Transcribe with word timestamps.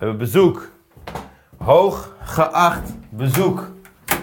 hebben 0.00 0.18
bezoek. 0.18 0.68
Hoog 1.58 2.14
geacht 2.22 2.92
bezoek. 3.08 3.66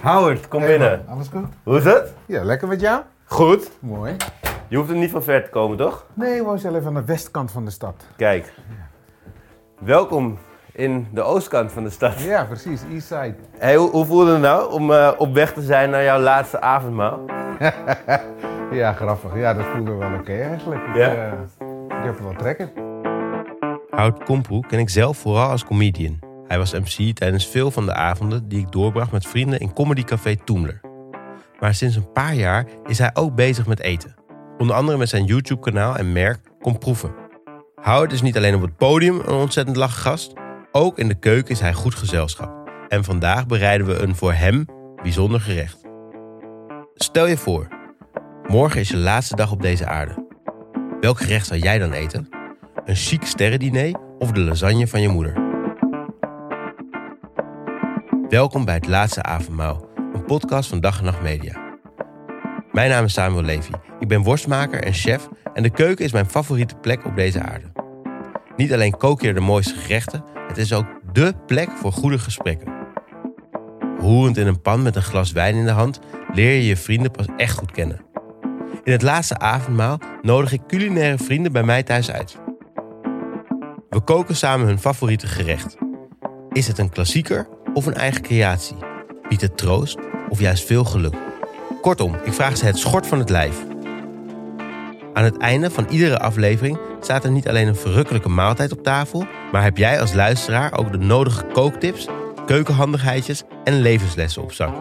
Howard, 0.02 0.48
kom 0.48 0.60
binnen. 0.60 1.04
Alles 1.08 1.28
goed? 1.28 1.44
Hoe 1.62 1.76
is 1.76 1.84
het? 1.84 2.14
Ja, 2.26 2.42
lekker 2.44 2.68
met 2.68 2.80
jou? 2.80 3.00
Goed. 3.24 3.70
Mooi. 3.80 4.16
Je 4.68 4.76
hoeft 4.76 4.90
er 4.90 4.96
niet 4.96 5.10
van 5.10 5.22
ver 5.22 5.44
te 5.44 5.50
komen, 5.50 5.76
toch? 5.76 6.06
Nee, 6.14 6.38
we 6.38 6.44
wonen 6.44 6.60
zelf 6.60 6.86
aan 6.86 6.94
de 6.94 7.04
westkant 7.04 7.50
van 7.50 7.64
de 7.64 7.70
stad. 7.70 8.04
Kijk. 8.16 8.52
Welkom 9.78 10.38
in 10.72 11.08
de 11.12 11.22
oostkant 11.22 11.72
van 11.72 11.84
de 11.84 11.90
stad. 11.90 12.20
Ja, 12.20 12.44
precies. 12.44 12.82
Eastside. 12.92 13.34
Hey, 13.58 13.76
hoe, 13.76 13.90
hoe 13.90 14.06
voelde 14.06 14.32
het 14.32 14.40
nou 14.40 14.72
om 14.72 14.92
eh, 14.92 15.12
op 15.16 15.34
weg 15.34 15.52
te 15.52 15.62
zijn 15.62 15.90
naar 15.90 16.02
jouw 16.04 16.20
laatste 16.20 16.60
avondmaal? 16.60 17.20
Ja, 18.72 18.92
grappig. 18.92 19.34
Ja, 19.36 19.54
dat 19.54 19.64
voelde 19.74 19.92
wel 19.92 20.12
oké 20.18 20.32
eigenlijk. 20.32 20.86
Ik, 20.86 20.94
Ja. 20.94 21.14
eh, 21.14 21.32
ik 21.98 22.04
heb 22.04 22.18
er 22.18 22.24
wel 22.24 22.34
trekken. 22.36 22.70
Hout 23.90 24.24
Komproe 24.24 24.66
ken 24.66 24.78
ik 24.78 24.88
zelf 24.88 25.18
vooral 25.18 25.50
als 25.50 25.64
comedian. 25.64 26.18
Hij 26.46 26.58
was 26.58 26.72
MC 26.72 27.16
tijdens 27.16 27.46
veel 27.46 27.70
van 27.70 27.86
de 27.86 27.94
avonden 27.94 28.48
die 28.48 28.60
ik 28.60 28.72
doorbracht 28.72 29.12
met 29.12 29.26
vrienden 29.26 29.60
in 29.60 29.72
comedycafé 29.72 30.36
Toemler. 30.36 30.80
Maar 31.60 31.74
sinds 31.74 31.96
een 31.96 32.12
paar 32.12 32.34
jaar 32.34 32.66
is 32.86 32.98
hij 32.98 33.10
ook 33.14 33.34
bezig 33.34 33.66
met 33.66 33.80
eten. 33.80 34.14
Onder 34.58 34.76
andere 34.76 34.98
met 34.98 35.08
zijn 35.08 35.24
YouTube-kanaal 35.24 35.96
en 35.96 36.12
merk 36.12 36.40
Kom 36.60 36.78
Proeven. 36.78 37.14
Hout 37.74 38.12
is 38.12 38.22
niet 38.22 38.36
alleen 38.36 38.54
op 38.54 38.62
het 38.62 38.76
podium 38.76 39.20
een 39.20 39.34
ontzettend 39.34 39.76
lachen 39.76 40.00
gast, 40.00 40.32
ook 40.72 40.98
in 40.98 41.08
de 41.08 41.18
keuken 41.18 41.50
is 41.50 41.60
hij 41.60 41.72
goed 41.72 41.94
gezelschap. 41.94 42.70
En 42.88 43.04
vandaag 43.04 43.46
bereiden 43.46 43.86
we 43.86 43.94
een 43.94 44.16
voor 44.16 44.32
hem 44.32 44.66
bijzonder 45.02 45.40
gerecht. 45.40 45.80
Stel 46.94 47.26
je 47.26 47.36
voor, 47.36 47.68
morgen 48.46 48.80
is 48.80 48.88
je 48.88 48.96
laatste 48.96 49.36
dag 49.36 49.52
op 49.52 49.62
deze 49.62 49.86
aarde. 49.86 50.26
Welk 51.00 51.18
gerecht 51.18 51.46
zou 51.46 51.60
jij 51.60 51.78
dan 51.78 51.92
eten? 51.92 52.37
Een 52.88 52.96
chic 52.96 53.24
sterrendiner 53.24 53.94
of 54.18 54.32
de 54.32 54.40
lasagne 54.40 54.86
van 54.86 55.00
je 55.00 55.08
moeder? 55.08 55.32
Welkom 58.28 58.64
bij 58.64 58.74
het 58.74 58.86
Laatste 58.86 59.22
Avondmaal, 59.22 59.88
een 60.14 60.24
podcast 60.24 60.68
van 60.68 60.80
Dag 60.80 60.98
en 60.98 61.04
Nacht 61.04 61.22
Media. 61.22 61.76
Mijn 62.72 62.90
naam 62.90 63.04
is 63.04 63.12
Samuel 63.12 63.42
Levy. 63.42 63.70
Ik 63.98 64.08
ben 64.08 64.22
worstmaker 64.22 64.82
en 64.82 64.92
chef 64.92 65.28
en 65.54 65.62
de 65.62 65.70
keuken 65.70 66.04
is 66.04 66.12
mijn 66.12 66.30
favoriete 66.30 66.74
plek 66.74 67.04
op 67.04 67.16
deze 67.16 67.42
aarde. 67.42 67.72
Niet 68.56 68.72
alleen 68.72 68.96
kook 68.96 69.20
je 69.20 69.32
de 69.32 69.40
mooiste 69.40 69.74
gerechten, 69.74 70.24
het 70.48 70.56
is 70.56 70.72
ook 70.72 70.86
dé 71.12 71.32
plek 71.46 71.70
voor 71.70 71.92
goede 71.92 72.18
gesprekken. 72.18 72.72
Roerend 73.98 74.36
in 74.36 74.46
een 74.46 74.62
pan 74.62 74.82
met 74.82 74.96
een 74.96 75.02
glas 75.02 75.32
wijn 75.32 75.54
in 75.54 75.64
de 75.64 75.70
hand 75.70 76.00
leer 76.32 76.54
je 76.54 76.66
je 76.66 76.76
vrienden 76.76 77.10
pas 77.10 77.26
echt 77.36 77.58
goed 77.58 77.72
kennen. 77.72 78.00
In 78.84 78.92
het 78.92 79.02
laatste 79.02 79.38
avondmaal 79.38 79.98
nodig 80.22 80.52
ik 80.52 80.60
culinaire 80.66 81.18
vrienden 81.18 81.52
bij 81.52 81.62
mij 81.62 81.82
thuis 81.82 82.10
uit. 82.10 82.38
We 83.88 84.00
koken 84.00 84.36
samen 84.36 84.66
hun 84.66 84.78
favoriete 84.78 85.26
gerecht. 85.26 85.76
Is 86.52 86.66
het 86.66 86.78
een 86.78 86.90
klassieker 86.90 87.48
of 87.74 87.86
een 87.86 87.94
eigen 87.94 88.22
creatie? 88.22 88.76
Biedt 89.28 89.42
het 89.42 89.56
troost 89.56 89.98
of 90.28 90.40
juist 90.40 90.66
veel 90.66 90.84
geluk? 90.84 91.14
Kortom, 91.80 92.14
ik 92.24 92.32
vraag 92.32 92.56
ze 92.56 92.64
het 92.64 92.78
schort 92.78 93.06
van 93.06 93.18
het 93.18 93.30
lijf. 93.30 93.56
Aan 95.12 95.24
het 95.24 95.36
einde 95.36 95.70
van 95.70 95.86
iedere 95.90 96.18
aflevering 96.18 96.78
staat 97.00 97.24
er 97.24 97.30
niet 97.30 97.48
alleen 97.48 97.68
een 97.68 97.76
verrukkelijke 97.76 98.28
maaltijd 98.28 98.72
op 98.72 98.82
tafel, 98.82 99.26
maar 99.52 99.62
heb 99.62 99.76
jij 99.76 100.00
als 100.00 100.12
luisteraar 100.12 100.78
ook 100.78 100.92
de 100.92 100.98
nodige 100.98 101.44
kooktips, 101.44 102.08
keukenhandigheidjes 102.46 103.42
en 103.64 103.80
levenslessen 103.80 104.42
op 104.42 104.52
zak. 104.52 104.74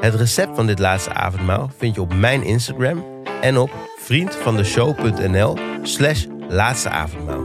Het 0.00 0.14
recept 0.14 0.56
van 0.56 0.66
dit 0.66 0.78
laatste 0.78 1.12
avondmaal 1.12 1.70
vind 1.76 1.94
je 1.94 2.00
op 2.00 2.14
mijn 2.14 2.42
Instagram 2.42 3.04
en 3.40 3.58
op 3.58 3.70
vriendvandeshow.nl 3.98 5.58
slash 5.82 6.26
laatste 6.48 6.88
avondmaal. 6.88 7.44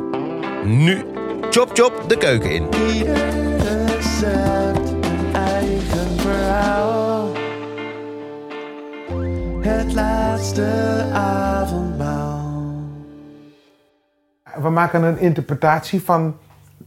Nu, 0.66 1.06
chop 1.50 1.70
chop 1.74 2.04
de 2.08 2.18
keuken 2.18 2.52
in. 2.52 2.68
Ieder 2.74 3.86
recept 3.86 4.90
een 4.90 5.36
eigen 5.36 6.20
verhaal. 6.20 7.32
Het 9.62 9.94
laatste 9.94 10.66
avondmaal. 11.14 12.40
We 14.62 14.70
maken 14.70 15.04
een 15.04 15.20
interpretatie 15.20 16.02
van 16.02 16.38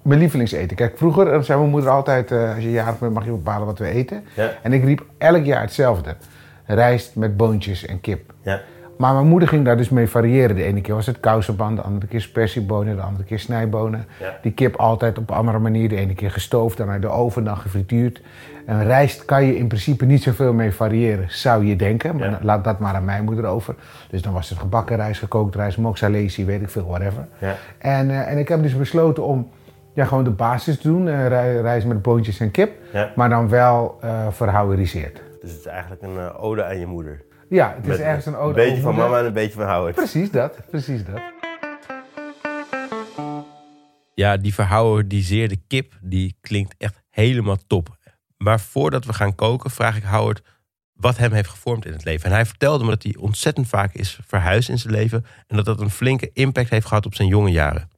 mijn 0.02 0.20
lievelingseten. 0.20 0.76
Kijk, 0.76 0.98
vroeger 0.98 1.44
zei 1.44 1.58
mijn 1.58 1.70
moeder 1.70 1.91
altijd, 1.91 2.31
eh, 2.31 2.54
als 2.54 2.62
je 2.62 2.70
jarig 2.70 2.98
bent 2.98 3.14
mag 3.14 3.25
je 3.25 3.31
bepalen 3.31 3.66
wat 3.66 3.78
we 3.78 3.86
eten. 3.86 4.25
Ja. 4.36 4.50
En 4.62 4.72
ik 4.72 4.84
riep 4.84 5.04
elk 5.19 5.44
jaar 5.44 5.60
hetzelfde. 5.60 6.16
Rijst 6.66 7.16
met 7.16 7.36
boontjes 7.36 7.86
en 7.86 8.00
kip. 8.00 8.32
Ja. 8.42 8.60
Maar 8.99 9.15
mijn 9.15 9.27
moeder 9.27 9.49
ging 9.49 9.65
daar 9.65 9.77
dus 9.77 9.88
mee 9.88 10.09
variëren. 10.09 10.56
De 10.56 10.62
ene 10.65 10.81
keer 10.81 10.94
was 10.94 11.06
het 11.06 11.21
kousenban, 11.21 11.75
de 11.75 11.81
andere 11.82 12.06
keer 12.06 12.21
spersiebonen, 12.21 12.97
de 12.97 13.03
andere 13.03 13.25
keer 13.25 13.38
snijbonen. 13.38 14.06
Ja. 14.21 14.38
Die 14.43 14.53
kip 14.53 14.77
altijd 14.77 15.19
op 15.19 15.31
een 15.31 15.37
andere 15.37 15.59
manier. 15.59 15.88
De 15.88 15.97
ene 15.97 16.15
keer 16.15 16.31
gestoofd, 16.31 16.77
dan 16.77 16.88
uit 16.91 17.03
de 17.03 17.09
oven, 17.09 17.44
dan 17.44 17.56
gefrituurd. 17.56 18.22
En 18.66 18.84
rijst 18.84 19.25
kan 19.25 19.44
je 19.44 19.56
in 19.56 19.66
principe 19.66 20.05
niet 20.05 20.22
zoveel 20.22 20.53
mee 20.53 20.72
variëren, 20.72 21.25
zou 21.28 21.65
je 21.66 21.77
denken. 21.77 22.16
Maar 22.16 22.31
Ja. 22.31 22.38
laat 22.43 22.65
dat 22.65 22.78
maar 22.78 22.94
aan 22.94 23.05
mijn 23.05 23.25
moeder 23.25 23.44
over. 23.47 23.75
Dus 24.10 24.22
dan 24.22 24.32
was 24.32 24.49
het 24.49 24.59
gebakken 24.59 24.97
rijst, 24.97 25.19
gekookt 25.19 25.55
rijst, 25.55 25.78
moxalesi, 25.78 26.44
weet 26.44 26.61
ik 26.62 26.69
veel, 26.71 26.87
whatever. 26.87 27.26
Ja. 27.38 27.55
En, 27.78 28.11
eh, 28.11 28.31
en 28.31 28.38
ik 28.38 28.49
heb 28.49 28.62
dus 28.62 28.76
besloten 28.76 29.25
om 29.25 29.49
ja, 29.93 30.05
gewoon 30.05 30.25
de 30.25 30.31
basis 30.31 30.78
te 30.81 30.88
doen. 30.88 31.28
rij- 31.28 31.61
rijst 31.61 31.87
met 31.87 32.03
boontjes 32.03 32.41
en 32.41 32.50
kip. 32.50 32.72
Maar 33.16 33.28
dan 33.28 33.49
wel 33.49 33.97
eh 34.00 34.26
verhouweriseerd. 34.31 35.22
Dus 35.41 35.50
het 35.50 35.61
is 35.61 35.66
eigenlijk 35.66 36.03
een 36.03 36.32
ode 36.32 36.65
aan 36.65 36.78
je 36.78 36.87
moeder. 36.87 37.21
Ja, 37.49 37.75
het 37.75 37.82
is 37.82 37.88
Met 37.88 38.00
ergens 38.00 38.27
een 38.27 38.37
ode 38.37 38.60
Een 38.60 38.69
beetje 38.69 38.82
van 38.82 38.94
mama 38.94 39.19
en 39.19 39.25
een 39.25 39.32
beetje 39.32 39.53
van 39.53 39.69
Howard. 39.69 39.94
Precies 39.94 40.31
dat, 40.31 40.59
precies 40.71 41.05
dat. 41.05 41.21
Ja, 44.15 44.37
die 44.37 44.55
verhouweriseerde 44.55 45.56
kip, 45.66 45.93
die 46.03 46.37
klinkt 46.41 46.75
echt 46.78 47.03
helemaal 47.10 47.59
top. 47.66 47.97
Maar 48.37 48.60
voordat 48.60 49.05
we 49.05 49.12
gaan 49.12 49.34
koken, 49.34 49.71
vraag 49.71 49.97
ik 49.97 50.03
Howard 50.03 50.43
wat 50.93 51.16
hem 51.16 51.32
heeft 51.32 51.49
gevormd 51.49 51.87
in 51.87 51.93
het 51.93 52.05
leven. 52.05 52.28
En 52.28 52.34
hij 52.34 52.47
vertelde 52.47 52.84
me 52.84 52.91
dat 52.91 53.03
hij 53.03 53.16
ontzettend 53.16 53.69
vaak 53.69 53.94
is 53.94 54.19
verhuisd 54.26 54.69
in 54.69 54.78
zijn 54.78 54.94
leven. 54.94 55.26
En 55.47 55.56
dat 55.56 55.65
dat 55.65 55.81
een 55.81 55.91
flinke 55.91 56.31
impact 56.32 56.71
heeft 56.71 56.87
gehad 56.87 57.06
op 57.06 57.15
zijn 57.15 57.28
jonge 57.28 57.50
jaren. 57.50 57.88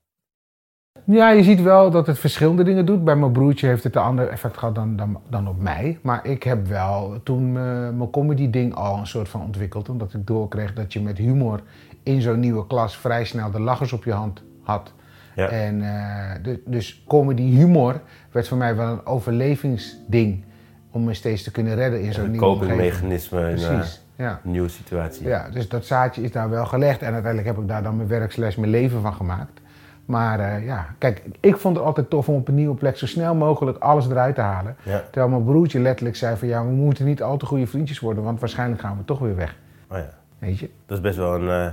Ja, 1.07 1.31
je 1.31 1.43
ziet 1.43 1.63
wel 1.63 1.91
dat 1.91 2.07
het 2.07 2.19
verschillende 2.19 2.63
dingen 2.63 2.87
doet. 2.87 3.05
Bij 3.05 3.17
mijn 3.17 3.33
broertje 3.33 3.67
heeft 3.67 3.85
het 3.85 3.97
een 3.97 4.03
ander 4.03 4.29
effect 4.29 4.57
gehad 4.57 4.75
dan, 4.75 4.97
dan, 4.97 5.21
dan 5.29 5.49
op 5.49 5.61
mij. 5.61 5.99
Maar 6.03 6.27
ik 6.27 6.43
heb 6.43 6.67
wel 6.67 7.21
toen 7.23 7.47
eh, 7.47 7.63
mijn 7.91 8.11
comedy-ding 8.11 8.75
al 8.75 8.99
een 8.99 9.07
soort 9.07 9.29
van 9.29 9.43
ontwikkeld. 9.43 9.89
Omdat 9.89 10.15
ik 10.15 10.27
doorkreeg 10.27 10.73
dat 10.73 10.93
je 10.93 11.01
met 11.01 11.19
humor 11.19 11.61
in 12.03 12.21
zo'n 12.21 12.41
nieuwe 12.41 12.67
klas 12.67 12.97
vrij 12.97 13.25
snel 13.25 13.51
de 13.51 13.61
lachers 13.61 13.93
op 13.93 14.05
je 14.05 14.13
hand 14.13 14.43
had. 14.63 14.93
Ja. 15.35 15.49
En 15.49 15.83
eh, 15.83 16.55
dus 16.65 17.05
comedy-humor 17.07 18.01
werd 18.31 18.49
voor 18.49 18.59
mij 18.59 18.77
wel 18.77 18.93
een 18.93 19.07
overlevingsding. 19.07 20.45
Om 20.91 21.05
me 21.05 21.15
steeds 21.15 21.43
te 21.43 21.51
kunnen 21.51 21.75
redden 21.75 22.03
in 22.03 22.13
zo'n 22.13 22.25
Een 22.25 22.31
nieuwe 22.31 22.47
copingmechanisme 22.47 23.51
in 23.51 23.57
eh, 23.57 23.67
Precies, 23.67 24.03
ja. 24.17 24.41
een 24.45 24.51
nieuwe 24.51 24.69
situatie. 24.69 25.27
Ja, 25.27 25.49
dus 25.49 25.69
dat 25.69 25.85
zaadje 25.85 26.23
is 26.23 26.33
daar 26.33 26.51
wel 26.51 26.67
gelegd. 26.67 27.01
En 27.01 27.13
uiteindelijk 27.13 27.55
heb 27.55 27.63
ik 27.63 27.69
daar 27.69 27.83
dan 27.83 27.97
mijn 27.97 28.09
werksles, 28.09 28.57
mijn 28.57 28.71
leven 28.71 29.01
van 29.01 29.15
gemaakt. 29.15 29.61
Maar 30.07 30.41
eh, 30.41 30.65
ja, 30.67 30.87
kijk, 30.99 31.23
ik 31.41 31.57
vond 31.57 31.77
het 31.77 31.85
altijd 31.87 32.11
tof 32.11 32.29
om 32.29 32.35
op 32.35 32.49
een 32.49 32.55
nieuwe 32.55 32.75
plek 32.75 32.97
zo 32.97 33.07
snel 33.07 33.35
mogelijk 33.35 33.79
alles 33.79 34.09
eruit 34.09 34.35
te 34.35 34.41
halen. 34.41 34.77
Ja. 34.83 35.03
Terwijl 35.11 35.29
mijn 35.29 35.45
broertje 35.45 35.81
letterlijk 35.81 36.17
zei 36.17 36.37
van 36.37 36.49
ja, 36.49 36.65
we 36.65 36.71
moeten 36.71 37.05
niet 37.05 37.23
al 37.23 37.37
te 37.37 37.47
goede 37.47 37.67
vriendjes 37.67 38.01
worden, 38.01 38.23
want 38.25 38.41
waarschijnlijk 38.41 38.81
gaan 38.81 38.97
we 38.97 39.05
toch 39.05 39.19
weer 39.19 39.37
weg. 39.37 39.57
Oh 39.91 39.99
ja. 39.99 40.09
Weet 40.39 40.59
je? 40.59 40.71
Dat 40.87 40.97
is 40.97 41.03
best 41.03 41.17
wel 41.17 41.35
een 41.35 41.49
eh, 41.67 41.73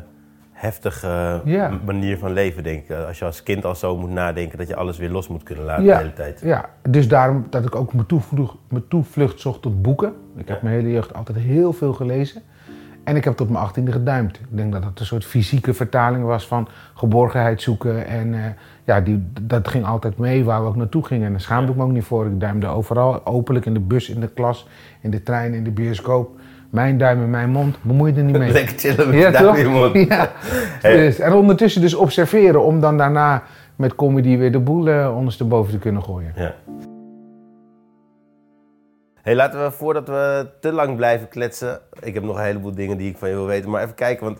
heftige 0.51 1.41
Ja. 1.45 1.69
m- 1.69 1.79
manier 1.85 2.17
van 2.17 2.31
leven, 2.33 2.63
denk 2.63 2.83
ik. 2.89 2.91
Als 3.07 3.19
je 3.19 3.25
als 3.25 3.43
kind 3.43 3.65
al 3.65 3.75
zo 3.75 3.97
moet 3.97 4.09
nadenken 4.09 4.57
dat 4.57 4.67
je 4.67 4.75
alles 4.75 4.97
weer 4.97 5.09
los 5.09 5.27
moet 5.27 5.43
kunnen 5.43 5.65
laten 5.65 5.83
Ja. 5.83 5.93
de 5.97 6.01
hele 6.03 6.13
tijd. 6.13 6.41
Ja, 6.43 6.69
dus 6.89 7.07
daarom 7.07 7.45
dat 7.49 7.65
ik 7.65 7.75
ook 7.75 7.93
mijn 7.93 8.05
toevlucht, 8.05 8.55
mijn 8.69 8.87
toevlucht 8.87 9.39
zocht 9.39 9.61
tot 9.61 9.81
boeken. 9.81 10.13
Ik 10.35 10.47
heb 10.47 10.61
mijn 10.61 10.75
hele 10.75 10.91
jeugd 10.91 11.13
altijd 11.13 11.37
heel 11.37 11.73
veel 11.73 11.93
gelezen. 11.93 12.41
En 13.03 13.15
ik 13.15 13.23
heb 13.23 13.35
tot 13.35 13.49
mijn 13.49 13.63
achttiende 13.63 13.91
geduimd. 13.91 14.35
Ik 14.35 14.45
denk 14.49 14.71
dat 14.71 14.83
het 14.83 14.99
een 14.99 15.05
soort 15.05 15.25
fysieke 15.25 15.73
vertaling 15.73 16.25
was 16.25 16.47
van 16.47 16.67
geborgenheid 16.93 17.61
zoeken. 17.61 18.07
En 18.07 18.33
eh, 18.33 18.39
ja, 18.83 19.01
die, 19.01 19.23
dat 19.41 19.67
ging 19.67 19.85
altijd 19.85 20.17
mee 20.17 20.43
waar 20.43 20.61
we 20.61 20.67
ook 20.67 20.75
naartoe 20.75 21.05
gingen. 21.05 21.25
En 21.25 21.31
daar 21.31 21.41
schaamde 21.41 21.71
ik 21.71 21.77
me 21.77 21.83
ook 21.83 21.91
niet 21.91 22.03
voor. 22.03 22.25
Ik 22.25 22.39
duimde 22.39 22.67
overal, 22.67 23.25
openlijk 23.25 23.65
in 23.65 23.73
de 23.73 23.79
bus, 23.79 24.09
in 24.09 24.19
de 24.19 24.27
klas, 24.27 24.67
in 25.01 25.11
de 25.11 25.23
trein, 25.23 25.53
in 25.53 25.63
de 25.63 25.71
bioscoop. 25.71 26.39
Mijn 26.69 26.97
duim 26.97 27.21
in 27.21 27.29
mijn 27.29 27.49
mond, 27.49 27.77
bemoei 27.81 28.11
je 28.13 28.17
er 28.17 28.23
niet 28.23 28.37
mee. 28.37 28.51
Lekker 28.61 28.77
chillen 28.77 29.09
met 29.09 29.19
Ja, 29.19 29.31
duim 29.31 29.45
toch? 29.45 29.57
in 29.57 29.69
je 29.69 29.69
mond. 29.69 30.07
Ja. 30.09 30.31
Hey. 30.81 30.95
Dus, 30.95 31.19
en 31.19 31.33
ondertussen 31.33 31.81
dus 31.81 31.93
observeren 31.93 32.63
om 32.63 32.79
dan 32.79 32.97
daarna 32.97 33.43
met 33.75 33.95
comedy 33.95 34.37
weer 34.37 34.51
de 34.51 34.59
boel 34.59 34.89
eh, 34.89 35.15
ondersteboven 35.17 35.71
te 35.71 35.79
kunnen 35.79 36.03
gooien. 36.03 36.33
Ja. 36.35 36.53
Hey, 39.23 39.35
laten 39.35 39.63
we 39.63 39.71
voordat 39.71 40.07
we 40.07 40.47
te 40.59 40.71
lang 40.71 40.95
blijven 40.95 41.27
kletsen. 41.27 41.79
Ik 41.99 42.13
heb 42.13 42.23
nog 42.23 42.37
een 42.37 42.43
heleboel 42.43 42.75
dingen 42.75 42.97
die 42.97 43.09
ik 43.09 43.17
van 43.17 43.29
je 43.29 43.35
wil 43.35 43.45
weten. 43.45 43.69
Maar 43.69 43.81
even 43.83 43.95
kijken, 43.95 44.25
want 44.25 44.39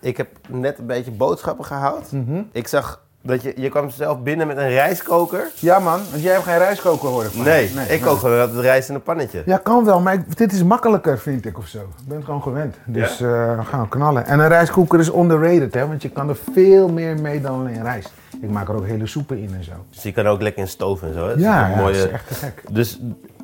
ik 0.00 0.16
heb 0.16 0.28
net 0.48 0.78
een 0.78 0.86
beetje 0.86 1.10
boodschappen 1.10 1.64
gehaald. 1.64 2.12
Mhm. 2.12 2.42
Ik 2.52 2.68
zag 2.68 3.02
dat 3.22 3.42
je, 3.42 3.52
je 3.56 3.68
kwam 3.68 3.90
zelf 3.90 4.18
binnen 4.22 4.46
met 4.46 4.56
een 4.56 4.68
rijstkoker. 4.68 5.46
Ja 5.58 5.78
man, 5.78 6.00
want 6.10 6.22
jij 6.22 6.32
hebt 6.32 6.44
geen 6.44 6.58
rijstkoker 6.58 7.08
hoor 7.08 7.24
ik. 7.24 7.34
Nee, 7.34 7.64
ik 7.88 8.00
kook 8.00 8.18
gewoon 8.18 8.40
altijd 8.40 8.60
rijst 8.60 8.88
in 8.88 8.94
een 8.94 9.02
pannetje. 9.02 9.42
Ja, 9.46 9.56
kan 9.56 9.84
wel, 9.84 10.00
maar 10.00 10.14
ik- 10.14 10.36
dit 10.36 10.52
is 10.52 10.62
makkelijker 10.62 11.18
vind 11.18 11.44
ik 11.46 11.58
of 11.58 11.66
zo. 11.66 11.78
Ik 11.78 12.06
ben 12.08 12.16
het 12.16 12.24
gewoon 12.24 12.42
gewend. 12.42 12.76
Dus 12.84 13.20
eh, 13.20 13.56
we 13.56 13.64
gaan 13.64 13.80
we 13.82 13.88
knallen. 13.88 14.26
En 14.26 14.38
een 14.38 14.48
rijstkoker 14.48 14.98
is 15.00 15.08
underrated, 15.14 15.74
hè, 15.74 15.86
want 15.86 16.02
je 16.02 16.08
kan 16.10 16.28
er 16.28 16.36
veel 16.52 16.88
meer 16.88 17.20
mee 17.20 17.40
dan 17.40 17.58
alleen 17.60 17.82
rijst. 17.82 18.12
Ik 18.40 18.50
maak 18.50 18.68
er 18.68 18.74
ook 18.74 18.86
hele 18.86 19.06
soepen 19.06 19.38
in 19.38 19.54
en 19.54 19.64
zo. 19.64 19.72
Dus 19.90 20.02
je 20.02 20.12
kan 20.12 20.26
ook 20.26 20.42
lekker 20.42 20.62
in 20.62 20.68
stoven 20.68 21.08
en 21.08 21.14
zo. 21.14 21.20
Hè? 21.20 21.28
Dat 21.28 21.36
is 21.36 21.42
Ja, 21.42 21.68
ja 21.68 21.76
mooie- 21.76 21.92
dat 21.98 22.04
is 22.06 22.10
echt 22.12 22.28
te 22.28 22.34
gek. 22.34 22.62
Dus 22.70 23.00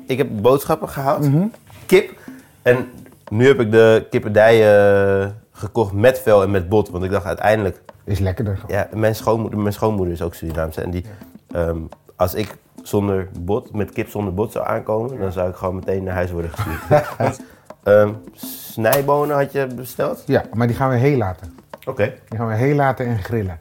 ik 0.09 0.17
heb 0.17 0.27
boodschappen 0.31 0.89
gehaald. 0.89 1.29
Mhm. 1.29 1.45
Kip. 1.85 2.17
En 2.61 2.91
nu 3.29 3.47
heb 3.47 3.59
ik 3.59 3.71
de 3.71 4.07
kippendijen 4.09 5.21
eh, 5.21 5.29
gekocht 5.51 5.93
met 5.93 6.19
vel 6.19 6.43
en 6.43 6.51
met 6.51 6.69
bot. 6.69 6.89
Want 6.89 7.03
ik 7.03 7.11
dacht 7.11 7.25
uiteindelijk... 7.25 7.81
Is 8.03 8.19
lekkerder. 8.19 8.59
Ja, 8.67 8.87
mijn 8.93 9.15
schoonmoeder, 9.15 9.59
mijn 9.59 9.73
schoonmoeder 9.73 10.13
is 10.13 10.21
ook 10.21 10.33
Surinaamse. 10.33 10.81
En 10.81 10.91
die, 10.91 11.05
ehm, 11.51 11.77
als 12.15 12.33
ik 12.33 12.55
zonder 12.83 13.27
bot, 13.39 13.73
met 13.73 13.91
kip 13.91 14.09
zonder 14.09 14.33
bot 14.33 14.51
zou 14.51 14.65
aankomen... 14.67 15.19
dan 15.19 15.31
zou 15.31 15.49
ik 15.49 15.55
gewoon 15.55 15.75
meteen 15.75 16.03
naar 16.03 16.13
huis 16.13 16.31
worden 16.31 16.51
gestuurd. 16.51 17.39
Ehm, 17.83 18.13
snijbonen 18.33 19.35
had 19.35 19.51
je 19.51 19.67
besteld? 19.75 20.23
Ja, 20.25 20.43
maar 20.53 20.67
die 20.67 20.75
gaan 20.75 20.89
we 20.89 20.95
heel 20.95 21.17
laten. 21.17 21.57
Oké. 21.85 22.13
Die 22.29 22.37
gaan 22.37 22.47
we 22.47 22.55
heel 22.55 22.75
laten 22.75 23.05
en 23.05 23.17
grillen. 23.19 23.59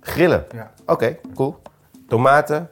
Grillen? 0.00 0.44
Ja. 0.54 0.70
Oké, 0.86 1.16
cool. 1.34 1.56
Tomaten? 2.08 2.68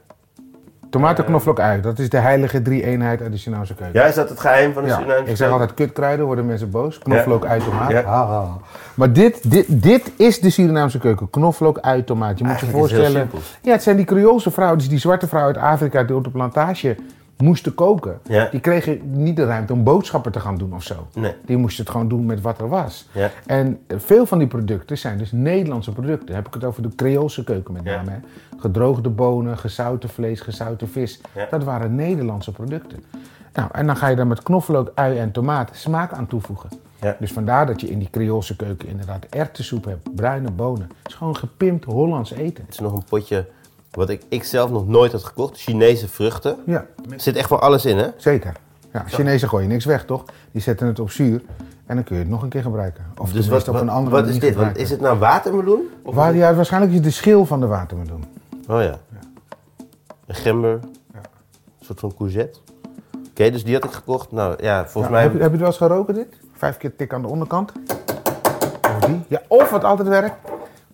Tomaten, 0.96 1.24
knoflook, 1.24 1.60
ui. 1.60 1.80
Dat 1.80 1.98
is 1.98 2.08
de 2.08 2.18
heilige 2.18 2.62
drie-eenheid 2.62 3.22
uit 3.22 3.32
de 3.32 3.38
Surinaamse 3.38 3.74
keuken. 3.74 4.00
Ja, 4.00 4.06
is 4.06 4.14
dat 4.14 4.28
het 4.28 4.40
geheim 4.40 4.72
van 4.72 4.82
de 4.82 4.88
Ja, 4.88 4.94
Surinaamse 4.94 5.30
ik 5.30 5.36
zeg 5.36 5.48
keuken? 5.48 5.60
altijd 5.60 5.74
kutkruiden, 5.74 6.26
worden 6.26 6.46
mensen 6.46 6.70
boos. 6.70 6.98
Knoflook, 6.98 7.46
ui, 7.46 7.60
tomaat. 7.60 7.90
Ja. 7.90 8.02
Ha, 8.02 8.26
ha. 8.26 8.48
Maar 8.94 9.12
dit, 9.12 9.50
dit, 9.50 9.66
dit 9.68 10.12
is 10.16 10.40
de 10.40 10.50
Surinaamse 10.50 10.98
keuken. 10.98 11.30
Knoflook, 11.30 11.78
ui, 11.80 12.04
tomaat. 12.04 12.38
Je 12.38 12.44
moet 12.44 12.60
je 12.60 12.66
Eigenlijk 12.66 12.92
voorstellen. 12.92 13.30
Ja, 13.62 13.72
het 13.72 13.82
zijn 13.82 13.96
die 13.96 14.04
Creoolse 14.04 14.50
vrouwen, 14.50 14.78
dus 14.78 14.88
die 14.88 14.98
zwarte 14.98 15.26
vrouwen 15.26 15.54
uit 15.54 15.64
Afrika 15.64 16.02
die 16.02 16.16
op 16.16 16.24
de 16.24 16.30
plantage 16.30 16.96
moesten 17.36 17.74
koken. 17.74 18.18
Ja. 18.28 18.48
Die 18.50 18.60
kregen 18.60 19.00
niet 19.12 19.36
de 19.36 19.44
ruimte 19.44 19.72
om 19.72 19.84
boodschappen 19.84 20.32
te 20.32 20.40
gaan 20.40 20.56
doen 20.58 20.74
of 20.74 20.82
zo. 20.82 21.06
Nee. 21.14 21.34
Die 21.44 21.56
moesten 21.56 21.84
het 21.84 21.92
gewoon 21.92 22.08
doen 22.08 22.26
met 22.26 22.40
wat 22.40 22.60
er 22.60 22.68
was. 22.68 23.08
Ja. 23.12 23.30
En 23.46 23.78
eh, 23.86 23.96
veel 23.98 24.26
van 24.26 24.38
die 24.38 24.46
producten 24.48 24.98
zijn 24.98 25.18
dus 25.18 25.32
Nederlandse 25.32 25.92
producten. 25.92 26.26
Dan 26.26 26.34
heb 26.36 26.46
ik 26.46 26.54
het 26.54 26.64
over 26.64 26.82
de 26.82 26.94
Creoolse 26.96 27.44
keuken 27.44 27.72
met 27.72 27.84
Ja. 27.84 27.96
name. 27.96 28.10
Hè. 28.10 28.16
Gedroogde 28.58 29.08
bonen, 29.08 29.58
gezouten 29.58 30.08
vlees, 30.08 30.40
gezouten 30.40 30.88
vis. 30.88 31.20
Dat 31.50 31.64
waren 31.64 31.94
Nederlandse 31.94 32.52
producten. 32.52 33.04
Nou, 33.52 33.68
en 33.72 33.86
dan 33.86 33.96
ga 33.96 34.08
je 34.08 34.16
daar 34.16 34.26
met 34.26 34.42
knoflook, 34.42 34.92
ui 34.94 35.18
en 35.18 35.32
tomaat 35.32 35.70
smaak 35.72 36.12
aan 36.12 36.26
toevoegen. 36.26 36.70
Ja. 37.00 37.16
Dus 37.20 37.32
vandaar 37.32 37.66
dat 37.66 37.80
je 37.80 37.86
in 37.90 37.98
die 37.98 38.10
Creoolse 38.10 38.56
keuken 38.56 38.88
inderdaad 38.88 39.24
erwtensoep 39.30 39.84
hebt, 39.84 40.14
bruine 40.14 40.50
bonen. 40.50 40.88
Het 41.02 41.08
is 41.08 41.14
gewoon 41.14 41.36
gepimpt 41.36 41.84
Hollands 41.84 42.30
eten. 42.32 42.64
Het 42.64 42.74
is 42.74 42.80
nog 42.80 42.92
een 42.92 43.04
potje 43.08 43.46
wat 43.96 44.08
ik, 44.08 44.22
ik 44.28 44.44
zelf 44.44 44.70
nog 44.70 44.86
nooit 44.88 45.12
had 45.12 45.24
gekocht. 45.24 45.56
Chinese 45.60 46.08
vruchten. 46.08 46.56
Ja, 46.66 46.86
Er 47.10 47.20
zit 47.20 47.36
echt 47.36 47.50
wel 47.50 47.58
alles 47.60 47.84
in, 47.84 47.98
hè? 47.98 48.08
zeker. 48.16 48.52
Ja, 48.92 49.04
Chinezen 49.06 49.48
gooien 49.48 49.68
niks 49.68 49.84
weg, 49.84 50.04
toch? 50.04 50.24
Die 50.52 50.62
zetten 50.62 50.86
het 50.86 50.98
op 51.00 51.10
zuur 51.10 51.42
en 51.86 51.94
dan 51.94 52.04
kun 52.04 52.16
je 52.16 52.22
het 52.22 52.30
nog 52.30 52.42
een 52.42 52.48
keer 52.48 52.62
gebruiken. 52.62 53.04
Of 53.20 53.32
Dus 53.32 53.48
wat, 53.48 53.68
op 53.68 53.74
een 53.74 53.88
andere 53.88 54.16
wat 54.16 54.26
is 54.28 54.38
dit? 54.38 54.50
Gebruiken. 54.50 54.82
is 54.82 54.90
het 54.90 55.00
nou 55.00 55.18
watermeloen? 55.18 55.80
Of 56.02 56.14
Waar, 56.14 56.34
ja, 56.34 56.54
waarschijnlijk 56.54 56.92
is 56.92 56.98
het 56.98 57.06
de 57.06 57.12
schil 57.14 57.46
van 57.46 57.60
de 57.60 57.66
watermeloen. 57.66 58.24
Oh 58.68 58.82
ja. 58.82 58.98
Een 60.26 60.34
gember. 60.34 60.78
Ja. 61.12 61.18
Een 61.78 61.84
soort 61.86 62.00
van 62.00 62.14
courgette. 62.16 62.58
Oké, 63.30 63.50
dus 63.50 63.64
die 63.64 63.74
had 63.74 63.84
ik 63.84 63.90
gekocht. 63.92 64.32
Nou 64.32 64.54
ja, 64.62 64.86
volgens 64.86 65.04
Ja, 65.04 65.10
mij... 65.10 65.22
heb, 65.22 65.32
je, 65.32 65.38
heb 65.38 65.46
je 65.46 65.50
het 65.52 65.60
wel 65.60 65.68
eens 65.68 65.76
geroken 65.76 66.14
dit? 66.14 66.26
Vijf 66.54 66.76
keer 66.76 66.96
tik 66.96 67.12
aan 67.12 67.22
de 67.22 67.28
onderkant. 67.28 67.72
Of 68.96 68.98
die. 69.06 69.22
Ja, 69.28 69.40
of 69.48 69.70
wat 69.70 69.84
altijd 69.84 70.08
werkt. 70.08 70.34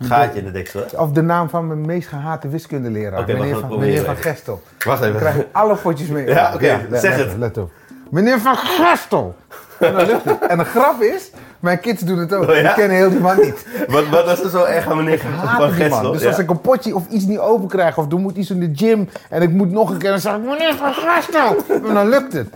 Gaatje 0.03 0.39
in 0.39 0.45
de 0.45 0.51
deksel, 0.51 0.81
hè? 0.91 0.99
Of 1.01 1.11
de 1.11 1.23
naam 1.23 1.49
van 1.49 1.67
mijn 1.67 1.81
meest 1.87 2.09
gehate 2.09 2.49
wiskundeleraar. 2.49 3.25
Meneer, 3.27 3.57
van, 3.57 3.79
meneer 3.79 4.15
Gestel. 4.21 4.63
Wacht 4.85 4.99
Dan 5.01 5.09
even. 5.09 5.21
krijg 5.21 5.37
je 5.37 5.47
alle 5.53 5.75
potjes 5.75 6.09
mee. 6.09 6.27
Ja, 6.27 6.55
oké, 6.55 6.81
zeg 6.91 7.17
let 7.17 7.27
het. 7.27 7.37
Let 7.39 7.59
op. 7.59 7.71
Meneer 8.11 8.41
van 8.41 8.57
Gestel. 8.57 9.35
En, 9.79 9.93
dan 9.95 10.07
lukt 10.07 10.25
het. 10.25 10.39
en 10.47 10.59
de 10.59 10.65
grap 10.65 11.01
is, 11.03 11.31
mijn 11.61 11.81
kids 11.81 12.03
doen 12.03 12.19
het 12.19 12.35
ook. 12.35 12.49
Oh, 12.49 12.55
ja? 12.55 12.63
Die 12.63 12.73
kennen 12.75 12.97
heel 12.97 13.11
die 13.11 13.21
man 13.21 13.37
niet. 13.41 13.67
Wat, 13.89 14.09
wat 14.09 14.25
was 14.25 14.43
er 14.43 14.51
zo 14.51 14.65
erg 14.65 14.87
aan 14.91 14.97
meneer 14.97 15.19
van. 15.19 15.71
Gestel? 15.73 16.13
Dus 16.13 16.23
Ja. 16.23 16.29
als 16.29 16.39
ik 16.39 16.51
een 16.51 16.61
potje 16.61 16.95
of 16.95 17.09
iets 17.09 17.25
niet 17.25 17.39
open 17.39 17.69
krijg, 17.69 17.99
of 17.99 18.13
er 18.13 18.19
moet 18.19 18.37
iets 18.37 18.51
in 18.51 18.61
de 18.61 18.71
gym 18.75 19.09
en 19.31 19.43
ik 19.43 19.51
moet 19.51 19.71
nog 19.71 19.91
een 19.91 19.99
keer, 19.99 20.11
dan 20.11 20.21
zeg 20.21 20.35
ik, 20.35 20.43
meneer 20.43 20.75
van 20.75 20.93
Gestel. 20.95 21.57
En 21.89 21.95
dan 21.95 22.09
lukt 22.09 22.33
het. 22.33 22.49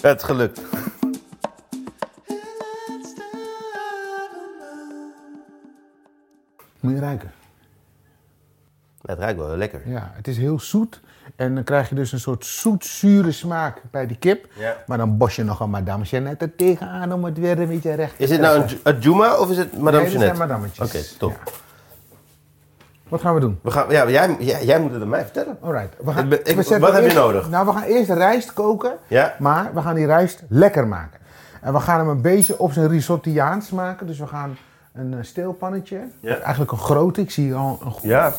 Het 0.00 0.22
gelukt. 0.22 0.60
Moet 6.84 6.94
je 6.94 7.00
ruiken. 7.00 7.32
Het 9.02 9.18
ruikt 9.18 9.38
wel 9.38 9.48
heel 9.48 9.56
lekker. 9.56 9.80
Ja, 9.84 10.10
het 10.14 10.28
is 10.28 10.36
heel 10.36 10.60
zoet. 10.60 11.00
En 11.36 11.54
dan 11.54 11.64
krijg 11.64 11.88
je 11.88 11.94
dus 11.94 12.12
een 12.12 12.20
soort 12.20 12.44
zoet-zure 12.44 13.32
smaak 13.32 13.82
bij 13.90 14.06
die 14.06 14.16
kip. 14.16 14.46
Ja. 14.58 14.76
Maar 14.86 14.98
dan 14.98 15.16
bos 15.16 15.36
je 15.36 15.44
nog 15.44 15.60
een 15.60 15.70
madame 15.70 16.04
Jeannette 16.04 16.44
er 16.44 16.56
tegenaan 16.56 17.12
om 17.12 17.24
het 17.24 17.38
weer 17.38 17.60
een 17.60 17.68
beetje 17.68 17.94
recht 17.94 18.16
te 18.16 18.22
Is 18.22 18.28
dit 18.28 18.40
nou 18.40 18.64
een, 18.82 18.98
Juma 18.98 19.36
of 19.36 19.50
is 19.50 19.56
het 19.56 19.78
Madame 19.78 20.02
Nee, 20.02 20.12
Jeannette? 20.12 20.36
zijn 20.36 20.48
madametjes. 20.48 20.86
Oké, 20.86 21.18
top. 21.18 21.30
Ja. 21.30 21.52
Wat 23.08 23.20
gaan 23.20 23.34
we 23.34 23.40
doen? 23.40 23.58
We 23.62 23.70
gaan, 23.70 23.90
ja, 23.90 24.10
jij, 24.10 24.36
jij, 24.38 24.64
jij 24.64 24.80
moet 24.80 24.92
het 24.92 25.02
aan 25.02 25.08
mij 25.08 25.22
vertellen. 25.22 25.58
Alright. 25.60 25.96
We 26.04 26.12
gaan, 26.12 26.32
Ik 26.32 26.56
we 26.56 26.78
wat 26.78 26.92
heb 26.92 27.10
je 27.10 27.12
nodig? 27.12 27.50
Nou, 27.50 27.66
we 27.66 27.72
gaan 27.72 27.82
eerst 27.82 28.10
rijst 28.10 28.52
koken. 28.52 28.92
Ja. 29.06 29.34
Maar 29.38 29.74
we 29.74 29.80
gaan 29.80 29.94
die 29.94 30.06
rijst 30.06 30.42
lekker 30.48 30.86
maken. 30.86 31.20
En 31.60 31.72
we 31.72 31.80
gaan 31.80 31.98
hem 31.98 32.08
een 32.08 32.20
beetje 32.20 32.58
op 32.58 32.72
zijn 32.72 32.88
risottiaans 32.88 33.70
maken. 33.70 34.06
Dus 34.06 34.18
we 34.18 34.26
gaan 34.26 34.56
een 34.94 35.14
eh, 35.14 35.18
steelpannetje. 35.22 36.00
Ja. 36.20 36.38
Eigenlijk 36.38 36.72
een 36.72 36.78
grote. 36.78 37.20
Ik 37.20 37.30
zie 37.30 37.54
al 37.54 37.78
een 37.84 37.90
goede. 37.90 38.08
Ja, 38.08 38.32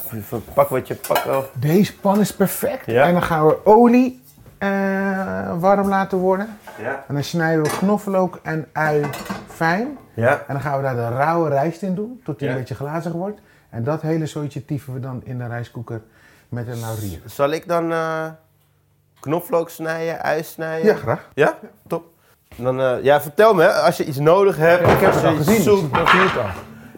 pak 0.54 0.70
wat 0.70 0.88
je 0.88 0.96
pak 0.96 1.24
wel. 1.24 1.46
Deze 1.60 2.00
pan 2.00 2.20
is 2.20 2.34
perfect. 2.34 2.86
Ja. 2.86 3.06
En 3.06 3.14
dan 3.14 3.24
gaan 3.24 3.48
we 3.48 3.66
olie 3.66 4.24
eh, 4.58 5.60
warm 5.60 5.88
laten 5.88 6.18
worden. 6.18 6.58
Ja. 6.82 7.04
En 7.08 7.14
dan 7.14 7.24
snijden 7.24 7.64
we 7.64 7.70
knoflook 7.70 8.40
en 8.44 8.68
ui 8.74 9.06
fijn. 9.48 9.98
Ja. 10.14 10.32
En 10.48 10.54
dan 10.54 10.62
gaan 10.62 10.78
we 10.78 10.84
daar 10.84 10.96
de 10.96 11.08
rauwe 11.08 11.50
rijst 11.50 11.82
in 11.82 11.96
doen, 11.96 12.22
tot 12.24 12.40
die 12.40 12.50
een 12.50 12.56
beetje 12.56 12.76
glazig 12.76 13.12
wordt. 13.12 13.40
En 13.70 13.84
dat 13.84 14.02
hele 14.02 14.26
soortje 14.26 14.66
tieven 14.66 14.94
we 14.94 15.00
dan 15.00 15.22
in 15.24 15.38
de 15.38 15.48
rijstkoeker 15.48 16.02
met 16.50 16.68
een 16.68 16.80
laurier. 16.80 17.22
Zal 17.26 17.50
ik 17.50 17.68
dan 17.68 17.92
eh, 17.92 18.26
knoflook 19.20 19.70
snijden, 19.70 20.22
ui 20.22 20.44
snijden? 20.44 20.86
Ja, 20.86 20.96
graag. 20.96 21.30
Ja? 21.34 21.58
Top. 21.88 22.15
Dan, 22.56 22.80
eh, 22.82 22.92
ja, 23.02 23.22
vertel 23.22 23.54
me, 23.54 23.72
als 23.72 23.98
je 23.98 24.06
iets 24.06 24.18
nodig 24.20 24.58
hebt. 24.58 24.82
Ik 24.92 25.00
heb 25.00 25.14
het 25.14 25.24
al 25.24 25.36
gezien, 25.36 25.62
zoekt. 25.62 25.98
ik 25.98 26.08
zie 26.08 26.20
al. 26.20 26.46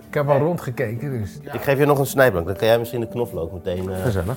Ik 0.08 0.14
heb 0.14 0.30
al 0.30 0.38
rondgekeken, 0.38 1.20
dus 1.22 1.52
Ik 1.54 1.62
geef 1.62 1.78
je 1.78 1.86
nog 1.86 2.00
een 2.00 2.06
snijplank, 2.06 2.46
dan 2.48 2.56
kan 2.56 2.68
jij 2.68 2.80
misschien 2.80 3.00
de 3.00 3.08
knoflook 3.08 3.52
meteen... 3.54 3.90
eh, 3.92 4.04
gezellig. 4.04 4.36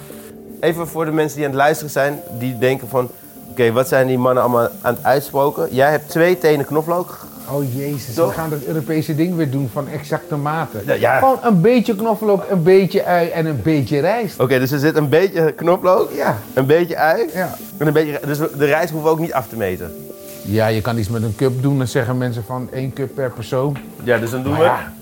Even 0.60 0.88
voor 0.88 1.04
de 1.04 1.10
mensen 1.12 1.36
die 1.36 1.46
aan 1.46 1.52
het 1.52 1.60
luisteren 1.60 1.90
zijn, 1.92 2.20
die 2.38 2.58
denken 2.58 2.88
van... 2.88 3.10
Oké, 3.50 3.72
wat 3.72 3.88
zijn 3.88 4.06
die 4.06 4.18
mannen 4.18 4.42
allemaal 4.42 4.68
aan 4.80 4.94
het 4.94 5.04
uitspoken? 5.04 5.68
Jij 5.70 5.90
hebt 5.90 6.08
twee 6.08 6.38
tenen 6.38 6.66
knoflook. 6.66 7.18
Oh 7.50 7.74
jezus, 7.74 8.14
Toch? 8.14 8.28
we 8.28 8.34
gaan 8.34 8.50
dat 8.50 8.62
Europese 8.62 9.14
ding 9.14 9.36
weer 9.36 9.50
doen 9.50 9.68
van 9.72 9.88
exacte 9.88 10.36
maten. 10.36 10.82
Ja, 10.86 10.92
ja. 10.94 11.18
Gewoon 11.18 11.38
een 11.42 11.60
beetje 11.60 11.94
knoflook, 11.96 12.44
een 12.50 12.62
beetje 12.62 13.04
ui 13.04 13.28
en 13.28 13.46
een 13.46 13.60
beetje 13.62 14.00
rijst. 14.00 14.40
Oké, 14.40 14.58
dus 14.58 14.70
er 14.70 14.78
zit 14.78 14.96
een 14.96 15.08
beetje 15.08 15.52
knoflook, 15.52 16.10
Ja. 16.12 16.36
een 16.54 16.66
beetje 16.66 16.96
ui 16.96 17.26
Ja. 17.34 17.56
en 17.78 17.86
een 17.86 17.92
beetje... 17.92 18.20
Dus 18.26 18.38
de 18.38 18.64
rijst 18.64 18.90
hoeven 18.90 19.08
we 19.10 19.14
ook 19.16 19.20
niet 19.20 19.32
af 19.32 19.48
te 19.48 19.56
meten. 19.56 20.06
Ja, 20.50 20.66
je 20.66 20.80
kan 20.80 20.98
iets 20.98 21.08
met 21.08 21.22
een 21.22 21.34
cup 21.36 21.62
doen, 21.62 21.78
dan 21.78 21.86
zeggen 21.86 22.18
mensen 22.18 22.44
van 22.44 22.68
één 22.72 22.92
cup 22.92 23.14
per 23.14 23.30
persoon. 23.30 23.76
Ja, 24.02 24.18
dus 24.18 24.30
dan 24.30 24.42
doen 24.42 24.52
Maar 24.52 24.60
we 24.60 24.66
ja. 24.66 24.92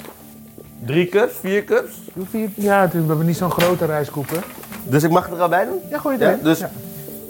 drie 0.86 1.08
cups, 1.08 1.32
vier 1.40 1.64
cups. 1.64 1.92
Ja, 2.54 2.88
we 2.92 2.98
hebben 3.06 3.26
niet 3.26 3.36
zo'n 3.36 3.50
grote 3.50 3.84
rijstkoeker. 3.84 4.42
Dus 4.84 5.02
ik 5.02 5.10
mag 5.10 5.24
het 5.26 5.34
er 5.34 5.40
al 5.42 5.48
bij 5.48 5.64
doen? 5.64 5.78
Ja, 5.90 5.98
gooi 5.98 6.16
het 6.18 6.38
Ja, 6.38 6.44
dus 6.44 6.58
Ja. 6.58 6.70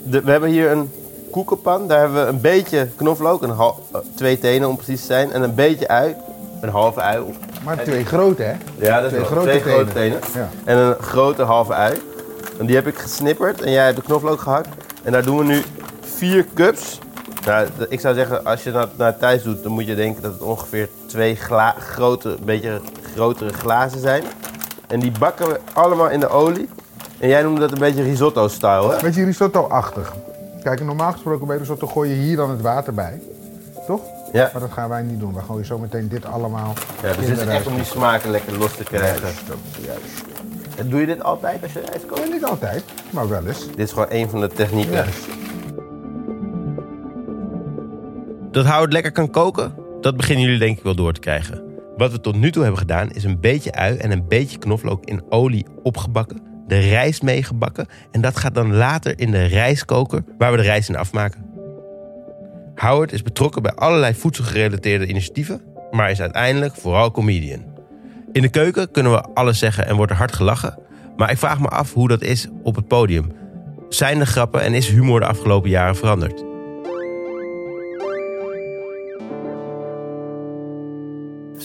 de- 0.04 0.20
we 0.22 0.30
hebben 0.30 0.48
hier 0.50 0.70
een 0.70 0.90
koekenpan. 1.30 1.88
Daar 1.88 2.00
hebben 2.00 2.22
we 2.24 2.28
een 2.30 2.40
beetje 2.40 2.88
knoflook, 2.96 3.42
een 3.42 3.50
eh, 3.50 3.68
twee 4.14 4.38
tenen 4.38 4.68
om 4.68 4.76
precies 4.76 5.00
te 5.00 5.06
zijn. 5.06 5.32
En 5.32 5.42
een 5.42 5.54
beetje 5.54 5.88
ui, 5.88 6.14
een 6.60 6.68
halve 6.68 7.00
ui. 7.00 7.22
Maar 7.64 7.82
twee 7.82 8.04
grote, 8.04 8.42
hè? 8.42 8.52
ja, 8.86 9.00
dat 9.00 9.10
is 9.10 9.16
Twee 9.16 9.24
grote 9.24 9.48
twee 9.48 9.60
grote 9.60 9.92
tenen. 9.92 10.20
tenen. 10.20 10.48
Ja. 10.64 10.72
En 10.72 10.76
een 10.78 10.94
grote 11.00 11.42
halve 11.42 11.72
ui. 11.74 11.94
En 12.58 12.66
die 12.66 12.74
heb 12.74 12.86
ik 12.86 12.98
gesnipperd 12.98 13.62
en 13.62 13.70
jij 13.72 13.84
hebt 13.84 13.96
de 13.96 14.02
knoflook 14.02 14.40
gehakt. 14.40 14.68
En 15.02 15.12
daar 15.12 15.24
doen 15.24 15.38
we 15.38 15.44
nu 15.44 15.62
vier 16.00 16.46
cups. 16.54 16.98
Nou, 17.46 17.66
ik 17.88 18.00
zou 18.00 18.14
zeggen, 18.14 18.44
als 18.44 18.62
je 18.62 18.70
dat 18.72 18.96
naar 18.96 19.16
thuis 19.16 19.42
doet, 19.42 19.62
dan 19.62 19.72
moet 19.72 19.86
je 19.86 19.94
denken 19.94 20.22
dat 20.22 20.32
het 20.32 20.42
ongeveer 20.42 20.88
twee 21.06 21.36
gla- 21.36 21.74
grote, 21.78 22.36
beetje 22.44 22.80
grotere 23.14 23.52
glazen 23.52 24.00
zijn. 24.00 24.22
En 24.86 25.00
die 25.00 25.12
bakken 25.18 25.48
we 25.48 25.60
allemaal 25.72 26.08
in 26.10 26.20
de 26.20 26.28
olie. 26.28 26.68
En 27.18 27.28
jij 27.28 27.42
noemde 27.42 27.60
dat 27.60 27.72
een 27.72 27.78
beetje 27.78 28.02
risotto-style, 28.02 28.90
hè? 28.94 29.00
Beetje 29.02 29.24
risotto-achtig. 29.24 30.14
Kijk, 30.62 30.84
normaal 30.84 31.12
gesproken 31.12 31.46
bij 31.46 31.56
risotto 31.56 31.86
gooi 31.86 32.10
je 32.10 32.16
hier 32.16 32.36
dan 32.36 32.50
het 32.50 32.60
water 32.60 32.94
bij. 32.94 33.20
Toch? 33.86 34.00
Ja. 34.32 34.50
Maar 34.52 34.60
dat 34.62 34.72
gaan 34.72 34.88
wij 34.88 35.02
niet 35.02 35.20
doen. 35.20 35.34
We 35.34 35.40
gooien 35.40 35.66
zo 35.66 35.78
meteen 35.78 36.08
dit 36.08 36.24
allemaal 36.26 36.72
Ja, 37.02 37.12
dus 37.12 37.26
dit 37.26 37.38
is 37.40 37.44
echt 37.46 37.66
om 37.66 37.74
die 37.74 37.84
smaken 37.84 38.30
lekker 38.30 38.58
los 38.58 38.72
te 38.76 38.84
krijgen. 38.84 39.28
En 40.76 40.88
doe 40.88 41.00
je 41.00 41.06
dit 41.06 41.22
altijd 41.22 41.62
als 41.62 41.72
je 41.72 41.80
rijst 41.90 42.06
kookt? 42.06 42.20
Ja, 42.26 42.32
niet 42.32 42.44
altijd, 42.44 42.82
maar 43.10 43.28
wel 43.28 43.46
eens. 43.46 43.66
Dit 43.66 43.78
is 43.78 43.90
gewoon 43.92 44.06
een 44.08 44.30
van 44.30 44.40
de 44.40 44.48
technieken. 44.48 45.04
Dat 48.50 48.66
Howard 48.66 48.92
lekker 48.92 49.12
kan 49.12 49.30
koken, 49.30 49.74
dat 50.00 50.16
beginnen 50.16 50.44
jullie 50.44 50.58
denk 50.58 50.78
ik 50.78 50.84
wel 50.84 50.94
door 50.94 51.12
te 51.12 51.20
krijgen. 51.20 51.62
Wat 51.96 52.12
we 52.12 52.20
tot 52.20 52.36
nu 52.36 52.52
toe 52.52 52.62
hebben 52.62 52.80
gedaan 52.80 53.10
is 53.10 53.24
een 53.24 53.40
beetje 53.40 53.72
ui 53.72 53.96
en 53.96 54.10
een 54.10 54.28
beetje 54.28 54.58
knoflook 54.58 55.04
in 55.04 55.22
olie 55.28 55.66
opgebakken. 55.82 56.42
De 56.66 56.78
rijst 56.78 57.22
meegebakken 57.22 57.86
en 58.10 58.20
dat 58.20 58.36
gaat 58.36 58.54
dan 58.54 58.74
later 58.74 59.18
in 59.20 59.30
de 59.30 59.44
rijstkoker 59.44 60.24
waar 60.38 60.50
we 60.50 60.56
de 60.56 60.62
rijst 60.62 60.88
in 60.88 60.96
afmaken. 60.96 61.46
Howard 62.74 63.12
is 63.12 63.22
betrokken 63.22 63.62
bij 63.62 63.72
allerlei 63.72 64.14
voedselgerelateerde 64.14 65.06
initiatieven, 65.06 65.60
maar 65.90 66.10
is 66.10 66.20
uiteindelijk 66.20 66.74
vooral 66.74 67.10
comedian. 67.10 67.64
In 68.32 68.42
de 68.42 68.48
keuken 68.48 68.90
kunnen 68.90 69.12
we 69.12 69.22
alles 69.34 69.58
zeggen 69.58 69.86
en 69.86 69.96
wordt 69.96 70.12
er 70.12 70.18
hard 70.18 70.32
gelachen. 70.32 70.78
Maar 71.16 71.30
ik 71.30 71.38
vraag 71.38 71.60
me 71.60 71.68
af 71.68 71.92
hoe 71.92 72.08
dat 72.08 72.22
is 72.22 72.46
op 72.62 72.76
het 72.76 72.88
podium. 72.88 73.32
Zijn 73.88 74.18
de 74.18 74.26
grappen 74.26 74.60
en 74.60 74.74
is 74.74 74.88
humor 74.88 75.20
de 75.20 75.26
afgelopen 75.26 75.70
jaren 75.70 75.96
veranderd? 75.96 76.47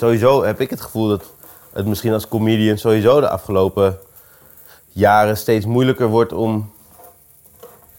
Sowieso 0.03 0.43
heb 0.43 0.61
ik 0.61 0.69
het 0.69 0.81
gevoel 0.81 1.07
dat 1.07 1.23
het 1.73 1.85
misschien 1.85 2.13
als 2.13 2.27
comedian 2.27 2.77
sowieso 2.77 3.19
de 3.19 3.29
afgelopen 3.29 3.97
jaren 4.89 5.37
steeds 5.37 5.65
moeilijker 5.65 6.07
wordt 6.07 6.33
om 6.33 6.71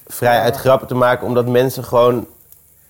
vrij 0.06 0.40
uit 0.40 0.56
grappen 0.56 0.88
te 0.88 0.94
maken. 0.94 1.26
Omdat 1.26 1.48
mensen 1.48 1.84
gewoon 1.84 2.26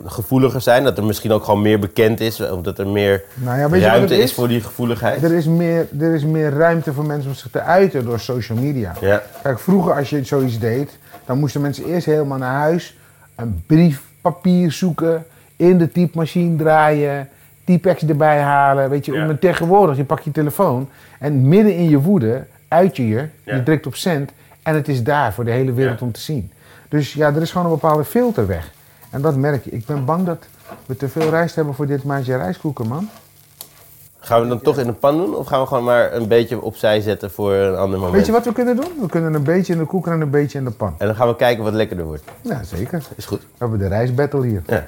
gevoeliger 0.05 0.61
zijn. 0.61 0.85
Dat 0.85 0.99
er 0.99 1.05
misschien 1.05 1.33
ook 1.33 1.45
gewoon 1.45 1.63
meer 1.63 1.79
bekend 1.79 2.21
is. 2.21 2.41
Omdat 2.41 2.79
er 2.79 2.87
meer 2.89 3.25
Nou 3.35 3.59
ja, 3.77 3.89
ruimte 3.89 4.17
is? 4.17 4.23
is? 4.23 4.33
voor 4.33 4.49
die 4.49 4.61
gevoeligheid. 4.61 5.23
Er 5.23 5.33
is, 5.33 5.47
meer, 5.47 5.89
er 6.01 6.15
is 6.15 6.25
meer 6.25 6.51
ruimte 6.51 6.93
voor 6.93 7.07
mensen 7.07 7.31
om 7.31 7.37
zich 7.37 7.51
te 7.51 7.61
uiten 7.61 8.05
door 8.05 8.21
social 8.21 8.59
media. 8.59 8.95
Ja, 9.01 9.23
Kijk, 9.43 9.61
vroeger 9.61 9.95
als 9.95 10.11
je 10.11 10.25
zoiets 10.25 10.59
deed, 10.59 10.99
dan 11.27 11.39
moesten 11.39 11.61
mensen 11.61 11.85
eerst 11.85 12.07
helemaal 12.07 12.39
naar 12.39 12.61
huis, 12.61 12.97
een 13.35 13.65
brief, 13.67 14.03
papier 14.21 14.73
zoeken, 14.73 15.27
in 15.57 15.79
de 15.79 15.93
typemachine 15.93 16.57
draaien, 16.57 17.29
typex 17.65 18.03
erbij 18.07 18.41
halen. 18.41 18.91
Weet 18.91 19.05
je, 19.07 19.13
Ja. 19.13 19.37
tegenwoordig, 19.41 19.97
je 19.97 20.05
pakt 20.05 20.25
je 20.25 20.31
telefoon 20.31 20.89
en 21.19 21.49
midden 21.49 21.75
in 21.77 21.89
je 21.89 22.01
woede 22.01 22.45
uit 22.69 22.97
je 22.97 23.09
je, 23.09 23.29
Ja. 23.45 23.55
je 23.55 23.63
drukt 23.63 23.87
op 23.87 23.95
cent 23.95 24.31
en 24.63 24.75
het 24.75 24.89
is 24.89 25.03
daar 25.03 25.33
voor 25.33 25.45
de 25.45 25.51
hele 25.51 25.73
wereld 25.73 25.99
Ja. 26.01 26.07
om 26.07 26.13
te 26.13 26.21
zien. 26.21 26.51
Dus 26.89 27.13
ja, 27.13 27.27
er 27.35 27.43
is 27.43 27.51
gewoon 27.51 27.67
een 27.67 27.73
bepaalde 27.73 28.05
filter 28.05 28.47
weg. 28.47 28.71
En 29.11 29.21
dat 29.23 29.37
merk 29.37 29.65
je. 29.65 29.71
Ik 29.71 29.87
ben 29.87 30.05
bang 30.05 30.27
dat 30.27 30.47
we 30.87 30.97
te 30.97 31.09
veel 31.09 31.31
rijst 31.31 31.55
hebben 31.55 31.75
voor 31.75 31.87
dit 31.87 32.05
maandje 32.05 32.37
rijstkoeken, 32.37 32.89
man. 32.89 33.09
gaan 34.19 34.41
we 34.43 34.49
dan 34.49 34.61
toch 34.61 34.79
in 34.79 34.87
de 34.87 34.93
pan 34.93 35.17
doen? 35.17 35.35
Of 35.35 35.47
gaan 35.47 35.61
we 35.61 35.67
gewoon 35.67 35.85
maar 35.85 36.13
een 36.13 36.29
beetje 36.29 36.61
opzij 36.63 37.01
zetten 37.01 37.31
voor 37.31 37.53
een 37.53 37.77
ander 37.77 37.99
moment? 37.99 38.17
Weet 38.17 38.27
je 38.27 38.33
wat 38.33 38.45
we 38.45 38.53
kunnen 38.53 38.77
doen? 38.77 38.89
We 39.01 39.07
kunnen 39.09 39.35
een 39.35 39.43
beetje 39.43 39.73
in 39.73 39.79
de 39.79 39.85
koeker 39.85 40.13
en 40.13 40.21
een 40.21 40.31
beetje 40.31 40.59
in 40.59 40.65
de 40.65 40.71
pan. 40.71 40.95
En 40.99 41.07
dan 41.07 41.17
gaan 41.17 41.29
we 41.29 41.37
kijken 41.37 41.65
wat 41.65 41.73
lekkerder 41.73 42.07
wordt. 42.07 42.23
Ja, 42.41 42.63
zeker. 42.63 43.03
Is 43.17 43.27
goed. 43.27 43.41
We 43.41 43.47
hebben 43.59 43.79
de 43.79 43.87
rijstbattle 43.89 44.47
hier. 44.47 44.63
Ja. 44.67 44.85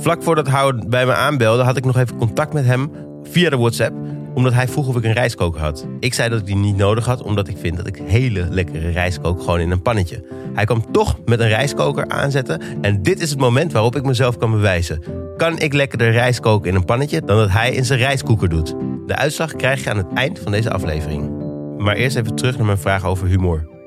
Vlak 0.00 0.22
voordat 0.22 0.48
Howard 0.48 0.88
bij 0.88 1.06
me 1.06 1.14
aanbelde, 1.14 1.62
had 1.62 1.76
ik 1.76 1.84
nog 1.84 1.96
even 1.96 2.16
contact 2.16 2.52
met 2.52 2.64
hem 2.64 2.90
via 3.22 3.50
de 3.50 3.56
WhatsApp. 3.56 3.96
Omdat 4.34 4.52
hij 4.52 4.68
vroeg 4.68 4.88
of 4.88 4.96
ik 4.96 5.04
een 5.04 5.12
rijstkoker 5.12 5.60
had. 5.60 5.86
Ik 6.00 6.14
zei 6.14 6.28
dat 6.28 6.38
ik 6.38 6.46
die 6.46 6.56
niet 6.56 6.76
nodig 6.76 7.04
had, 7.04 7.22
omdat 7.22 7.48
ik 7.48 7.56
vind 7.58 7.76
dat 7.76 7.86
ik 7.86 8.02
hele 8.04 8.46
lekkere 8.50 8.90
rijst 8.90 9.20
kook 9.20 9.40
gewoon 9.40 9.60
in 9.60 9.70
een 9.70 9.82
pannetje. 9.82 10.24
Hij 10.54 10.64
kwam 10.64 10.92
toch 10.92 11.18
met 11.24 11.40
een 11.40 11.48
rijstkoker 11.48 12.08
aanzetten. 12.08 12.60
En 12.80 13.02
dit 13.02 13.20
is 13.20 13.30
het 13.30 13.38
moment 13.38 13.72
waarop 13.72 13.96
ik 13.96 14.04
mezelf 14.04 14.36
kan 14.36 14.50
bewijzen. 14.50 15.02
Kan 15.36 15.58
ik 15.58 15.72
lekkerder 15.72 16.10
rijst 16.10 16.40
koken 16.40 16.70
in 16.70 16.76
een 16.76 16.84
pannetje 16.84 17.22
dan 17.24 17.36
dat 17.36 17.50
hij 17.50 17.72
in 17.72 17.84
zijn 17.84 17.98
rijstkoeker 17.98 18.48
doet? 18.48 18.74
De 19.06 19.16
uitslag 19.16 19.56
krijg 19.56 19.84
je 19.84 19.90
aan 19.90 19.96
het 19.96 20.12
eind 20.14 20.38
van 20.38 20.52
deze 20.52 20.70
aflevering. 20.70 21.30
Maar 21.78 21.96
eerst 21.96 22.16
even 22.16 22.34
terug 22.34 22.56
naar 22.56 22.66
mijn 22.66 22.78
vraag 22.78 23.04
over 23.04 23.26
humor. 23.26 23.77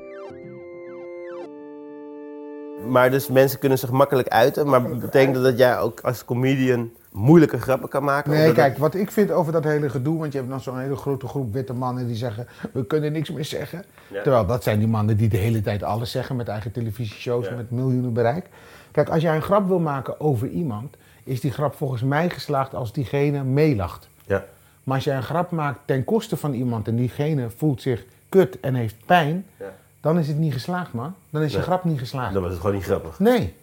Maar 2.86 3.10
dus 3.10 3.28
mensen 3.28 3.58
kunnen 3.58 3.78
zich 3.78 3.90
makkelijk 3.90 4.28
uiten. 4.28 4.66
Maar 4.68 4.88
betekent 4.96 5.34
dat 5.34 5.44
dat 5.44 5.58
jij 5.58 5.78
ook 5.78 6.00
als 6.00 6.24
comedian 6.24 6.90
moeilijke 7.12 7.60
grappen 7.60 7.88
kan 7.88 8.04
maken? 8.04 8.30
Nee, 8.30 8.52
kijk, 8.52 8.78
wat 8.78 8.94
ik 8.94 9.10
vind 9.10 9.30
over 9.30 9.52
dat 9.52 9.64
hele 9.64 9.88
gedoe, 9.88 10.18
want 10.18 10.32
je 10.32 10.38
hebt 10.38 10.50
dan 10.50 10.60
zo'n 10.60 10.78
hele 10.78 10.96
grote 10.96 11.26
groep 11.26 11.52
witte 11.52 11.72
mannen 11.72 12.06
die 12.06 12.16
zeggen, 12.16 12.46
we 12.72 12.86
kunnen 12.86 13.12
niks 13.12 13.30
meer 13.30 13.44
zeggen. 13.44 13.84
Ja. 14.08 14.22
Terwijl 14.22 14.46
dat 14.46 14.62
zijn 14.62 14.78
die 14.78 14.88
mannen 14.88 15.16
die 15.16 15.28
de 15.28 15.36
hele 15.36 15.62
tijd 15.62 15.82
alles 15.82 16.10
zeggen 16.10 16.36
met 16.36 16.48
eigen 16.48 16.72
televisieshows 16.72 17.48
Ja. 17.48 17.54
met 17.54 17.70
miljoenen 17.70 18.12
bereik. 18.12 18.46
Kijk, 18.90 19.08
als 19.08 19.22
jij 19.22 19.34
een 19.36 19.42
grap 19.42 19.66
wil 19.66 19.78
maken 19.80 20.20
over 20.20 20.48
iemand, 20.48 20.96
is 21.24 21.40
die 21.40 21.50
grap 21.52 21.74
volgens 21.74 22.02
mij 22.02 22.30
geslaagd 22.30 22.74
als 22.74 22.92
diegene 22.92 23.44
meelacht. 23.44 24.08
Ja. 24.26 24.44
Maar 24.84 24.94
als 24.94 25.04
jij 25.04 25.16
een 25.16 25.22
grap 25.22 25.50
maakt 25.50 25.78
ten 25.84 26.04
koste 26.04 26.36
van 26.36 26.52
iemand 26.52 26.88
en 26.88 26.96
diegene 26.96 27.50
voelt 27.56 27.82
zich 27.82 28.04
kut 28.28 28.60
en 28.60 28.74
heeft 28.74 28.96
pijn, 29.06 29.46
Ja. 29.56 29.66
Dan 30.02 30.18
is 30.18 30.28
het 30.28 30.38
niet 30.38 30.52
geslaagd, 30.52 30.92
man. 30.92 31.14
Dan 31.30 31.42
is 31.42 31.52
je 31.52 31.62
grap 31.62 31.84
niet 31.84 31.98
geslaagd. 31.98 32.32
Dan 32.32 32.42
was 32.42 32.50
het 32.50 32.60
gewoon 32.60 32.76
niet 32.76 32.84
grappig. 32.84 33.18
Nee. 33.18 33.54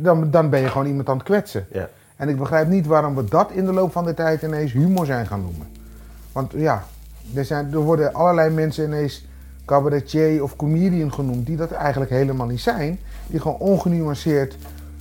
Dan, 0.00 0.30
dan 0.30 0.50
ben 0.50 0.60
je 0.60 0.68
gewoon 0.68 0.86
iemand 0.86 1.08
aan 1.08 1.16
het 1.16 1.24
kwetsen. 1.24 1.66
Ja. 1.72 1.88
En 2.16 2.28
ik 2.28 2.38
begrijp 2.38 2.68
niet 2.68 2.86
waarom 2.86 3.14
we 3.14 3.24
dat 3.24 3.50
in 3.50 3.64
de 3.64 3.72
loop 3.72 3.92
van 3.92 4.04
de 4.04 4.14
tijd 4.14 4.42
ineens 4.42 4.72
humor 4.72 5.06
zijn 5.06 5.26
gaan 5.26 5.40
noemen. 5.40 5.66
Want 6.32 6.52
ja, 6.56 6.84
er, 7.34 7.44
zijn, 7.44 7.72
er 7.72 7.78
worden 7.78 8.12
allerlei 8.12 8.50
mensen 8.50 8.84
ineens 8.84 9.24
cabaretier 9.64 10.42
of 10.42 10.56
comedian 10.56 11.12
genoemd 11.12 11.46
die 11.46 11.56
dat 11.56 11.70
eigenlijk 11.70 12.10
helemaal 12.10 12.46
niet 12.46 12.60
zijn. 12.60 12.98
Die 13.26 13.40
gewoon 13.40 13.58
ongenuanceerd 13.58 14.56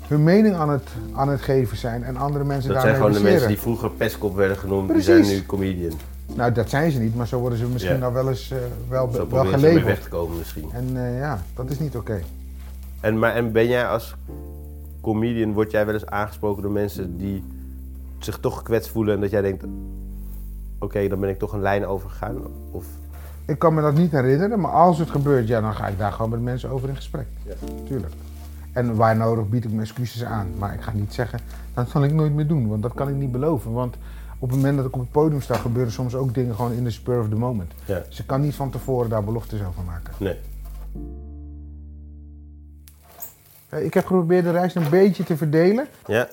hun 0.07 0.24
mening 0.24 0.55
aan 0.55 0.69
het, 0.69 0.88
aan 1.15 1.29
het 1.29 1.41
geven 1.41 1.77
zijn 1.77 2.03
en 2.03 2.17
andere 2.17 2.43
mensen 2.43 2.74
Dat 2.74 2.81
zijn 2.81 2.95
gewoon 2.95 3.12
de 3.12 3.19
mensen 3.19 3.48
die 3.48 3.60
vroeger 3.60 3.91
pestkop 3.91 4.36
werden 4.36 4.57
genoemd. 4.57 4.93
Die 4.93 5.01
zijn 5.01 5.21
nu 5.21 5.45
comedian. 5.45 5.93
Nou, 6.36 6.51
dat 6.51 6.70
zijn 6.70 6.92
ze 6.92 7.00
niet, 7.00 7.16
maar 7.16 7.28
zo 7.28 7.40
worden 7.40 7.58
ze 7.58 7.66
misschien 7.68 8.00
nou 8.00 8.13
wel 8.13 8.30
eens 8.30 8.51
eh, 8.51 8.58
wel, 8.90 9.12
Zo 9.12 9.18
wel 9.18 9.25
proberen 9.25 9.60
ze 9.60 9.66
weg 9.66 9.74
geleverd. 9.74 10.01
te 10.04 10.10
komen 10.10 10.38
misschien. 10.38 10.70
En 10.74 11.06
eh, 11.06 11.18
ja, 11.20 11.42
dat 11.56 11.70
is 11.70 11.80
niet 11.80 11.96
oké. 11.96 12.22
En, 13.00 13.20
maar, 13.20 13.34
en 13.34 13.51
ben 13.51 13.68
jij 13.68 13.88
als 13.88 14.16
comedian, 15.01 15.54
word 15.54 15.72
jij 15.72 15.86
wel 15.86 15.94
eens 15.94 16.06
aangesproken 16.06 16.62
door 16.63 16.72
mensen 16.72 17.18
die 17.18 17.44
zich 18.20 18.38
toch 18.40 18.58
gekwetst 18.58 18.90
voelen 18.92 19.16
en 19.16 19.22
dat 19.22 19.30
jij 19.30 19.42
denkt, 19.42 19.63
oké, 20.80 21.08
dan 21.08 21.20
ben 21.20 21.30
ik 21.30 21.40
toch 21.40 21.54
een 21.54 21.62
lijn 21.62 21.86
overgegaan? 21.86 22.38
Of, 22.72 22.86
Ik 23.46 23.60
kan 23.60 23.74
me 23.74 23.82
dat 23.82 23.94
niet 23.96 24.12
herinneren, 24.12 24.60
maar 24.60 24.72
als 24.72 25.00
het 25.00 25.10
gebeurt, 25.10 25.48
ja, 25.48 25.62
dan 25.62 25.74
ga 25.74 25.88
ik 25.88 25.98
daar 25.98 26.12
gewoon 26.12 26.30
met 26.32 26.42
mensen 26.42 26.70
over 26.70 26.90
in 26.90 26.96
gesprek. 26.96 27.25
Ja. 27.44 27.54
Tuurlijk. 27.88 28.13
En 28.74 28.96
waar 28.96 29.16
nodig 29.18 29.50
bied 29.50 29.63
ik 29.63 29.70
mijn 29.70 29.82
excuses 29.82 30.24
aan. 30.24 30.48
Maar 30.58 30.74
ik 30.74 30.82
ga 30.82 30.92
niet 30.94 31.13
zeggen, 31.13 31.40
dat 31.74 31.90
zal 31.90 32.04
ik 32.04 32.13
nooit 32.13 32.34
meer 32.34 32.48
doen, 32.48 32.68
want 32.68 32.82
dat 32.82 32.94
kan 32.94 33.10
ik 33.10 33.16
niet 33.16 33.32
beloven. 33.32 33.72
Want 33.72 33.96
op 34.43 34.50
het 34.50 34.57
moment 34.57 34.77
dat 34.77 34.86
ik 34.86 34.93
op 34.93 35.00
het 35.00 35.12
podium 35.12 35.41
sta, 35.41 35.55
gebeuren 35.55 35.91
soms 35.91 36.15
ook 36.15 36.33
dingen 36.33 36.55
gewoon 36.55 36.71
in 36.74 36.83
de 36.83 36.91
spur 36.91 37.19
of 37.19 37.29
the 37.29 37.36
moment. 37.36 37.71
ja, 37.86 38.01
Dus 38.10 38.19
ik 38.19 38.27
kan 38.27 38.41
niet 38.41 38.55
van 38.55 38.69
tevoren 38.71 39.10
daar 39.10 39.24
beloftes 39.24 39.60
over 39.67 39.83
maken. 39.86 40.13
nee. 40.17 40.38
Ik 43.83 43.93
heb 43.93 44.05
geprobeerd 44.05 44.43
de 44.43 44.51
rijst 44.51 44.75
een 44.75 44.89
beetje 44.89 45.24
te 45.24 45.38
verdelen, 45.38 45.88
Ja, 46.05 46.27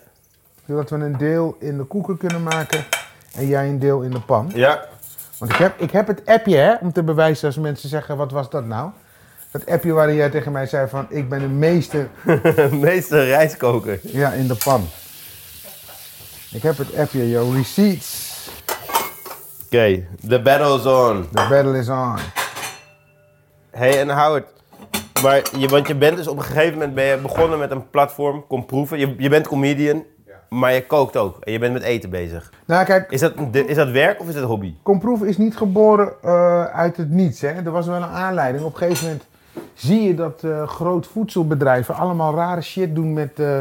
zodat 0.67 0.91
we 0.91 0.97
een 0.97 1.17
deel 1.17 1.57
in 1.59 1.77
de 1.77 1.85
koeker 1.85 2.17
kunnen 2.17 2.43
maken 2.43 2.85
en 3.35 3.47
jij 3.47 3.69
een 3.69 3.79
deel 3.79 4.03
in 4.03 4.11
de 4.11 4.21
pan. 4.21 4.51
ja, 4.55 4.85
Want 5.39 5.51
ik 5.53 5.57
heb, 5.59 5.81
ik 5.81 5.91
heb 5.91 6.07
het 6.07 6.27
appje, 6.27 6.57
hè, 6.57 6.75
om 6.81 6.93
te 6.93 7.03
bewijzen 7.03 7.47
als 7.47 7.57
mensen 7.59 7.89
zeggen, 7.89 8.17
wat 8.17 8.31
was 8.33 8.51
dat 8.51 8.67
nou? 8.67 8.91
Dat 9.51 9.67
appje 9.67 9.93
waarin 9.93 10.15
jij 10.17 10.31
tegen 10.31 10.53
mij 10.53 10.67
zei 10.67 10.89
van, 10.89 11.07
ik 11.09 11.29
ben 11.29 11.39
de 11.41 11.49
meester 11.49 12.09
meester 12.81 13.25
rijstkoker. 13.27 14.01
ja, 14.03 14.33
in 14.33 14.47
de 14.47 14.57
pan. 14.65 14.85
Ik 16.53 16.63
heb 16.63 16.79
het 16.79 16.97
appje, 16.97 17.29
yo, 17.29 17.51
receipts. 17.51 18.37
Oké, 19.65 20.07
the 20.29 20.43
battle 20.43 20.75
is 20.77 20.87
on. 20.87 21.29
The 21.33 21.47
battle 21.49 21.79
is 21.79 21.89
on. 21.89 22.17
Hey, 23.71 24.01
en 24.01 24.09
Howard, 24.09 24.47
maar 25.23 25.43
je, 25.59 25.69
want 25.69 25.87
je 25.89 25.95
bent 25.95 26.17
dus 26.17 26.29
op 26.29 26.37
een 26.37 26.45
gegeven 26.45 26.73
moment 26.73 26.95
ben 26.95 27.05
je 27.05 27.17
begonnen 27.17 27.59
met 27.59 27.71
een 27.71 27.91
platform, 27.91 28.45
kom 28.47 28.67
proeven. 28.67 28.99
Je, 28.99 29.15
je 29.19 29.29
bent 29.29 29.49
comedian, 29.49 30.05
maar 30.49 30.75
je 30.75 30.87
kookt 30.87 31.17
ook. 31.17 31.37
En 31.41 31.53
je 31.53 31.59
bent 31.59 31.73
met 31.73 31.83
eten 31.83 32.11
bezig. 32.11 32.53
Nou, 32.65 32.85
kijk, 32.85 33.11
Is 33.11 33.21
dat, 33.21 33.33
is 33.53 33.77
dat 33.77 33.91
werk 33.91 34.21
of 34.21 34.29
is 34.29 34.35
dat 34.35 34.45
hobby? 34.45 34.75
Komproef 34.83 35.23
is 35.23 35.37
niet 35.37 35.57
geboren 35.57 36.13
eh, 36.23 36.65
uit 36.65 36.97
het 36.97 37.11
niets. 37.11 37.41
Hè. 37.41 37.49
Er 37.49 37.71
was 37.71 37.87
wel 37.87 37.97
een 37.97 38.03
aanleiding. 38.03 38.65
Op 38.65 38.73
een 38.73 38.79
gegeven 38.79 39.05
moment 39.07 39.25
zie 39.75 40.03
je 40.03 40.15
dat 40.15 40.45
eh 40.45 40.69
groot 40.69 41.07
voedselbedrijven 41.07 41.95
allemaal 41.95 42.35
rare 42.35 42.63
shit 42.63 42.95
doen 42.95 43.13
met 43.13 43.39
eh, 43.39 43.59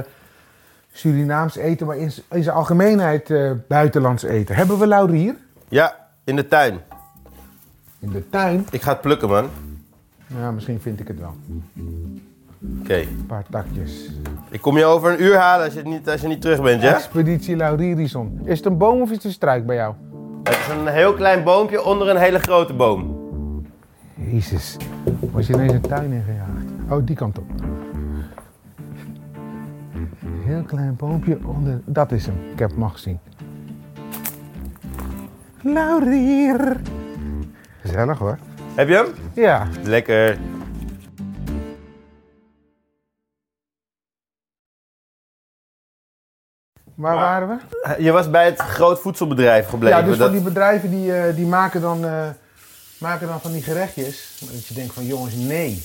Surinaams 0.97 1.55
eten, 1.55 1.87
maar 1.87 1.97
in, 1.97 2.11
in 2.31 2.43
zijn 2.43 2.55
algemeenheid 2.55 3.29
eh, 3.29 3.51
buitenlands 3.67 4.23
eten. 4.23 4.55
Hebben 4.55 4.77
we 4.79 4.87
laurier 4.87 5.35
Ja, 5.67 5.95
in 6.23 6.35
de 6.35 6.47
tuin. 6.47 6.79
in 7.99 8.09
de 8.09 8.29
tuin? 8.29 8.65
Ik 8.71 8.81
ga 8.81 8.91
het 8.91 9.01
plukken, 9.01 9.29
man. 9.29 9.49
Ja, 10.39 10.51
misschien 10.51 10.79
vind 10.81 10.99
ik 10.99 11.07
het 11.07 11.19
wel. 11.19 11.35
Oké. 12.81 12.93
Een 12.95 13.25
paar 13.27 13.43
takjes. 13.49 14.09
Ik 14.49 14.61
kom 14.61 14.77
je 14.77 14.85
over 14.85 15.11
een 15.11 15.23
uur 15.23 15.35
halen 15.37 15.65
als 15.65 15.73
je 15.73 15.81
niet, 15.83 16.09
als 16.09 16.21
je 16.21 16.27
niet 16.27 16.41
terug 16.41 16.61
bent, 16.61 16.81
ja? 16.81 16.95
Expeditie 16.95 17.55
Laurierison. 17.55 18.39
Is 18.43 18.57
het 18.57 18.65
een 18.65 18.77
boom 18.77 19.01
of 19.01 19.09
is 19.09 19.15
het 19.15 19.25
een 19.25 19.31
struik 19.31 19.65
bij 19.65 19.75
jou? 19.75 19.93
Het 20.43 20.55
is 20.57 20.67
een 20.79 20.87
heel 20.87 21.13
klein 21.13 21.43
boompje 21.43 21.83
onder 21.83 22.07
een 22.09 22.17
hele 22.17 22.39
grote 22.39 22.73
boom. 22.73 23.15
Jezus. 24.13 24.77
Was 25.31 25.47
je 25.47 25.53
ineens 25.53 25.73
een 25.73 25.81
tuin 25.81 26.11
ingejaagd? 26.11 26.65
Oh, 26.89 27.05
die 27.05 27.15
kant 27.15 27.37
op. 27.37 27.45
Heel 30.47 30.63
klein 30.63 30.95
boompje 30.95 31.37
onder... 31.45 31.81
Dat 31.85 32.11
is 32.11 32.25
hem. 32.25 32.35
Ik 32.51 32.59
heb 32.59 32.69
hem 32.69 32.83
al 32.83 32.89
gezien. 32.89 33.19
Laurier. 35.61 36.81
Gezellig 37.81 38.17
hoor. 38.17 38.37
Heb 38.75 38.87
je 38.87 38.93
hem? 38.93 39.05
Ja. 39.33 39.67
Lekker. 39.83 40.37
Waar 46.95 47.15
waren 47.15 47.47
we? 47.47 48.03
Je 48.03 48.11
was 48.11 48.29
bij 48.29 48.45
het 48.45 48.59
groot 48.59 48.99
voedselbedrijf 48.99 49.67
gebleven. 49.67 49.99
Ja, 49.99 50.05
dus 50.05 50.17
van 50.17 50.31
die 50.31 50.41
bedrijven 50.41 50.89
die, 50.89 51.13
eh, 51.13 51.35
die 51.35 51.45
maken, 51.45 51.81
dan, 51.81 52.05
eh, 52.05 52.29
maken 52.99 53.27
dan 53.27 53.41
van 53.41 53.51
die 53.51 53.61
gerechtjes. 53.61 54.41
Dat 54.51 54.67
je 54.67 54.73
denkt 54.73 54.93
van 54.93 55.05
jongens, 55.05 55.35
nee. 55.35 55.83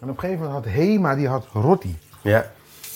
En 0.00 0.08
op 0.08 0.14
een 0.14 0.20
gegeven 0.20 0.44
moment 0.44 0.64
had 0.64 0.74
Hema, 0.74 1.14
die 1.14 1.28
had 1.28 1.46
rotti. 1.52 1.98
Ja, 2.22 2.50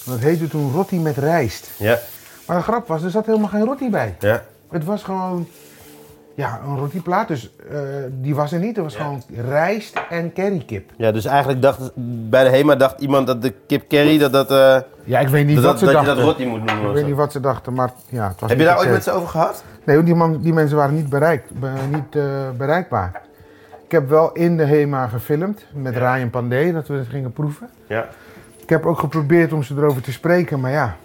dat 0.06 0.18
heette 0.18 0.48
toen 0.48 0.72
rotti 0.72 1.00
met 1.00 1.16
rijst. 1.16 1.70
ja, 1.76 1.98
Maar 2.46 2.56
de 2.56 2.62
grap 2.62 2.88
was, 2.88 3.02
er 3.02 3.10
zat 3.10 3.26
helemaal 3.26 3.48
geen 3.48 3.64
rotti 3.64 3.90
bij. 3.90 4.16
ja. 4.18 4.42
Het 4.70 4.84
was 4.84 5.02
gewoon 5.02 5.46
Ja, 6.34 6.60
een 6.66 6.76
rotiplaat. 6.78 7.28
Dus 7.28 7.50
eh, 7.70 7.78
die 8.10 8.34
was 8.34 8.52
er 8.52 8.58
niet. 8.58 8.76
Er 8.76 8.82
was 8.82 8.96
gewoon 8.96 9.22
rijst 9.48 10.00
en 10.10 10.32
currykip. 10.32 10.90
Ja, 10.96 11.12
dus 11.12 11.24
eigenlijk 11.24 11.62
dacht 11.62 11.90
bij 12.30 12.44
de 12.44 12.50
HEMA 12.50 12.74
dacht 12.74 13.00
iemand 13.00 13.26
dat 13.26 13.42
de 13.42 13.52
kip 13.66 13.88
curry, 13.88 14.18
dat, 14.18 14.32
dat, 14.32 14.50
eh, 14.50 14.76
Ja, 15.04 15.18
ik 15.18 15.28
weet 15.28 15.46
niet 15.46 15.54
dat, 15.54 15.64
wat 15.64 15.72
dat, 15.72 15.78
ze 15.78 15.84
dat 15.84 15.94
je 15.94 16.06
dachten. 16.06 16.16
dat 16.24 16.32
roti 16.34 16.46
moet 16.46 16.64
noemen. 16.64 16.86
ik 16.86 16.92
weet 16.92 17.00
zo. 17.02 17.06
niet 17.06 17.16
wat 17.16 17.32
ze 17.32 17.40
dachten, 17.40 17.72
maar 17.72 17.90
ja, 18.08 18.28
het 18.28 18.40
was 18.40 18.50
Heb 18.50 18.58
je 18.58 18.64
daar 18.64 18.78
ooit 18.78 18.90
met 18.90 19.02
ze 19.04 19.10
over 19.10 19.28
gehad? 19.28 19.64
Nee, 19.84 20.02
die, 20.02 20.14
man, 20.14 20.40
die 20.40 20.52
mensen 20.52 20.76
waren 20.76 20.94
niet, 20.94 21.08
bereikt, 21.08 21.50
be- 21.60 21.70
niet 21.90 22.16
eh, 22.16 22.22
bereikbaar. 22.56 23.22
Ik 23.84 23.92
heb 23.92 24.08
wel 24.08 24.32
in 24.32 24.56
de 24.56 24.64
HEMA 24.64 25.06
gefilmd 25.06 25.64
met 25.72 25.96
Ryan 25.96 26.30
Pandey, 26.30 26.72
dat 26.72 26.86
we 26.88 26.94
het 26.94 27.08
gingen 27.08 27.32
proeven. 27.32 27.68
Ja. 27.86 28.08
Ik 28.66 28.72
heb 28.72 28.86
ook 28.86 28.98
geprobeerd 28.98 29.52
om 29.52 29.62
ze 29.62 29.74
erover 29.74 30.02
te 30.02 30.12
spreken, 30.12 30.60
maar 30.60 30.70
ja. 30.70 30.96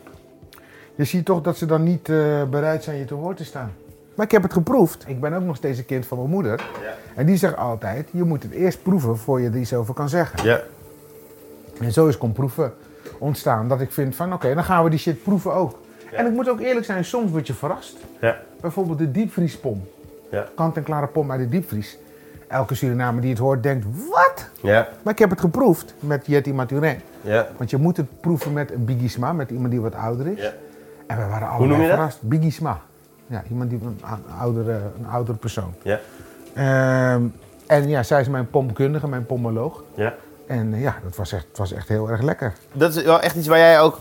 Je 0.96 1.04
ziet 1.04 1.26
toch 1.26 1.42
dat 1.42 1.58
ze 1.58 1.66
dan 1.66 1.84
niet 1.84 2.10
eh, 2.10 2.44
bereid 2.44 2.84
zijn 2.84 2.98
je 2.98 3.06
te 3.06 3.16
woord 3.16 3.38
te 3.38 3.46
staan. 3.46 3.74
Maar 4.16 4.26
ik 4.26 4.32
heb 4.32 4.44
het 4.44 4.54
geproefd. 4.54 5.04
Ik 5.08 5.20
ben 5.20 5.34
ook 5.34 5.44
nog 5.44 5.56
steeds 5.56 5.78
een 5.78 5.86
kind 5.86 6.06
van 6.06 6.18
mijn 6.18 6.30
moeder. 6.30 6.70
En 7.16 7.26
die 7.26 7.36
zegt 7.38 7.58
altijd, 7.58 8.10
je 8.12 8.24
moet 8.24 8.44
het 8.44 8.52
eerst 8.52 8.84
proeven 8.84 9.18
voor 9.18 9.42
je 9.42 9.50
er 9.50 9.58
iets 9.58 9.74
over 9.74 9.94
kan 9.94 10.10
zeggen. 10.10 10.44
Ja. 10.44 10.62
En 11.80 11.92
zo 11.92 12.08
is 12.08 12.18
Kom 12.18 12.32
Proeven 12.32 12.74
ontstaan. 13.18 13.68
Dat 13.68 13.82
ik 13.82 13.92
vind 13.92 14.16
van, 14.16 14.34
oké, 14.34 14.54
dan 14.54 14.64
gaan 14.64 14.84
we 14.84 14.90
die 14.90 15.00
shit 15.00 15.24
proeven 15.24 15.54
ook. 15.54 15.80
En 16.12 16.26
ik 16.26 16.32
moet 16.32 16.50
ook 16.50 16.60
eerlijk 16.60 16.86
zijn, 16.86 17.06
soms 17.06 17.32
word 17.32 17.48
je 17.48 17.54
verrast. 17.54 17.98
Ja. 18.22 18.42
Bijvoorbeeld 18.62 18.98
de 18.98 19.12
diepvriespom. 19.12 19.88
Ja. 20.32 20.48
Kant-en-klare 20.56 21.08
pom 21.08 21.32
uit 21.32 21.40
de 21.40 21.50
diepvries. 21.50 21.98
Elke 22.52 22.76
Surinamer 22.76 23.22
die 23.22 23.30
het 23.30 23.40
hoort 23.40 23.64
denkt, 23.64 23.86
wat? 24.10 24.50
Ja. 24.62 24.88
Maar 25.04 25.14
ik 25.14 25.20
heb 25.20 25.30
het 25.30 25.40
geproefd 25.40 25.94
met 26.00 26.26
Jetty 26.26 26.52
Maturin. 26.52 27.00
Ja. 27.22 27.48
Want 27.58 27.70
je 27.70 27.78
moet 27.78 27.98
het 27.98 28.22
proeven 28.22 28.54
met 28.54 28.72
een 28.72 28.86
bigisma, 28.86 29.34
met 29.34 29.50
iemand 29.50 29.72
die 29.72 29.82
wat 29.82 29.96
ouder 29.96 30.28
is. 30.28 30.42
Ja. 30.42 30.52
En 31.08 31.18
we 31.18 31.26
waren 31.26 31.48
allemaal 31.48 31.78
verrast. 31.88 32.22
Bigisma. 32.22 32.80
Ja, 33.28 33.44
iemand 33.50 33.70
die 33.70 33.80
een, 33.84 34.00
oudere, 34.40 34.80
een 35.00 35.08
oudere 35.12 35.38
persoon. 35.38 35.74
Ja. 35.82 36.00
Ehm, 36.54 37.24
en 37.68 37.88
ja, 37.90 38.04
zij 38.04 38.22
is 38.22 38.28
mijn 38.30 38.50
pomkundige, 38.50 39.08
mijn 39.08 39.26
pomoloog. 39.26 39.84
Ja. 39.96 40.14
En 40.48 40.74
eh, 40.74 40.82
ja, 40.82 40.96
dat 41.04 41.16
was 41.16 41.32
echt, 41.32 41.46
het 41.48 41.58
was 41.58 41.74
echt 41.74 41.88
heel 41.88 42.10
erg 42.10 42.22
lekker. 42.22 42.54
Dat 42.74 42.96
is 42.96 43.04
wel 43.04 43.22
echt 43.22 43.36
iets 43.36 43.48
waar 43.48 43.58
jij 43.58 43.80
ook 43.80 44.00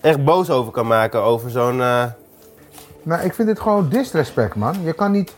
echt 0.00 0.24
boos 0.24 0.50
over 0.50 0.72
kan 0.72 0.86
maken, 0.86 1.22
over 1.22 1.50
zo'n... 1.50 1.80
eh, 1.80 2.04
Nou, 3.02 3.22
ik 3.22 3.34
vind 3.34 3.48
het 3.48 3.60
gewoon 3.60 3.88
disrespect, 3.88 4.54
man. 4.54 4.82
Je 4.82 4.92
kan 4.92 5.10
niet, 5.10 5.34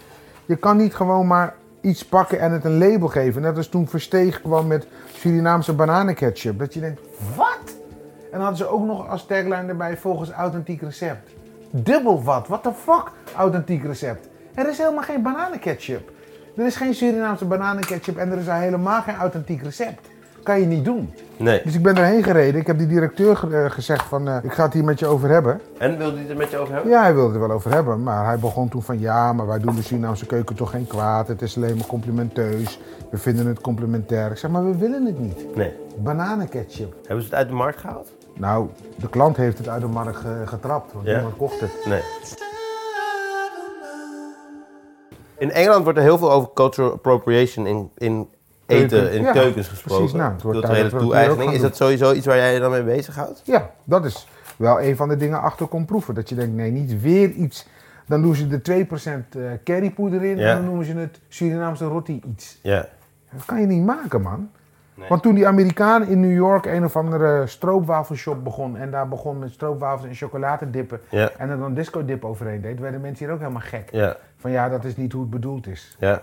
je 0.46 0.56
kan 0.56 0.76
niet 0.76 0.94
gewoon 0.94 1.26
maar 1.26 1.54
iets 1.80 2.04
pakken 2.04 2.40
en 2.40 2.52
het 2.52 2.64
een 2.64 2.78
label 2.78 3.08
geven. 3.08 3.42
Net 3.42 3.56
als 3.56 3.68
toen 3.68 3.88
Versteeg 3.88 4.40
kwam 4.40 4.66
met 4.66 4.86
Surinaamse 5.12 5.72
bananenketchup. 5.72 6.58
Dat 6.58 6.74
je 6.74 6.80
denkt, 6.80 7.00
wat? 7.36 7.76
En 8.32 8.40
hadden 8.40 8.56
ze 8.56 8.66
ook 8.66 8.84
nog 8.84 9.08
als 9.08 9.26
tagline 9.26 9.66
erbij 9.66 9.96
volgens 9.96 10.30
authentiek 10.30 10.80
recept. 10.82 11.30
Dubbel 11.70 12.22
wat? 12.22 12.48
What 12.48 12.62
the 12.62 12.72
fuck? 12.72 13.10
Authentiek 13.36 13.84
recept. 13.84 14.28
Er 14.54 14.68
is 14.68 14.78
helemaal 14.78 15.02
geen 15.02 15.22
bananenketchup. 15.22 16.10
Er 16.56 16.66
is 16.66 16.76
geen 16.76 16.94
Surinaamse 16.94 17.44
bananenketchup 17.44 18.16
en 18.16 18.32
er 18.32 18.38
is 18.38 18.48
al 18.48 18.54
helemaal 18.54 19.02
geen 19.02 19.16
authentiek 19.16 19.62
recept. 19.62 20.08
Kan 20.50 20.60
je 20.60 20.66
niet 20.66 20.84
doen. 20.84 21.12
Nee. 21.36 21.60
Dus 21.64 21.74
ik 21.74 21.82
ben 21.82 21.96
erheen 21.96 22.22
gereden. 22.22 22.60
Ik 22.60 22.66
heb 22.66 22.78
die 22.78 22.86
directeur 22.86 23.36
ge- 23.36 23.56
eh, 23.56 23.70
gezegd 23.70 24.04
van, 24.04 24.28
eh, 24.28 24.36
ik 24.42 24.52
ga 24.52 24.62
het 24.64 24.72
hier 24.72 24.84
met 24.84 24.98
je 24.98 25.06
over 25.06 25.28
hebben. 25.28 25.60
En 25.78 25.96
wilde 25.98 26.12
hij 26.12 26.20
het 26.22 26.30
er 26.30 26.36
met 26.36 26.50
je 26.50 26.56
over 26.58 26.74
hebben? 26.74 26.92
Ja, 26.92 27.02
hij 27.02 27.14
wilde 27.14 27.32
het 27.32 27.40
er 27.40 27.46
wel 27.48 27.56
over 27.56 27.72
hebben. 27.72 28.02
Maar 28.02 28.24
hij 28.26 28.38
begon 28.38 28.68
toen 28.68 28.82
van 28.82 28.98
ja, 29.00 29.32
maar 29.32 29.46
wij 29.46 29.58
doen 29.58 29.74
de 29.74 29.82
Surinaamse 29.82 30.26
keuken 30.26 30.56
toch 30.56 30.70
geen 30.70 30.86
kwaad. 30.86 31.28
Het 31.28 31.42
is 31.42 31.56
alleen 31.56 31.76
maar 31.76 31.86
complimenteus. 31.86 32.80
We 33.10 33.16
vinden 33.18 33.46
het 33.46 33.60
complementair. 33.60 34.30
Ik 34.30 34.36
zeg, 34.36 34.50
maar 34.50 34.64
we 34.64 34.76
willen 34.76 35.06
het 35.06 35.18
niet. 35.18 35.56
Nee. 35.56 35.72
Bananenketchup. 35.98 36.94
Hebben 37.06 37.24
ze 37.24 37.30
het 37.30 37.38
uit 37.38 37.48
de 37.48 37.54
markt 37.54 37.78
gehaald? 37.78 38.12
Nou, 38.34 38.68
de 38.96 39.08
klant 39.08 39.36
heeft 39.36 39.58
het 39.58 39.68
uit 39.68 39.80
de 39.80 39.86
markt 39.88 40.18
getrapt. 40.44 40.92
Want 40.92 41.06
Ja. 41.06 41.14
niemand 41.14 41.36
kocht 41.36 41.60
het. 41.60 41.70
Nee. 41.86 42.00
In 45.38 45.50
Engeland 45.52 45.82
wordt 45.84 45.98
er 45.98 46.04
heel 46.04 46.18
veel 46.18 46.32
over 46.32 46.50
cultural 46.54 46.92
appropriation 46.92 47.66
in, 47.66 47.90
in 47.96 48.28
eten, 48.70 49.12
in 49.12 49.22
Ja, 49.22 49.32
keukens 49.32 49.68
gesproken. 49.68 49.96
precies. 49.98 50.18
Nou, 50.20 50.32
het 50.32 50.42
wordt 50.42 50.58
Culturele 50.60 50.88
toe-eigening. 50.98 51.52
Is 51.52 51.60
dat 51.60 51.76
sowieso 51.76 52.12
iets 52.12 52.26
waar 52.26 52.36
jij 52.36 52.54
je 52.54 52.60
dan 52.60 52.70
mee 52.70 52.82
bezighoudt? 52.82 53.42
Ja, 53.44 53.70
dat 53.84 54.04
is 54.04 54.28
wel 54.56 54.80
een 54.80 54.96
van 54.96 55.08
de 55.08 55.16
dingen 55.16 55.40
achter 55.40 55.66
komt 55.66 55.86
proeven. 55.86 56.14
Dat 56.14 56.28
je 56.28 56.34
denkt, 56.34 56.54
nee, 56.56 56.70
niet 56.70 57.00
weer 57.02 57.30
iets. 57.30 57.68
Dan 58.06 58.22
doen 58.22 58.34
ze 58.34 58.46
er 58.50 58.62
2% 58.62 59.36
eh 59.36 59.42
currypoeder 59.64 60.24
in 60.24 60.36
Ja. 60.38 60.48
en 60.50 60.56
dan 60.56 60.64
noemen 60.64 60.84
ze 60.84 60.92
het 60.96 61.20
Surinaamse 61.28 61.84
roti 61.84 62.20
iets. 62.32 62.58
Ja. 62.62 62.86
Dat 63.32 63.44
kan 63.44 63.60
je 63.60 63.66
niet 63.66 63.84
maken, 63.84 64.22
man. 64.22 64.50
Nee. 64.94 65.08
Want 65.08 65.22
toen 65.22 65.34
die 65.34 65.46
Amerikaan 65.46 66.06
in 66.06 66.20
New 66.20 66.34
York 66.34 66.66
een 66.66 66.84
of 66.84 66.96
andere 66.96 67.46
stroopwafelshop 67.46 68.44
begon 68.44 68.76
en 68.76 68.90
daar 68.90 69.08
begon 69.08 69.38
met 69.38 69.52
stroopwafels 69.52 70.08
en 70.08 70.14
chocoladedippen 70.14 71.00
Ja. 71.10 71.30
en 71.38 71.50
er 71.50 71.58
dan 71.58 71.74
disco 71.74 72.04
dip 72.04 72.24
overheen 72.24 72.60
deed, 72.60 72.80
werden 72.80 73.00
mensen 73.00 73.24
hier 73.24 73.34
ook 73.34 73.40
helemaal 73.40 73.62
gek. 73.64 73.88
Ja. 73.92 74.16
Van 74.36 74.50
ja, 74.50 74.68
dat 74.68 74.84
is 74.84 74.96
niet 74.96 75.12
hoe 75.12 75.20
het 75.20 75.30
bedoeld 75.30 75.66
is. 75.66 75.96
Ja. 75.98 76.22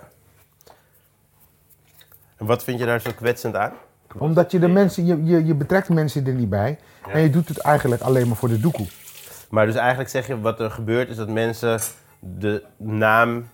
En 2.37 2.45
wat 2.45 2.63
vind 2.63 2.79
je 2.79 2.85
daar 2.85 3.01
zo 3.01 3.11
kwetsend 3.15 3.55
aan? 3.55 3.71
Omdat 4.17 4.51
je 4.51 4.59
de 4.59 4.67
mensen, 4.67 5.05
je, 5.05 5.23
je, 5.23 5.45
je 5.45 5.53
betrekt 5.53 5.89
mensen 5.89 6.25
er 6.27 6.33
niet 6.33 6.49
bij 6.49 6.77
en 7.11 7.21
je 7.21 7.29
doet 7.29 7.47
het 7.47 7.57
eigenlijk 7.57 8.01
alleen 8.01 8.27
maar 8.27 8.35
voor 8.37 8.49
de 8.49 8.59
doekoe. 8.59 8.87
Maar 9.49 9.65
dus 9.65 9.75
eigenlijk 9.75 10.09
zeg 10.09 10.27
je, 10.27 10.39
wat 10.41 10.59
er 10.59 10.71
gebeurt 10.71 11.09
is 11.09 11.15
dat 11.15 11.29
mensen 11.29 11.79
de 12.19 12.63
naam, 12.77 13.49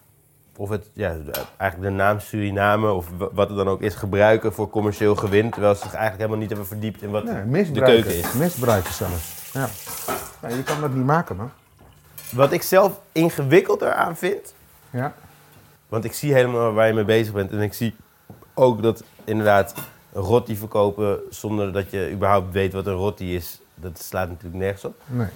of 0.57 0.69
het, 0.69 0.89
ja, 0.93 1.15
eigenlijk 1.57 1.91
de 1.91 1.97
naam 2.03 2.19
Suriname, 2.19 2.91
of 2.91 3.07
wa- 3.17 3.29
wat 3.31 3.47
het 3.47 3.57
dan 3.57 3.67
ook 3.67 3.81
is, 3.81 3.95
gebruiken 3.95 4.53
voor 4.53 4.69
commercieel 4.69 5.15
gewin. 5.15 5.49
Terwijl 5.51 5.75
ze 5.75 5.81
zich 5.81 5.91
eigenlijk 5.93 6.17
helemaal 6.17 6.39
niet 6.39 6.49
hebben 6.49 6.67
verdiept 6.67 7.01
in 7.01 7.09
wat 7.09 7.23
Nee, 7.45 7.71
de 7.71 7.81
keuken 7.81 8.15
is. 8.17 8.33
Misbruiken 8.33 8.93
zelfs. 8.93 9.51
Ja. 9.53 9.67
ja. 10.41 10.47
Je 10.55 10.63
kan 10.63 10.81
dat 10.81 10.93
niet 10.93 11.05
maken, 11.05 11.35
man. 11.35 11.51
Wat 12.31 12.51
ik 12.51 12.61
zelf 12.61 12.99
ingewikkelder 13.11 13.93
aan 13.93 14.15
vind, 14.17 14.53
Ja. 14.89 15.13
want 15.87 16.03
ik 16.03 16.13
zie 16.13 16.33
helemaal 16.33 16.73
waar 16.73 16.87
je 16.87 16.93
mee 16.93 17.05
bezig 17.05 17.33
bent. 17.33 17.51
En 17.51 17.61
ik 17.61 17.73
zie 17.73 17.95
ook 18.53 18.81
dat 18.81 19.03
inderdaad 19.23 19.73
een 20.13 20.21
rotti 20.21 20.57
verkopen 20.57 21.19
zonder 21.29 21.73
dat 21.73 21.91
je 21.91 22.11
überhaupt 22.11 22.51
weet 22.51 22.73
wat 22.73 22.85
een 22.85 22.93
rotti 22.93 23.35
is, 23.35 23.61
dat 23.75 24.01
slaat 24.01 24.29
natuurlijk 24.29 24.63
nergens 24.63 24.85
op. 24.85 24.95
Nee. 25.05 25.27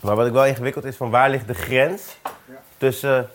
Maar 0.00 0.16
wat 0.16 0.26
ik 0.26 0.32
wel 0.32 0.46
ingewikkeld 0.46 0.84
is, 0.84 0.96
van 0.96 1.10
waar 1.10 1.30
ligt 1.30 1.46
de 1.46 1.54
grens 1.54 2.16
tussen 2.76 3.28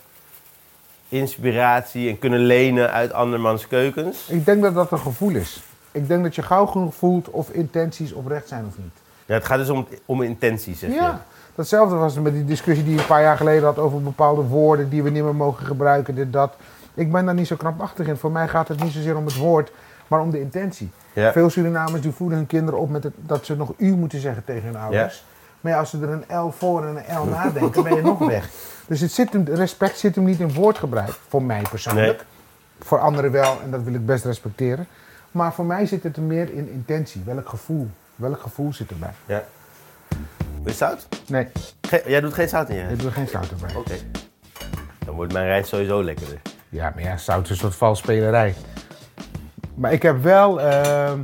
inspiratie 1.09 2.09
en 2.09 2.19
kunnen 2.19 2.39
lenen 2.39 2.91
uit 2.91 3.13
andermans 3.13 3.67
keukens? 3.67 4.27
Ik 4.29 4.45
denk 4.45 4.61
dat 4.61 4.73
dat 4.73 4.91
een 4.91 4.99
gevoel 4.99 5.35
is. 5.35 5.61
Ik 5.91 6.07
denk 6.07 6.23
dat 6.23 6.35
je 6.35 6.41
gauw 6.41 6.65
genoeg 6.65 6.95
voelt 6.95 7.29
of 7.29 7.49
intenties 7.49 8.13
oprecht 8.13 8.47
zijn 8.47 8.65
of 8.65 8.77
niet. 8.77 8.93
Ja, 9.25 9.33
het 9.33 9.45
gaat 9.45 9.57
dus 9.57 9.69
om, 9.69 9.87
om 10.05 10.21
intentie, 10.21 10.75
zeg 10.75 10.89
je. 10.89 10.95
Ja, 10.95 11.25
datzelfde 11.55 11.95
was 11.95 12.15
met 12.19 12.33
die 12.33 12.45
discussie 12.45 12.83
die 12.83 12.93
je 12.93 12.99
een 12.99 13.05
paar 13.05 13.21
jaar 13.21 13.37
geleden 13.37 13.63
had 13.63 13.77
over 13.77 14.01
bepaalde 14.01 14.41
woorden 14.41 14.89
die 14.89 15.03
we 15.03 15.09
niet 15.09 15.23
meer 15.23 15.35
mogen 15.35 15.65
gebruiken, 15.65 16.15
dit, 16.15 16.33
dat. 16.33 16.55
Ik 16.93 17.11
ben 17.11 17.25
daar 17.25 17.33
niet 17.33 17.47
zo 17.47 17.55
knapachtig 17.55 18.07
in. 18.07 18.17
Voor 18.17 18.31
mij 18.31 18.47
gaat 18.47 18.67
het 18.67 18.83
niet 18.83 18.91
zozeer 18.93 19.17
om 19.17 19.25
het 19.25 19.35
woord, 19.37 19.71
maar 20.07 20.19
om 20.21 20.31
de 20.31 20.39
intentie. 20.39 20.89
Ja. 21.13 21.31
Veel 21.31 21.49
Surinamers 21.49 22.01
die 22.01 22.11
voeden 22.11 22.37
hun 22.37 22.47
kinderen 22.47 22.79
op 22.79 22.89
met 22.89 23.03
het, 23.03 23.13
dat 23.17 23.45
ze 23.45 23.55
nog 23.55 23.73
u 23.77 23.95
moeten 23.95 24.19
zeggen 24.19 24.43
tegen 24.45 24.63
hun 24.63 24.75
ouders. 24.75 25.23
Maar 25.61 25.71
ja, 25.71 25.79
als 25.79 25.89
ze 25.89 25.99
er 26.01 26.09
een 26.09 26.39
L 26.45 26.49
voor 26.49 26.85
en 26.85 26.95
een 26.95 27.17
L 27.19 27.25
nadenken, 27.25 27.83
ben 27.83 27.95
je 27.95 28.01
nog 28.01 28.17
weg. 28.19 28.49
Dus 28.87 28.99
het 29.01 29.11
zit 29.11 29.33
hem, 29.33 29.45
respect 29.49 29.97
zit 29.97 30.15
hem 30.15 30.23
niet 30.23 30.39
in 30.39 30.53
woordgebruik, 30.53 31.09
voor 31.27 31.43
mij 31.43 31.61
persoonlijk. 31.69 32.17
Nee. 32.17 32.25
Voor 32.79 32.99
anderen 32.99 33.31
wel, 33.31 33.57
en 33.63 33.71
dat 33.71 33.83
wil 33.83 33.93
ik 33.93 34.05
best 34.05 34.25
respecteren. 34.25 34.87
Maar 35.31 35.53
voor 35.53 35.65
mij 35.65 35.85
zit 35.85 36.03
het 36.03 36.15
er 36.17 36.21
meer 36.23 36.53
in 36.53 36.69
intentie. 36.71 37.21
Welk 37.25 37.49
gevoel? 37.49 37.89
Welk 38.15 38.41
gevoel 38.41 38.73
zit 38.73 38.89
erbij? 38.89 39.13
ja. 39.25 39.43
Wil 40.61 40.71
je 40.71 40.77
zout? 40.77 41.07
Nee, 41.27 41.47
Ge- 41.81 42.03
jij 42.07 42.19
doet 42.21 42.33
geen 42.33 42.49
zout 42.49 42.69
in 42.69 42.75
je 42.75 42.83
ik 42.83 42.99
doe 42.99 43.11
geen 43.11 43.27
zout 43.27 43.49
erbij. 43.49 43.75
Oké. 43.75 43.93
Dan 45.05 45.15
wordt 45.15 45.33
mijn 45.33 45.45
reis 45.45 45.67
sowieso 45.69 46.03
lekkerder. 46.03 46.41
Ja, 46.73 46.91
maar 46.95 47.03
ja, 47.03 47.17
zout 47.17 47.43
is 47.43 47.49
een 47.49 47.55
soort 47.55 47.75
valsspelerij. 47.75 48.53
Maar 49.75 49.93
ik 49.93 50.01
heb 50.01 50.23
wel 50.23 50.61
ehm 50.61 51.19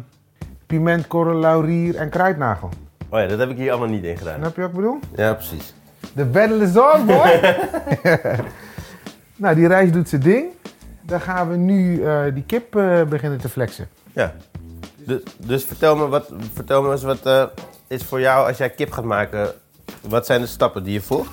piment, 0.65 1.07
korrel, 1.07 1.39
laurier 1.39 1.95
en 1.95 2.09
kruidnagel. 2.09 2.69
Oh 3.09 3.19
ja, 3.19 3.27
dat 3.27 3.39
heb 3.39 3.49
ik 3.49 3.57
hier 3.57 3.71
allemaal 3.71 3.89
niet 3.89 4.03
in 4.03 4.17
gedaan. 4.17 4.39
Snap 4.39 4.55
je 4.55 4.61
wat 4.61 4.69
ik 4.69 4.75
bedoel? 4.75 4.99
Ja, 5.15 5.33
precies. 5.33 5.73
De 6.13 6.25
battle 6.25 6.63
is 6.63 6.77
on, 6.77 7.05
boy! 7.05 7.57
nou, 9.41 9.55
die 9.55 9.67
rijst 9.67 9.93
doet 9.93 10.09
zijn 10.09 10.21
ding. 10.21 10.45
Dan 11.01 11.21
gaan 11.21 11.49
we 11.49 11.55
nu 11.55 12.03
eh, 12.03 12.21
die 12.33 12.43
kip 12.43 12.75
eh, 12.75 13.03
beginnen 13.03 13.39
te 13.39 13.49
flexen. 13.49 13.87
Ja. 14.13 14.33
Dus, 14.97 15.21
dus 15.37 15.63
vertel, 15.63 15.95
me 15.95 16.07
wat, 16.07 16.31
vertel 16.53 16.81
me 16.81 16.91
eens 16.91 17.03
wat 17.03 17.25
eh, 17.25 17.43
is 17.87 18.03
voor 18.03 18.19
jou 18.19 18.47
als 18.47 18.57
jij 18.57 18.69
kip 18.69 18.91
gaat 18.91 19.03
maken. 19.03 19.51
Wat 20.07 20.25
zijn 20.25 20.41
de 20.41 20.47
stappen 20.47 20.83
die 20.83 20.93
je 20.93 21.01
volgt? 21.01 21.31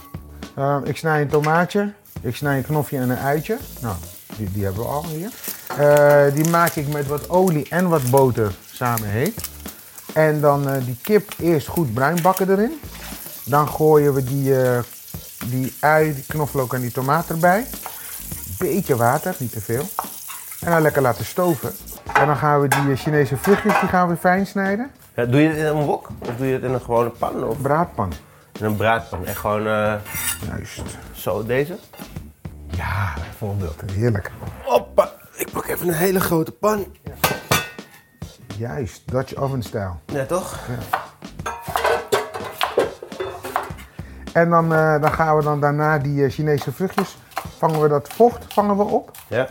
Eh, 0.54 0.76
ik 0.84 0.96
snij 0.96 1.20
een 1.20 1.28
tomaatje, 1.28 1.92
ik 2.20 2.36
snij 2.36 2.56
een 2.56 2.64
knofje 2.64 2.98
en 2.98 3.10
een 3.10 3.18
eitje. 3.18 3.58
Nou, 3.80 3.94
die, 4.36 4.52
die 4.52 4.64
hebben 4.64 4.82
we 4.82 4.88
al 4.88 5.04
hier. 5.06 5.30
Eh, 5.78 6.34
die 6.34 6.48
maak 6.48 6.74
ik 6.74 6.88
met 6.88 7.06
wat 7.06 7.30
olie 7.30 7.68
en 7.68 7.88
wat 7.88 8.10
boter 8.10 8.52
samen 8.72 9.08
heet. 9.08 9.50
En 10.12 10.40
dan 10.40 10.68
eh, 10.68 10.84
die 10.84 10.98
kip 11.02 11.32
eerst 11.38 11.66
goed 11.66 11.94
bruin 11.94 12.22
bakken 12.22 12.50
erin. 12.50 12.80
Dan 13.44 13.68
gooien 13.68 14.14
we 14.14 14.24
die, 14.24 14.62
eh, 14.62 14.78
die 15.44 15.74
ui, 15.80 16.14
die 16.14 16.24
knoflook 16.26 16.74
en 16.74 16.80
die 16.80 16.92
tomaat 16.92 17.28
erbij. 17.28 17.66
Beetje 18.58 18.96
water, 18.96 19.34
niet 19.38 19.52
te 19.52 19.60
veel. 19.60 19.88
En 20.60 20.70
dan 20.70 20.82
lekker 20.82 21.02
laten 21.02 21.24
stoven. 21.24 21.72
En 22.12 22.26
dan 22.26 22.36
gaan 22.36 22.60
we 22.60 22.68
die 22.68 22.96
Chinese 22.96 23.36
vruchtjes 23.36 23.80
die 23.80 23.88
gaan 23.88 24.08
we 24.08 24.16
fijn 24.16 24.46
snijden. 24.46 24.90
Ja, 25.14 25.24
doe 25.24 25.40
je 25.40 25.48
het 25.48 25.56
in 25.56 25.64
een 25.64 25.84
wok? 25.84 26.08
Of 26.18 26.36
doe 26.36 26.46
je 26.46 26.52
het 26.52 26.62
in 26.62 26.72
een 26.72 26.80
gewone 26.80 27.10
pan? 27.10 27.44
Of 27.44 27.60
Braadpan. 27.60 28.12
in 28.58 28.64
een 28.64 28.76
braadpan? 28.76 29.26
Echt 29.26 29.38
gewoon 29.38 29.62
Juist. 29.62 30.82
Zo, 31.26 31.44
deze? 31.44 31.76
Ja, 32.66 32.84
Ah, 32.84 33.16
voorbeeld. 33.36 33.82
Heerlijk. 33.92 34.30
Hoppa. 34.64 35.12
Ik 35.36 35.50
pak 35.50 35.66
even 35.66 35.88
een 35.88 35.94
hele 35.94 36.20
grote 36.20 36.52
pan. 36.52 36.86
Juist, 38.56 39.02
Dutch 39.10 39.34
oven 39.34 39.62
stijl. 39.62 40.00
Ja, 40.06 40.24
toch? 40.24 40.58
En 44.32 44.50
dan, 44.50 44.74
eh, 44.74 45.00
dan 45.00 45.12
gaan 45.12 45.36
we 45.36 45.42
dan 45.42 45.60
daarna 45.60 45.98
die 45.98 46.24
eh, 46.24 46.30
Chinese 46.30 46.72
vruchtjes, 46.72 47.16
vangen 47.58 47.80
we 47.80 47.88
dat 47.88 48.08
vocht 48.08 48.52
vangen 48.54 48.76
we 48.76 48.82
op. 48.82 49.10
Ja. 49.28 49.48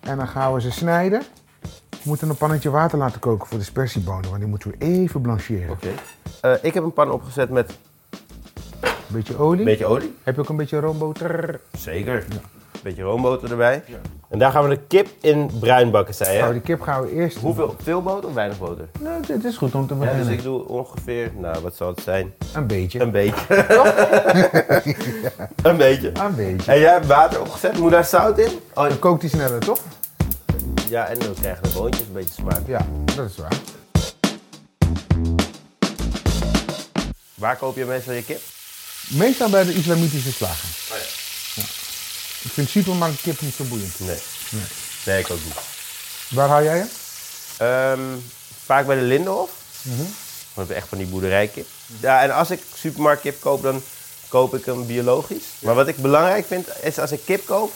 En 0.00 0.16
dan 0.16 0.28
gaan 0.28 0.54
we 0.54 0.60
ze 0.60 0.70
snijden. 0.70 1.22
We 1.90 1.98
moeten 2.02 2.28
een 2.28 2.36
pannetje 2.36 2.70
water 2.70 2.98
laten 2.98 3.20
koken 3.20 3.46
voor 3.46 3.58
de 3.58 3.64
spersiebonen, 3.64 4.28
want 4.28 4.40
die 4.40 4.48
moeten 4.48 4.70
we 4.70 4.76
even 4.78 5.20
blancheren. 5.20 5.70
Oké. 5.70 5.88
Eh, 6.40 6.52
ik 6.62 6.74
heb 6.74 6.84
een 6.84 6.92
pan 6.92 7.10
opgezet 7.10 7.50
met 7.50 7.78
beetje 9.06 9.38
olie. 9.38 9.64
beetje 9.64 9.86
olie. 9.86 10.14
Heb 10.22 10.34
je 10.34 10.40
ook 10.40 10.48
een 10.48 10.56
beetje 10.56 10.80
roomboter? 10.80 11.60
Zeker. 11.78 12.14
Een 12.14 12.80
beetje 12.82 13.02
roomboter 13.02 13.50
erbij. 13.50 13.82
En 14.28 14.38
daar 14.38 14.50
gaan 14.50 14.62
we 14.62 14.68
de 14.68 14.80
kip 14.88 15.08
in 15.20 15.50
bruin 15.60 15.90
bakken, 15.90 16.14
zei 16.14 16.36
Nou, 16.36 16.46
je? 16.46 16.52
die 16.52 16.62
kip 16.62 16.80
gaan 16.80 17.02
we 17.02 17.12
eerst... 17.12 17.36
Hoeveel? 17.36 17.74
Veel 17.82 18.02
boter 18.02 18.28
of 18.28 18.34
weinig 18.34 18.58
boter? 18.58 18.88
Nou, 19.00 19.22
dit 19.26 19.44
is 19.44 19.56
goed 19.56 19.74
om 19.74 19.86
te 19.86 19.94
Ja, 19.94 20.00
beginnen. 20.00 20.26
dus 20.26 20.34
ik 20.34 20.42
doe 20.42 20.68
ongeveer, 20.68 21.30
nou 21.38 21.62
wat 21.62 21.74
zal 21.76 21.88
het 21.88 22.00
zijn? 22.00 22.34
Een 22.54 22.66
beetje. 22.66 23.00
Een 23.00 23.10
beetje. 23.10 23.46
Een 25.62 25.76
beetje. 25.76 26.12
Een 26.18 26.34
beetje. 26.34 26.72
En 26.72 26.78
jij 26.80 26.92
hebt 26.92 27.06
water 27.06 27.40
opgezet, 27.40 27.78
moet 27.78 27.90
daar 27.90 28.04
zout 28.04 28.38
in? 28.38 28.50
Oh, 28.74 28.88
Dan 28.88 28.98
kookt 28.98 29.20
die 29.20 29.30
sneller, 29.30 29.60
toch? 29.60 29.78
ja, 30.88 31.06
en 31.06 31.18
dan 31.18 31.34
krijgen 31.40 31.62
de 31.62 31.68
boontjes 31.78 32.06
een 32.06 32.12
beetje 32.12 32.34
smaak. 32.34 32.60
Ja, 32.66 32.86
dat 33.16 33.30
is 33.30 33.36
waar. 33.36 33.56
Waar 37.34 37.56
koop 37.56 37.76
je 37.76 37.84
meestal 37.84 38.14
je 38.14 38.24
kip? 38.24 38.40
Meestal 39.08 39.48
bij 39.48 39.64
de 39.64 39.74
islamitische 39.74 40.32
slager. 40.32 40.68
Oh 40.92 40.98
ja. 40.98 41.62
Ik 42.42 42.50
vind 42.50 42.68
supermarkt 42.68 43.20
kip 43.20 43.40
niet 43.40 43.54
zo 43.54 43.64
boeiend. 43.64 44.00
Nee. 44.00 44.18
Nee, 45.04 45.18
ik 45.18 45.30
ook 45.30 45.44
niet. 45.44 45.54
Waar 46.28 46.48
haal 46.48 46.62
jij 46.62 46.78
hem? 46.78 46.88
Ehm, 47.56 48.18
vaak 48.64 48.86
bij 48.86 48.96
de 48.96 49.02
Lindenhof. 49.02 49.50
Mhm. 49.82 49.96
Want 49.96 50.08
we 50.54 50.54
hebben 50.54 50.76
echt 50.76 50.88
van 50.88 50.98
die 50.98 51.06
boerderijkip. 51.06 51.66
Ja, 52.00 52.22
en 52.22 52.30
als 52.30 52.50
ik 52.50 52.62
supermarktkip 52.74 53.40
koop, 53.40 53.62
dan 53.62 53.82
koop 54.28 54.54
ik 54.54 54.64
hem 54.64 54.86
biologisch. 54.86 55.44
Maar 55.58 55.74
wat 55.74 55.88
ik 55.88 55.96
belangrijk 55.96 56.46
vind, 56.46 56.68
is 56.82 56.98
als 56.98 57.12
ik 57.12 57.20
kip 57.24 57.46
koop, 57.46 57.72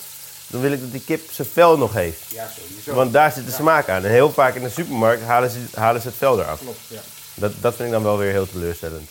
dan 0.46 0.60
wil 0.60 0.72
ik 0.72 0.80
dat 0.80 0.92
die 0.92 1.04
kip 1.04 1.32
zijn 1.32 1.48
vel 1.52 1.78
nog 1.78 1.92
heeft. 1.92 2.20
Ja, 2.28 2.50
sowieso. 2.56 2.94
Want 2.94 3.12
daar 3.12 3.32
zit 3.32 3.46
de 3.46 3.52
smaak 3.52 3.88
aan. 3.88 4.04
En 4.04 4.10
heel 4.10 4.32
vaak 4.32 4.54
in 4.54 4.62
de 4.62 4.70
supermarkt 4.70 5.22
halen 5.22 5.50
ze, 5.50 5.58
halen 5.74 6.00
ze 6.00 6.08
het 6.08 6.16
vel 6.16 6.40
eraf. 6.40 6.58
Klopt, 6.60 6.78
ja. 6.86 7.00
Dat, 7.34 7.52
dat 7.60 7.74
vind 7.74 7.88
ik 7.88 7.94
dan 7.94 8.02
wel 8.02 8.18
weer 8.18 8.32
heel 8.32 8.50
teleurstellend. 8.50 9.10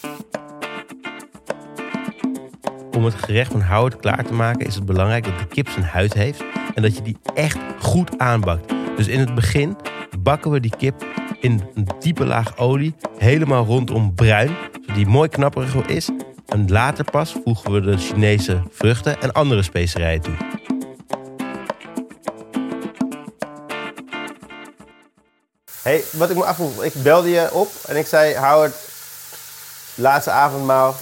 Om 2.97 3.05
het 3.05 3.15
gerecht 3.15 3.51
van 3.51 3.61
Howard 3.61 3.95
klaar 3.95 4.23
te 4.23 4.33
maken 4.33 4.65
is 4.65 4.75
het 4.75 4.85
belangrijk 4.85 5.23
dat 5.23 5.39
de 5.39 5.47
kip 5.47 5.69
zijn 5.69 5.85
huid 5.85 6.13
heeft 6.13 6.43
en 6.75 6.81
dat 6.81 6.95
je 6.95 7.01
die 7.01 7.17
echt 7.33 7.57
goed 7.79 8.17
aanbakt. 8.17 8.73
Dus 8.95 9.07
in 9.07 9.19
het 9.19 9.35
begin 9.35 9.77
bakken 10.19 10.51
we 10.51 10.59
die 10.59 10.75
kip 10.77 11.05
in 11.39 11.63
een 11.73 11.87
diepe 11.99 12.25
laag 12.25 12.57
olie 12.57 12.95
helemaal 13.17 13.65
rondom 13.65 14.13
bruin, 14.15 14.55
zodat 14.71 14.95
die 14.95 15.07
mooi 15.07 15.29
knapperig 15.29 15.75
is. 15.75 16.09
En 16.45 16.71
later 16.71 17.11
pas 17.11 17.35
voegen 17.43 17.71
we 17.71 17.81
de 17.81 17.97
Chinese 17.97 18.61
vruchten 18.71 19.21
en 19.21 19.31
andere 19.31 19.63
specerijen 19.63 20.21
toe. 20.21 20.35
hey, 25.81 26.03
wat 26.11 26.29
ik 26.29 26.35
me 26.35 26.43
afvroeg, 26.43 26.83
ik 26.83 26.93
belde 26.93 27.29
je 27.29 27.53
op 27.53 27.71
en 27.87 27.95
ik 27.95 28.05
zei, 28.05 28.35
Howard, 28.35 28.75
laatste 29.95 30.31
avondmaal, 30.31 30.95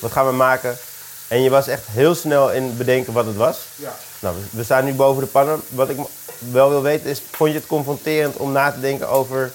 wat 0.00 0.12
gaan 0.12 0.26
we 0.26 0.32
maken? 0.32 0.78
En 1.30 1.42
je 1.42 1.50
was 1.50 1.66
echt 1.66 1.82
heel 1.90 2.14
snel 2.14 2.52
in 2.52 2.76
bedenken 2.76 3.12
wat 3.12 3.26
het 3.26 3.36
was. 3.36 3.58
Ja. 3.76 3.96
Nou, 4.18 4.36
we- 4.50 4.64
staan 4.64 4.84
nu 4.84 4.92
boven 4.92 5.22
de 5.22 5.28
pannen. 5.28 5.60
Wat 5.68 5.88
ik 5.88 5.96
wel 6.50 6.68
wil 6.68 6.82
weten 6.82 7.10
is, 7.10 7.22
vond 7.30 7.50
je 7.52 7.56
het 7.58 7.66
confronterend 7.66 8.36
om 8.36 8.52
na 8.52 8.70
te 8.72 8.80
denken 8.80 9.08
over 9.08 9.52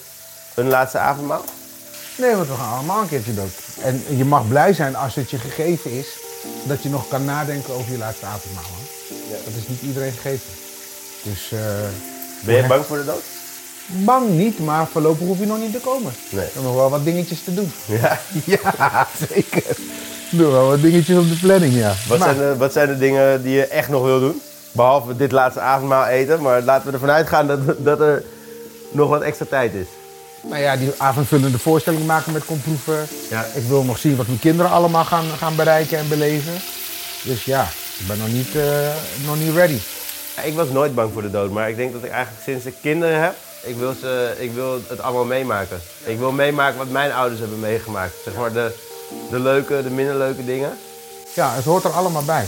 een 0.55 0.67
laatste 0.67 0.97
avondmaal? 0.97 1.43
Nee, 2.17 2.35
want 2.35 2.47
we 2.47 2.53
gaan 2.53 2.73
allemaal 2.73 3.01
een 3.01 3.07
keertje 3.07 3.33
dood. 3.33 3.51
En 3.81 4.03
je 4.17 4.25
mag 4.25 4.47
blij 4.47 4.73
zijn 4.73 4.95
als 4.95 5.15
het 5.15 5.29
je 5.29 5.37
gegeven 5.37 5.91
is, 5.91 6.07
dat 6.63 6.83
je 6.83 6.89
nog 6.89 7.07
kan 7.07 7.25
nadenken 7.25 7.73
over 7.73 7.91
je 7.91 7.97
laatste 7.97 8.25
avondmaal. 8.25 8.63
Ja. 9.29 9.35
Dat 9.45 9.53
is 9.61 9.67
niet 9.67 9.81
iedereen 9.81 10.11
gegeven. 10.11 10.47
Dus 11.23 11.51
eh, 11.51 11.59
Ben 12.45 12.55
je 12.55 12.67
bang 12.67 12.85
voor 12.85 12.97
de 12.97 13.05
dood? 13.05 13.23
bang 13.87 14.29
niet, 14.29 14.59
maar 14.59 14.87
voorlopig 14.87 15.27
hoef 15.27 15.39
je 15.39 15.45
nog 15.45 15.57
niet 15.59 15.71
te 15.71 15.79
komen. 15.79 16.13
Nee. 16.29 16.45
Er 16.45 16.51
zijn 16.53 16.65
nog 16.65 16.75
wel 16.75 16.89
wat 16.89 17.03
dingetjes 17.03 17.43
te 17.43 17.53
doen. 17.53 17.71
Ja. 17.85 18.19
Ja, 18.45 19.07
zeker. 19.29 19.77
Nog 20.29 20.51
wel 20.51 20.67
wat 20.67 20.81
dingetjes 20.81 21.17
op 21.17 21.29
de 21.29 21.37
planning, 21.41 21.73
ja. 21.73 21.93
Wat, 22.07 22.19
Maar- 22.19 22.33
zijn 22.35 22.49
de, 22.49 22.57
wat 22.57 22.73
zijn 22.73 22.87
de 22.87 22.97
dingen 22.97 23.43
die 23.43 23.53
je 23.55 23.67
echt 23.67 23.89
nog 23.89 24.03
wil 24.03 24.19
doen? 24.19 24.41
Behalve 24.71 25.15
dit 25.15 25.31
laatste 25.31 25.59
avondmaal 25.59 26.05
eten, 26.05 26.41
maar 26.41 26.61
laten 26.61 26.87
we 26.87 26.93
ervan 26.93 27.09
uitgaan 27.09 27.47
dat, 27.47 27.59
dat 27.77 27.99
er 27.99 28.23
nog 28.91 29.09
wat 29.09 29.21
extra 29.21 29.45
tijd 29.49 29.73
is. 29.73 29.87
Nou 30.41 30.61
ja, 30.61 30.75
die 30.77 30.91
avondvullende 30.97 31.59
voorstelling 31.59 32.05
maken 32.05 32.31
met 32.33 32.45
komproeven. 32.45 33.07
Ja. 33.29 33.45
Ik 33.53 33.63
wil 33.67 33.83
nog 33.83 33.97
zien 33.97 34.15
wat 34.15 34.27
mijn 34.27 34.39
kinderen 34.39 34.71
allemaal 34.71 35.05
gaan, 35.05 35.25
gaan 35.37 35.55
bereiken 35.55 35.97
en 35.97 36.07
beleven. 36.07 36.53
Dus 37.23 37.45
ja, 37.45 37.67
ik 37.99 38.07
ben 38.07 38.17
nog 38.17 38.27
niet, 38.27 38.55
eh, 38.55 38.63
nog 39.25 39.39
niet 39.39 39.53
ready. 39.55 39.77
Ik 40.43 40.53
was 40.55 40.69
nooit 40.69 40.95
bang 40.95 41.13
voor 41.13 41.21
de 41.21 41.31
dood, 41.31 41.51
maar 41.51 41.69
ik 41.69 41.75
denk 41.75 41.93
dat 41.93 42.03
ik 42.03 42.09
eigenlijk 42.11 42.43
sinds 42.43 42.65
ik 42.65 42.73
kinderen 42.81 43.21
heb, 43.21 43.33
ik 43.63 43.75
wil, 43.75 43.93
ze, 44.01 44.33
ik 44.37 44.51
wil 44.53 44.81
het 44.87 45.01
allemaal 45.01 45.25
meemaken. 45.25 45.81
Ik 46.03 46.17
wil 46.17 46.31
meemaken 46.31 46.77
wat 46.77 46.89
mijn 46.89 47.13
ouders 47.13 47.39
hebben 47.39 47.59
meegemaakt. 47.59 48.13
Zeg 48.23 48.33
maar 48.35 48.53
de, 48.53 48.71
de 49.29 49.39
leuke, 49.39 49.83
de 49.83 49.89
minder 49.89 50.15
leuke 50.15 50.45
dingen. 50.45 50.77
Ja, 51.33 51.53
het 51.53 51.65
hoort 51.65 51.83
er 51.83 51.91
allemaal 51.91 52.23
bij. 52.23 52.47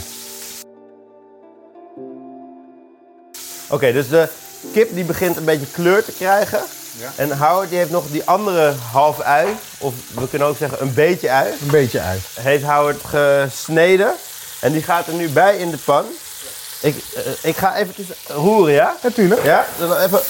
Oké, 3.68 3.92
dus 3.92 4.08
de 4.08 4.28
kip 4.72 4.94
die 4.94 5.04
begint 5.04 5.36
een 5.36 5.44
beetje 5.44 5.66
kleur 5.66 6.04
te 6.04 6.12
krijgen. 6.12 6.60
Ja. 6.98 7.12
En 7.16 7.38
Howard 7.38 7.68
die 7.68 7.78
heeft 7.78 7.90
nog 7.90 8.04
die 8.10 8.22
andere 8.24 8.74
half 8.92 9.20
ui, 9.20 9.56
of 9.78 9.94
we 10.14 10.28
kunnen 10.28 10.48
ook 10.48 10.56
zeggen 10.56 10.82
een 10.82 10.94
beetje 10.94 11.30
ui, 11.30 11.52
Een 11.52 11.70
beetje 11.70 12.00
uit. 12.00 12.20
heeft 12.40 12.64
Howard 12.64 13.00
gesneden. 13.04 14.14
En 14.60 14.72
die 14.72 14.82
gaat 14.82 15.06
er 15.06 15.12
nu 15.12 15.28
bij 15.28 15.56
in 15.56 15.70
de 15.70 15.76
pan. 15.76 16.04
Ik, 16.80 16.96
eh, 17.14 17.22
ik 17.42 17.56
ga 17.56 17.76
eventjes 17.76 18.06
roeren, 18.26 18.74
ja? 18.74 18.96
Natuurlijk. 19.02 19.44
Ja? 19.44 19.66
Dan 19.78 19.96
even... 19.96 20.20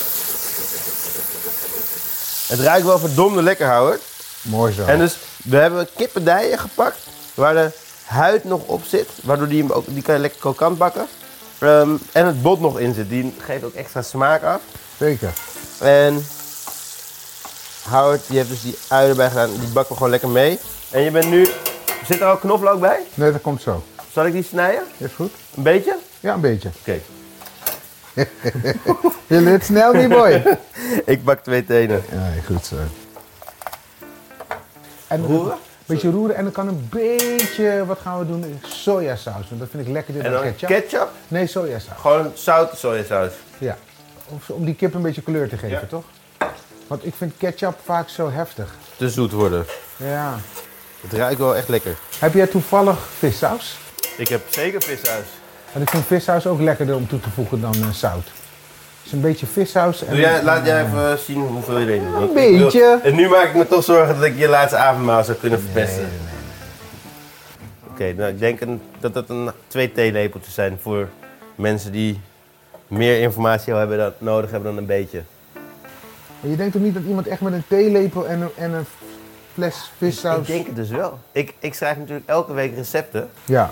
Het 2.49 2.61
ruikt 2.61 2.87
wel 2.87 2.99
verdomde 2.99 3.43
lekker, 3.43 3.75
Howard. 3.75 4.01
Mooi 4.43 4.73
zo. 4.73 4.85
En 4.85 4.99
dus, 4.99 5.17
we 5.49 5.57
hebben 5.57 5.89
kippendijen 5.97 6.59
gepakt, 6.59 6.99
waar 7.35 7.55
de 7.55 7.71
huid 8.05 8.45
nog 8.45 8.63
op 8.67 8.83
zit. 8.85 9.09
Waardoor 9.23 9.49
die, 9.49 9.63
hem 9.63 9.71
ook, 9.71 9.85
die 9.87 10.03
kan 10.03 10.15
je 10.15 10.21
lekker 10.21 10.41
krokant 10.41 10.79
bakken. 10.79 11.07
Ehm, 11.59 11.91
en 12.13 12.27
het 12.27 12.43
bot 12.43 12.61
nog 12.61 12.79
in 12.79 12.95
zit, 12.95 13.09
die 13.09 13.35
geeft 13.39 13.65
ook 13.65 13.75
extra 13.75 14.03
smaak 14.03 14.43
af. 14.43 14.61
Zeker. 14.99 15.33
En 15.81 16.25
Howard, 17.91 18.27
die 18.27 18.37
heeft 18.37 18.49
dus 18.49 18.63
die 18.63 18.79
ui 18.89 19.09
erbij 19.09 19.29
gedaan, 19.29 19.51
die 19.51 19.69
bakken 19.69 19.89
we 19.89 19.95
gewoon 19.95 20.11
lekker 20.11 20.29
mee. 20.29 20.59
En 20.91 21.03
je 21.03 21.11
bent 21.11 21.31
nu, 21.31 21.49
zit 22.07 22.21
er 22.21 22.27
al 22.27 22.37
knoflook 22.37 22.81
bij? 22.81 23.01
Nee, 23.15 23.33
dat 23.33 23.41
komt 23.41 23.63
zo. 23.63 23.85
Zal 24.13 24.27
ik 24.27 24.33
die 24.33 24.43
snijden? 24.43 24.83
Is 24.97 25.13
goed? 25.13 25.33
Een 25.57 25.63
beetje? 25.63 25.97
Ja, 26.21 26.35
een 26.35 26.41
beetje. 26.41 26.71
Oké. 26.81 27.01
Je 29.27 29.41
leert 29.41 29.65
snel, 29.65 29.93
die 29.93 30.09
boy. 30.09 30.59
Ik 31.05 31.25
bak 31.25 31.41
twee 31.41 31.65
tenen. 31.65 32.03
Ja, 32.13 32.33
goed 32.47 32.67
zo. 32.67 32.77
En 35.09 35.27
Roeren? 35.27 35.53
Een 35.53 35.95
beetje 35.95 36.11
roeren 36.11 36.37
en 36.37 36.43
dan 36.45 36.53
kan 36.53 36.69
een 36.69 36.87
beetje, 36.91 37.85
wat 37.87 37.99
gaan 38.03 38.19
we 38.19 38.27
doen? 38.27 38.61
Sojasaus, 38.67 39.49
want 39.49 39.61
dat 39.61 39.69
vind 39.71 39.87
ik 39.87 39.93
lekkerder 39.93 40.25
En 40.25 40.33
dan 40.33 40.43
dan 40.43 40.51
ketchup. 40.55 40.69
ketchup? 40.69 41.09
Nee, 41.29 41.47
sojasaus. 41.47 41.99
Gewoon 42.01 42.31
zoute 42.35 42.77
sojasaus. 42.77 43.33
Ja. 43.59 43.77
Of, 44.29 44.51
om 44.51 44.65
die 44.65 44.75
kip 44.75 44.95
een 44.95 45.03
beetje 45.03 45.23
kleur 45.23 45.49
te 45.49 45.57
geven, 45.57 45.79
Ja. 45.81 45.87
toch? 45.89 46.05
Want 46.87 47.07
ik 47.07 47.15
vind 47.17 47.33
ketchup 47.39 47.79
vaak 47.85 48.09
zo 48.09 48.31
heftig. 48.31 48.75
Te 48.97 49.11
zoet 49.11 49.33
worden. 49.33 49.65
Ja. 49.97 50.35
Het 51.01 51.13
ruikt 51.13 51.39
wel 51.39 51.57
echt 51.57 51.69
lekker. 51.69 51.97
Heb 52.19 52.35
jij 52.35 52.47
toevallig 52.47 52.99
vissaus? 53.19 53.79
Ik 54.17 54.29
heb 54.29 54.41
zeker 54.51 54.83
vissaus. 54.83 55.25
Want 55.73 55.85
ik 55.85 55.91
vind 55.91 56.07
vissaus 56.07 56.47
ook 56.47 56.61
lekkerder 56.61 56.95
om 56.97 57.09
toe 57.09 57.21
te 57.21 57.31
voegen 57.31 57.61
dan 57.61 57.75
eh, 57.75 57.91
zout. 57.91 58.27
Dus 59.09 59.17
een 59.17 59.23
beetje 59.23 59.47
vissaus 59.47 60.05
en... 60.05 60.11
Doe 60.11 60.21
jij, 60.21 60.43
laat 60.43 60.67
jij 60.67 60.85
even 60.85 61.19
zien 61.19 61.41
hoeveel 61.41 61.79
je 61.79 61.87
erin 61.87 62.05
doet. 62.19 62.29
Een 62.29 62.35
beetje. 62.35 63.01
En 63.03 63.15
nu 63.15 63.29
maak 63.29 63.49
ik 63.49 63.55
me 63.55 63.67
toch 63.67 63.85
zorgen 63.85 64.15
dat 64.15 64.25
ik 64.25 64.39
je 64.39 64.49
laatste 64.49 64.77
avondmaal 64.77 65.25
zou 65.25 65.37
kunnen 65.37 65.61
verpesten. 65.61 66.09
Oké, 67.91 68.13
nou 68.13 68.31
ik 68.31 68.39
denk 68.39 68.61
een, 68.61 68.81
dat 69.01 69.15
dat 69.15 69.29
een 69.29 69.51
twee 69.67 69.93
theelepeltjes 69.93 70.55
zijn 70.55 70.79
voor 70.83 71.09
mensen 71.55 71.93
die 71.93 72.21
meer 72.87 73.21
informatie 73.21 73.75
hebben 73.75 73.99
dan, 73.99 74.13
nodig 74.19 74.51
hebben 74.51 74.69
dan 74.69 74.79
een 74.79 74.87
beetje. 74.87 75.23
Maar 76.41 76.51
je 76.51 76.57
denkt 76.57 76.73
toch 76.73 76.83
niet 76.83 76.95
dat 76.95 77.03
iemand 77.03 77.27
echt 77.27 77.41
met 77.41 77.53
een 77.53 77.65
theelepel 77.69 78.27
en 78.27 78.41
een, 78.41 78.51
en 78.57 78.73
een 78.73 78.87
fles 79.55 79.91
vissaus... 79.99 80.39
Ik 80.39 80.47
denk 80.47 80.67
het 80.67 80.77
dus 80.77 80.91
wel. 80.91 81.19
Ik, 81.33 81.55
ik 81.59 81.75
schrijf 81.75 81.97
natuurlijk 81.97 82.29
elke 82.29 82.53
week 82.53 82.75
recepten. 82.75 83.29
Ja. 83.45 83.71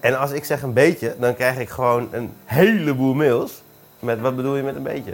En 0.00 0.18
als 0.18 0.30
ik 0.30 0.44
zeg 0.44 0.62
een 0.62 0.72
beetje, 0.72 1.14
dan 1.18 1.34
krijg 1.34 1.58
ik 1.58 1.68
gewoon 1.68 2.08
een 2.12 2.32
heleboel 2.44 3.14
mails. 3.14 3.64
Met 4.06 4.20
wat 4.20 4.36
bedoel 4.36 4.56
je 4.56 4.62
met 4.62 4.76
een 4.76 4.82
beetje? 4.82 5.12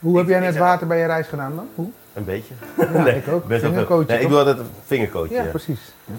Hoe 0.00 0.18
heb 0.18 0.28
jij 0.28 0.40
net 0.40 0.56
water 0.56 0.86
bij 0.86 0.98
je 0.98 1.06
reis 1.06 1.26
gedaan 1.26 1.56
dan? 1.56 1.68
Hoe? 1.74 1.90
Een 2.12 2.24
beetje? 2.24 2.54
Ja, 2.94 3.06
ik 3.06 3.28
ook. 3.28 3.46
best 3.46 3.62
Nee, 3.62 4.20
ik 4.20 4.28
doe 4.28 4.38
altijd 4.38 4.58
een 4.58 4.66
vingercoachje. 4.86 5.34
Ja, 5.34 5.42
ja. 5.42 5.50
precies. 5.50 5.80
Ja. 6.04 6.14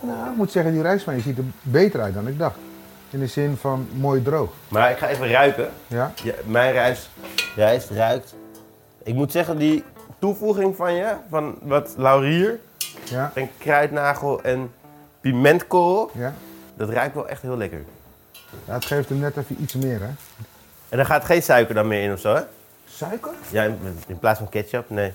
Nou, 0.00 0.30
ik 0.30 0.36
moet 0.36 0.50
zeggen, 0.52 0.72
die 0.72 0.82
reis 0.82 1.02
van 1.02 1.14
je 1.14 1.20
ziet 1.20 1.38
er 1.38 1.44
beter 1.62 2.00
uit 2.00 2.14
dan 2.14 2.28
ik 2.28 2.38
dacht. 2.38 2.56
In 3.10 3.18
de 3.18 3.26
zin 3.26 3.56
van 3.56 3.88
mooi 3.92 4.22
droog. 4.22 4.52
Maar 4.68 4.90
ik 4.90 4.96
ga 4.98 5.08
even 5.08 5.28
ruiken. 5.30 5.68
Ja? 5.86 6.12
Ja, 6.22 6.32
mijn 6.46 6.72
rijst, 6.72 7.10
rijst 7.56 7.90
ruikt. 7.90 8.34
Ik 9.02 9.14
moet 9.14 9.32
zeggen, 9.32 9.58
die 9.58 9.84
toevoeging 10.18 10.76
van 10.76 10.94
je, 10.94 11.12
van 11.28 11.58
wat 11.62 11.94
laurier 11.96 12.58
Ja? 13.04 13.30
en 13.34 13.48
kruidnagel 13.58 14.42
en 14.42 14.70
pimentkorrel, 15.20 16.10
Ja? 16.14 16.34
dat 16.76 16.88
ruikt 16.88 17.14
wel 17.14 17.28
echt 17.28 17.42
heel 17.42 17.56
lekker. 17.56 17.82
ja 18.64 18.74
het 18.74 18.84
geeft 18.84 19.08
hem 19.08 19.18
net 19.18 19.36
even 19.36 19.56
iets 19.62 19.74
meer, 19.74 20.00
hè? 20.00 20.08
En 20.90 20.98
er 20.98 21.06
gaat 21.06 21.24
geen 21.24 21.42
suiker 21.42 21.74
dan 21.74 21.88
meer 21.88 22.02
in 22.02 22.12
of 22.12 22.20
zo, 22.20 22.34
hè? 22.34 22.40
Suiker? 22.94 23.30
Ja, 23.50 23.62
in, 23.62 23.78
in 24.06 24.18
plaats 24.18 24.38
van 24.38 24.48
ketchup, 24.48 24.90
nee. 24.90 25.12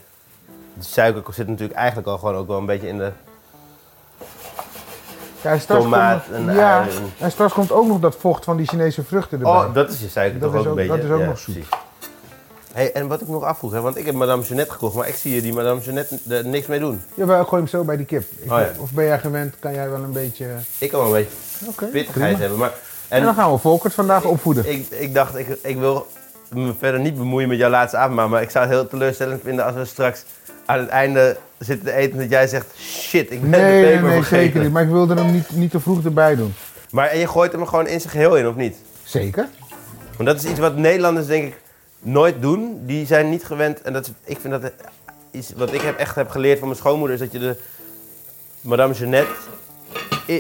De 0.74 0.84
suiker 0.84 1.34
zit 1.34 1.48
natuurlijk 1.48 1.78
eigenlijk 1.80 2.08
al 2.08 2.18
gewoon 2.18 2.36
ook 2.36 2.48
wel 2.48 2.58
een 2.58 2.66
beetje 2.66 2.88
in 2.88 2.98
de... 2.98 3.12
Ja, 5.42 5.58
straks 5.58 5.82
Tomaat 5.84 6.24
komt, 6.24 6.36
en 6.48 6.54
ja, 6.56 6.80
ui 6.80 6.90
en- 7.20 7.32
straks 7.32 7.54
komt 7.54 7.72
ook 7.72 7.88
nog 7.88 8.00
dat 8.00 8.16
vocht 8.16 8.44
van 8.44 8.58
die 8.58 8.68
Chinese 8.68 9.04
vruchten 9.04 9.38
erbij. 9.38 9.54
Oh, 9.54 9.74
dat 9.74 9.90
is 9.92 10.00
je 10.00 10.10
suiker 10.10 10.40
Dat 10.40 10.52
toch 10.52 10.60
ook, 10.60 10.66
een 10.66 10.76
beetje? 10.76 10.96
dat 10.96 11.04
is 11.06 11.10
ook 11.12 11.20
Ja, 11.20 11.26
nog 11.26 11.40
zoet. 11.40 11.54
precies. 11.54 11.72
Hey, 12.74 12.92
en 12.94 13.08
wat 13.08 13.22
ik 13.22 13.28
nog 13.28 13.44
afvroeg, 13.44 13.72
hè, 13.72 13.82
want 13.82 13.98
ik 13.98 14.06
heb 14.06 14.16
Madame 14.16 14.44
Jeannette 14.44 14.72
gekocht, 14.72 14.96
maar 14.96 15.08
ik 15.08 15.16
zie 15.16 15.36
je 15.36 15.42
die 15.42 15.54
Madame 15.54 15.82
Jeannette 15.82 16.18
er 16.30 16.46
niks 16.46 16.68
mee 16.68 16.80
doen. 16.80 17.02
Jawel, 17.14 17.46
gooi 17.46 17.62
hem 17.62 17.70
zo 17.70 17.84
bij 17.84 17.98
die 17.98 18.06
kip. 18.06 18.24
Ik- 18.38 18.52
Oh, 18.52 18.60
ja. 18.60 18.70
Of 18.80 18.92
ben 18.92 19.06
jij 19.06 19.20
gewend, 19.20 19.56
kan 19.60 19.74
jij 19.74 19.90
wel 19.90 20.04
een 20.04 20.12
beetje... 20.12 20.46
Ik 20.78 20.90
kan 20.90 21.00
wel 21.00 21.08
een 21.08 21.14
beetje 21.24 21.68
Oké, 21.70 21.86
pittigheid 21.86 22.24
prima. 22.24 22.40
hebben, 22.40 22.58
maar... 22.58 22.72
En 23.08 23.24
dan 23.24 23.34
gaan 23.36 23.52
we 23.52 23.58
Volkert 23.58 23.94
vandaag 23.94 24.24
opvoeden. 24.24 24.72
Ik, 24.72 24.88
ik 24.90 25.14
dacht, 25.14 25.38
ik, 25.38 25.48
ik 25.62 25.78
wil 25.78 26.08
me 26.50 26.74
verder 26.80 27.00
niet 27.00 27.18
bemoeien 27.18 27.48
met 27.50 27.58
jouw 27.58 27.70
laatste 27.70 27.98
avondmaal, 27.98 28.30
maar 28.30 28.42
ik 28.42 28.50
zou 28.50 28.66
het 28.66 28.74
heel 28.74 28.88
teleurstellend 28.88 29.42
vinden 29.44 29.66
als 29.66 29.76
we 29.76 29.86
straks 29.86 30.24
aan 30.66 30.80
het 30.80 30.90
einde 30.90 31.38
zitten 31.58 31.86
te 31.86 31.94
eten 31.94 32.18
dat 32.20 32.30
jij 32.30 32.48
zegt, 32.48 32.66
shit, 32.80 33.32
ik 33.32 33.42
ben 33.42 33.52
de 33.52 33.58
Nee, 33.58 33.82
nee, 33.82 33.92
peper 33.92 34.08
nee, 34.08 34.16
vergeten. 34.16 34.44
zeker 34.46 34.62
niet. 34.62 34.72
Maar 34.72 34.84
ik 34.84 34.90
wilde 34.90 35.14
hem 35.16 35.32
niet, 35.32 35.50
niet 35.52 35.72
te 35.72 35.80
vroeg 35.80 36.04
erbij 36.04 36.36
doen. 36.36 36.54
Maar 36.92 37.08
en 37.08 37.20
je 37.20 37.28
gooit 37.28 37.52
hem 37.52 37.66
gewoon 37.68 37.88
in 37.88 38.00
zijn 38.00 38.12
geheel 38.12 38.38
in, 38.38 38.48
of 38.48 38.56
niet? 38.56 38.76
Zeker. 39.04 39.48
Want 40.18 40.30
dat 40.30 40.44
is 40.44 40.50
iets 40.50 40.60
wat 40.60 40.76
Nederlanders 40.78 41.28
denk 41.28 41.46
ik 41.48 41.62
nooit 42.00 42.42
doen. 42.42 42.82
Die 42.86 43.06
zijn 43.06 43.30
niet 43.30 43.46
gewend, 43.46 43.82
en 43.82 43.94
dat 43.94 44.06
is, 44.06 44.12
ik 44.24 44.38
vind 44.42 44.62
dat 44.62 44.72
iets 45.32 45.54
wat 45.56 45.74
ik 45.74 45.82
heb, 45.82 45.98
echt 45.98 46.16
heb 46.16 46.30
geleerd 46.30 46.60
van 46.60 46.68
mijn 46.68 46.80
schoonmoeder, 46.80 47.16
is 47.16 47.22
dat 47.22 47.32
je 47.32 47.40
de 47.40 47.56
Madame 48.62 48.94
Jeannette 48.94 49.32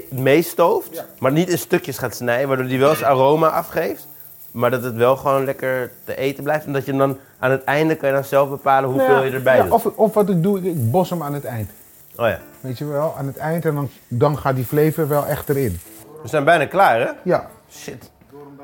meestooft, 0.09 1.03
maar 1.19 1.31
niet 1.31 1.49
in 1.49 1.57
stukjes 1.57 1.97
gaat 1.97 2.15
snijden, 2.15 2.47
waardoor 2.47 2.67
die 2.67 2.79
wel 2.79 2.95
zijn 2.95 3.11
aroma 3.11 3.47
afgeeft. 3.47 4.07
Maar 4.51 4.71
dat 4.71 4.83
het 4.83 4.95
wel 4.95 5.15
gewoon 5.17 5.45
lekker 5.45 5.91
te 6.03 6.15
eten 6.15 6.43
blijft. 6.43 6.65
En 6.65 6.73
dat 6.73 6.85
je 6.85 6.93
dan 6.95 7.17
aan 7.39 7.51
het 7.51 7.63
einde 7.63 7.95
kan 7.95 8.09
je 8.09 8.15
dan 8.15 8.23
zelf 8.23 8.49
bepalen 8.49 8.89
hoeveel 8.89 9.07
Nou 9.07 9.19
ja, 9.19 9.25
je 9.25 9.33
erbij 9.35 9.55
ja, 9.55 9.63
doet. 9.63 9.71
of, 9.71 9.85
of 9.85 10.13
wat 10.13 10.29
ik 10.29 10.43
doe, 10.43 10.61
ik, 10.61 10.91
bos 10.91 11.09
hem 11.09 11.23
aan 11.23 11.33
het 11.33 11.45
eind. 11.45 11.69
Oh 12.15 12.27
ja. 12.27 12.39
Weet 12.61 12.77
je 12.77 12.85
wel, 12.85 13.15
aan 13.17 13.25
het 13.27 13.37
eind 13.37 13.65
en 13.65 13.75
dan, 13.75 13.89
dan 14.07 14.37
gaat 14.37 14.55
die 14.55 14.65
flavor 14.65 15.07
wel 15.07 15.25
echt 15.25 15.49
erin. 15.49 15.79
We 16.21 16.27
zijn 16.27 16.43
bijna 16.43 16.65
klaar, 16.65 16.99
hè? 16.99 17.09
Ja, 17.23 17.47
Shit. 17.71 18.11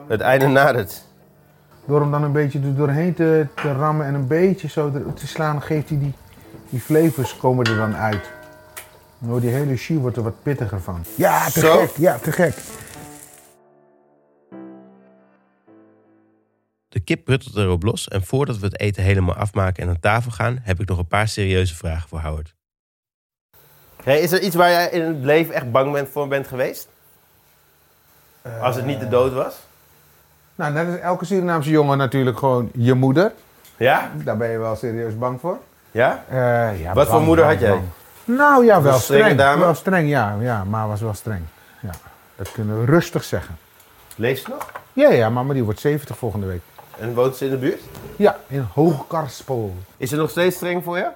Het 0.08 0.22
einde 0.22 0.48
nadert. 0.48 1.04
door 1.86 2.00
hem 2.02 2.12
dan 2.12 2.24
een 2.24 2.32
beetje 2.32 2.60
er 2.60 2.76
doorheen 2.76 3.14
te, 3.14 3.46
te 3.56 3.72
rammen 3.74 4.06
en 4.06 4.14
een 4.14 4.28
beetje 4.28 4.68
zo 4.68 4.92
te 5.16 5.28
slaan, 5.28 5.62
geeft 5.62 5.90
hij 5.90 6.00
die, 6.00 6.14
die 6.70 6.80
flavors 6.80 7.38
komen 7.38 7.66
er 7.66 7.76
dan 7.76 7.96
uit. 7.96 8.30
Wordt 9.22 9.42
die 9.46 9.54
hele 9.54 9.70
jus 9.76 9.88
wordt 10.00 10.18
er 10.18 10.24
wat 10.24 10.44
pittiger 10.44 10.82
van. 10.82 11.04
Ja, 11.16 11.50
te 11.50 11.60
Zo? 11.60 11.78
gek, 11.80 11.98
ja, 11.98 12.18
te 12.18 12.32
gek. 12.32 12.54
De 16.90 17.00
kip 17.00 17.26
pruttelt 17.26 17.56
erop 17.56 17.84
los 17.84 18.08
en 18.08 18.24
voordat 18.24 18.58
we 18.58 18.66
het 18.66 18.80
eten 18.80 19.04
helemaal 19.04 19.36
afmaken 19.36 19.84
en 19.84 19.90
aan 19.90 20.00
tafel 20.00 20.32
gaan, 20.32 20.60
heb 20.64 20.80
ik 20.80 20.88
nog 20.88 20.98
een 20.98 21.08
paar 21.08 21.28
serieuze 21.28 21.76
vragen 21.76 22.10
voor 22.10 22.20
Howard. 22.20 22.54
Hey, 24.04 24.20
is 24.20 24.32
er 24.32 24.42
iets 24.42 24.56
waar 24.56 24.70
jij 24.70 24.90
in 24.90 25.02
het 25.02 25.24
leven 25.24 25.54
echt 25.54 25.72
bang 25.72 25.92
bent 25.94 26.10
voor 26.10 26.28
bent 26.28 26.48
geweest? 26.48 26.88
Als 28.62 28.76
het 28.76 28.86
niet 28.86 29.00
de 29.00 29.08
dood 29.08 29.34
was? 29.34 29.56
Nou, 30.56 30.74
net 30.74 30.88
als 30.88 30.98
elke 31.00 31.26
Surinaamse 31.26 31.70
jongen 31.70 31.98
natuurlijk 31.98 32.38
gewoon 32.38 32.70
je 32.74 32.94
moeder. 32.94 33.32
Ja? 33.78 34.12
Daar 34.24 34.38
ben 34.38 34.50
je 34.50 34.58
wel 34.58 34.76
serieus 34.76 35.18
bang 35.18 35.40
voor. 35.40 35.58
Ja? 35.92 36.24
Eh, 36.30 36.82
ja, 36.82 36.94
Wat 36.94 37.08
voor 37.08 37.22
moeder 37.22 37.46
bang, 37.46 37.60
had 37.60 37.68
jij? 37.68 37.78
bang. 37.78 37.88
Nou 38.38 38.66
ja, 38.66 38.82
wel 38.82 39.00
streng. 39.00 39.38
dame? 39.38 39.60
Wel 39.60 39.74
streng, 39.74 40.10
ja, 40.10 40.36
ja. 40.40 40.64
Maar 40.64 40.88
was 40.88 41.02
wel 41.02 41.14
streng. 41.14 41.42
Ja, 41.82 41.92
dat 42.36 42.52
kunnen 42.52 42.80
we 42.80 42.86
rustig 42.86 43.24
zeggen. 43.24 43.58
Leeft 44.16 44.44
ze 44.44 44.50
nog? 44.50 44.72
Ja, 44.94 45.10
ja, 45.10 45.30
mama 45.30 45.54
die 45.54 45.64
wordt 45.64 45.80
70 45.80 46.18
volgende 46.18 46.46
week. 46.46 46.62
En 47.00 47.14
woont 47.14 47.36
ze 47.36 47.46
in 47.46 47.52
de 47.52 47.58
buurt? 47.58 47.82
Ja, 48.16 48.38
in 48.48 48.68
Hoogkarspel. 48.74 49.76
Is 49.98 50.10
ze 50.10 50.16
nog 50.16 50.30
steeds 50.30 50.56
streng 50.56 50.84
voor 50.84 50.98
je? 50.98 51.08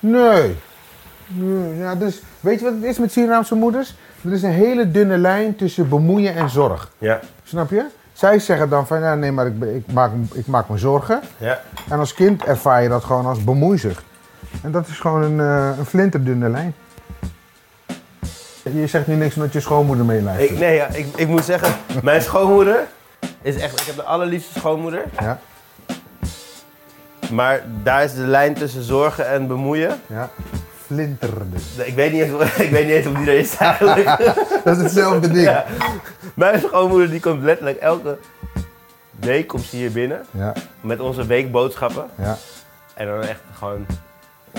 Nee. 0.00 0.56
nee. 1.26 1.76
Ja, 1.76 1.94
dus, 1.94 2.22
weet 2.40 2.58
je 2.58 2.64
wat 2.64 2.74
het 2.74 2.82
is 2.82 2.98
met 2.98 3.12
Surinaamse 3.12 3.54
moeders? 3.54 3.94
Er 4.24 4.32
is 4.32 4.42
een 4.42 4.50
hele 4.50 4.90
dunne 4.90 5.18
lijn 5.18 5.56
tussen 5.56 5.88
bemoeien 5.88 6.34
en 6.34 6.50
zorg. 6.50 6.90
Ja. 6.98 7.20
Snap 7.44 7.70
je? 7.70 7.84
Zij 8.12 8.38
zeggen 8.38 8.68
dan 8.68 8.86
van, 8.86 9.00
ja, 9.00 9.14
nee, 9.14 9.32
maar 9.32 9.46
ik, 9.46 9.62
ik, 9.62 9.92
maak, 9.92 10.10
ik 10.32 10.46
maak 10.46 10.68
me 10.68 10.78
zorgen. 10.78 11.20
Ja. 11.36 11.60
En 11.90 11.98
als 11.98 12.14
kind 12.14 12.44
ervaar 12.44 12.82
je 12.82 12.88
dat 12.88 13.04
gewoon 13.04 13.26
als 13.26 13.44
bemoeizucht. 13.44 14.04
En 14.62 14.70
dat 14.72 14.88
is 14.88 14.98
gewoon 14.98 15.22
een, 15.22 15.40
eh, 15.40 15.78
een 15.78 15.86
flinterdunne 15.86 16.48
lijn. 16.48 16.74
Je 18.62 18.86
zegt 18.86 19.06
nu 19.06 19.14
niks 19.14 19.34
omdat 19.34 19.52
je 19.52 19.60
schoonmoeder 19.60 20.04
meeluistert. 20.04 20.50
Ik, 20.50 20.58
nee, 20.58 20.74
ja, 20.74 20.86
ik, 20.86 21.06
ik 21.16 21.28
moet 21.28 21.44
zeggen, 21.44 21.74
mijn 22.02 22.22
schoonmoeder 22.22 22.86
is 23.42 23.56
echt... 23.56 23.80
Ik 23.80 23.86
heb 23.86 23.96
de 23.96 24.02
allerliefste 24.02 24.58
schoonmoeder. 24.58 25.04
Ja, 25.20 25.38
Maar 27.30 27.62
daar 27.82 28.04
is 28.04 28.14
de 28.14 28.20
lijn 28.26 28.54
tussen 28.54 28.82
zorgen 28.82 29.28
en 29.28 29.46
bemoeien. 29.46 30.00
ja. 30.06 30.30
Flinterdun. 30.86 31.54
Ik 31.84 31.94
weet 31.94 32.12
niet 32.12 32.22
eens, 32.22 32.50
ik 32.66 32.70
weet 32.70 32.86
niet 32.86 32.94
eens 32.94 33.06
of 33.06 33.12
die 33.14 33.26
er 33.30 33.38
is 33.38 33.56
eigenlijk. 33.56 34.04
Dat 34.64 34.76
is 34.76 34.82
hetzelfde 34.82 35.28
ding. 35.30 35.46
Ja. 35.46 35.64
Mijn 36.34 36.60
schoonmoeder 36.60 37.10
die 37.10 37.20
komt 37.20 37.42
letterlijk 37.42 37.78
elke 37.78 38.18
week 39.20 39.46
komt 39.46 39.62
ze 39.64 39.76
hier 39.76 39.92
binnen. 39.92 40.24
Ja, 40.30 40.52
Met 40.80 41.00
onze 41.00 41.26
weekboodschappen. 41.26 42.04
ja. 42.18 42.36
En 42.94 43.06
dan 43.06 43.22
echt 43.22 43.40
gewoon... 43.54 43.86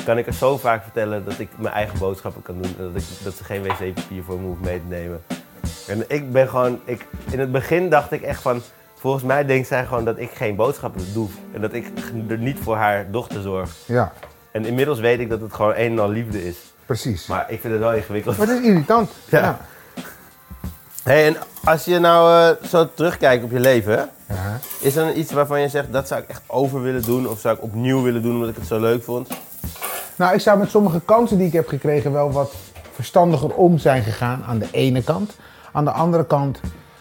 Kan 0.06 0.18
ik 0.18 0.28
er 0.28 0.34
zo 0.34 0.58
vaak 0.58 0.84
vertellen 0.84 1.26
dat 1.26 1.40
ik 1.40 1.50
mijn 1.58 1.74
eigen 1.74 2.00
boodschappen 2.00 2.42
kan 2.42 2.62
doen. 2.62 2.76
En 2.78 2.92
dat, 2.94 3.02
ik, 3.02 3.08
dat 3.24 3.34
ze 3.36 3.44
geen 3.44 3.64
wc-papier 3.64 4.24
voor 4.24 4.40
me 4.40 4.46
hoeft 4.48 4.62
mee 4.62 4.80
te 4.80 4.88
nemen. 4.96 5.24
En 5.88 6.04
ik 6.08 6.32
ben 6.32 6.50
gewoon... 6.50 6.80
Ik, 6.86 7.06
in 7.32 7.40
het 7.40 7.52
begin 7.52 7.90
dacht 7.90 8.12
ik 8.12 8.22
echt 8.22 8.42
van... 8.42 8.62
Volgens 8.96 9.24
mij 9.24 9.46
denkt 9.46 9.68
zij 9.68 9.86
gewoon 9.86 10.06
dat 10.06 10.18
ik 10.20 10.30
geen 10.32 10.56
boodschappen 10.56 11.02
doe. 11.14 11.28
En 11.54 11.62
dat 11.62 11.74
ik 11.74 11.86
er 12.30 12.38
niet 12.38 12.58
voor 12.62 12.76
haar 12.76 13.12
dochter 13.12 13.42
zorg. 13.42 13.70
Ja, 13.86 14.12
En 14.52 14.66
inmiddels 14.66 15.00
weet 15.00 15.20
ik 15.20 15.30
dat 15.30 15.42
het 15.42 15.54
gewoon 15.54 15.74
een 15.76 15.92
en 15.92 16.00
al 16.00 16.10
liefde 16.10 16.48
is. 16.48 16.56
precies. 16.86 17.26
Maar 17.28 17.38
Maar 17.38 17.52
ik 17.52 17.60
vind 17.62 17.74
het 17.74 17.82
wel 17.82 17.94
ingewikkeld. 17.94 18.38
het 18.38 18.50
is 18.50 18.60
irritant. 18.62 19.12
Ja. 19.30 19.40
Ja. 19.40 19.60
Hey, 21.04 21.28
en 21.28 21.36
als 21.64 21.86
je 21.86 22.00
nou 22.00 22.50
eh, 22.62 22.68
zo 22.68 22.90
terugkijkt 22.94 23.44
op 23.44 23.52
je 23.52 23.60
leven, 23.60 24.10
Ja. 24.28 24.60
is 24.80 24.96
er 24.96 25.06
dan 25.06 25.18
iets 25.18 25.32
waarvan 25.32 25.62
je 25.62 25.68
zegt 25.70 25.92
dat 25.92 26.08
zou 26.08 26.22
ik 26.22 26.30
echt 26.30 26.42
over 26.48 26.82
willen 26.82 27.02
doen 27.02 27.28
of 27.28 27.40
zou 27.40 27.56
ik 27.56 27.64
opnieuw 27.64 28.02
willen 28.02 28.22
doen 28.22 28.34
omdat 28.34 28.50
ik 28.50 28.56
het 28.56 28.68
zo 28.68 28.80
leuk 28.80 29.04
vond? 29.04 29.28
Nou, 30.18 30.34
ik 30.34 30.40
zou 30.40 30.60
met 30.60 30.70
sommige 30.70 31.02
kansen 31.06 31.38
die 31.38 31.48
ik 31.48 31.54
heb 31.54 31.68
gekregen 31.68 32.12
wel 32.12 32.32
wat 32.32 32.54
verstandiger 32.92 33.54
om 33.56 33.78
zijn 33.78 34.04
gegaan 34.04 34.44
aan 34.44 34.60
de 34.60 34.68
ene 34.72 35.04
kant. 35.04 35.36
Aan 35.72 35.86
de 35.86 35.92
andere 35.92 36.26
kant, 36.26 36.60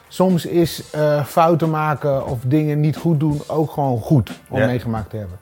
soms 0.08 0.46
is 0.46 0.90
eh, 0.90 1.24
fouten 1.24 1.70
maken 1.70 2.26
of 2.26 2.38
dingen 2.46 2.80
niet 2.80 2.96
goed 2.96 3.20
doen 3.20 3.40
ook 3.46 3.70
gewoon 3.70 3.98
goed 4.00 4.30
om 4.48 4.58
Ja. 4.58 4.66
meegemaakt 4.66 5.10
te 5.10 5.16
hebben. 5.16 5.38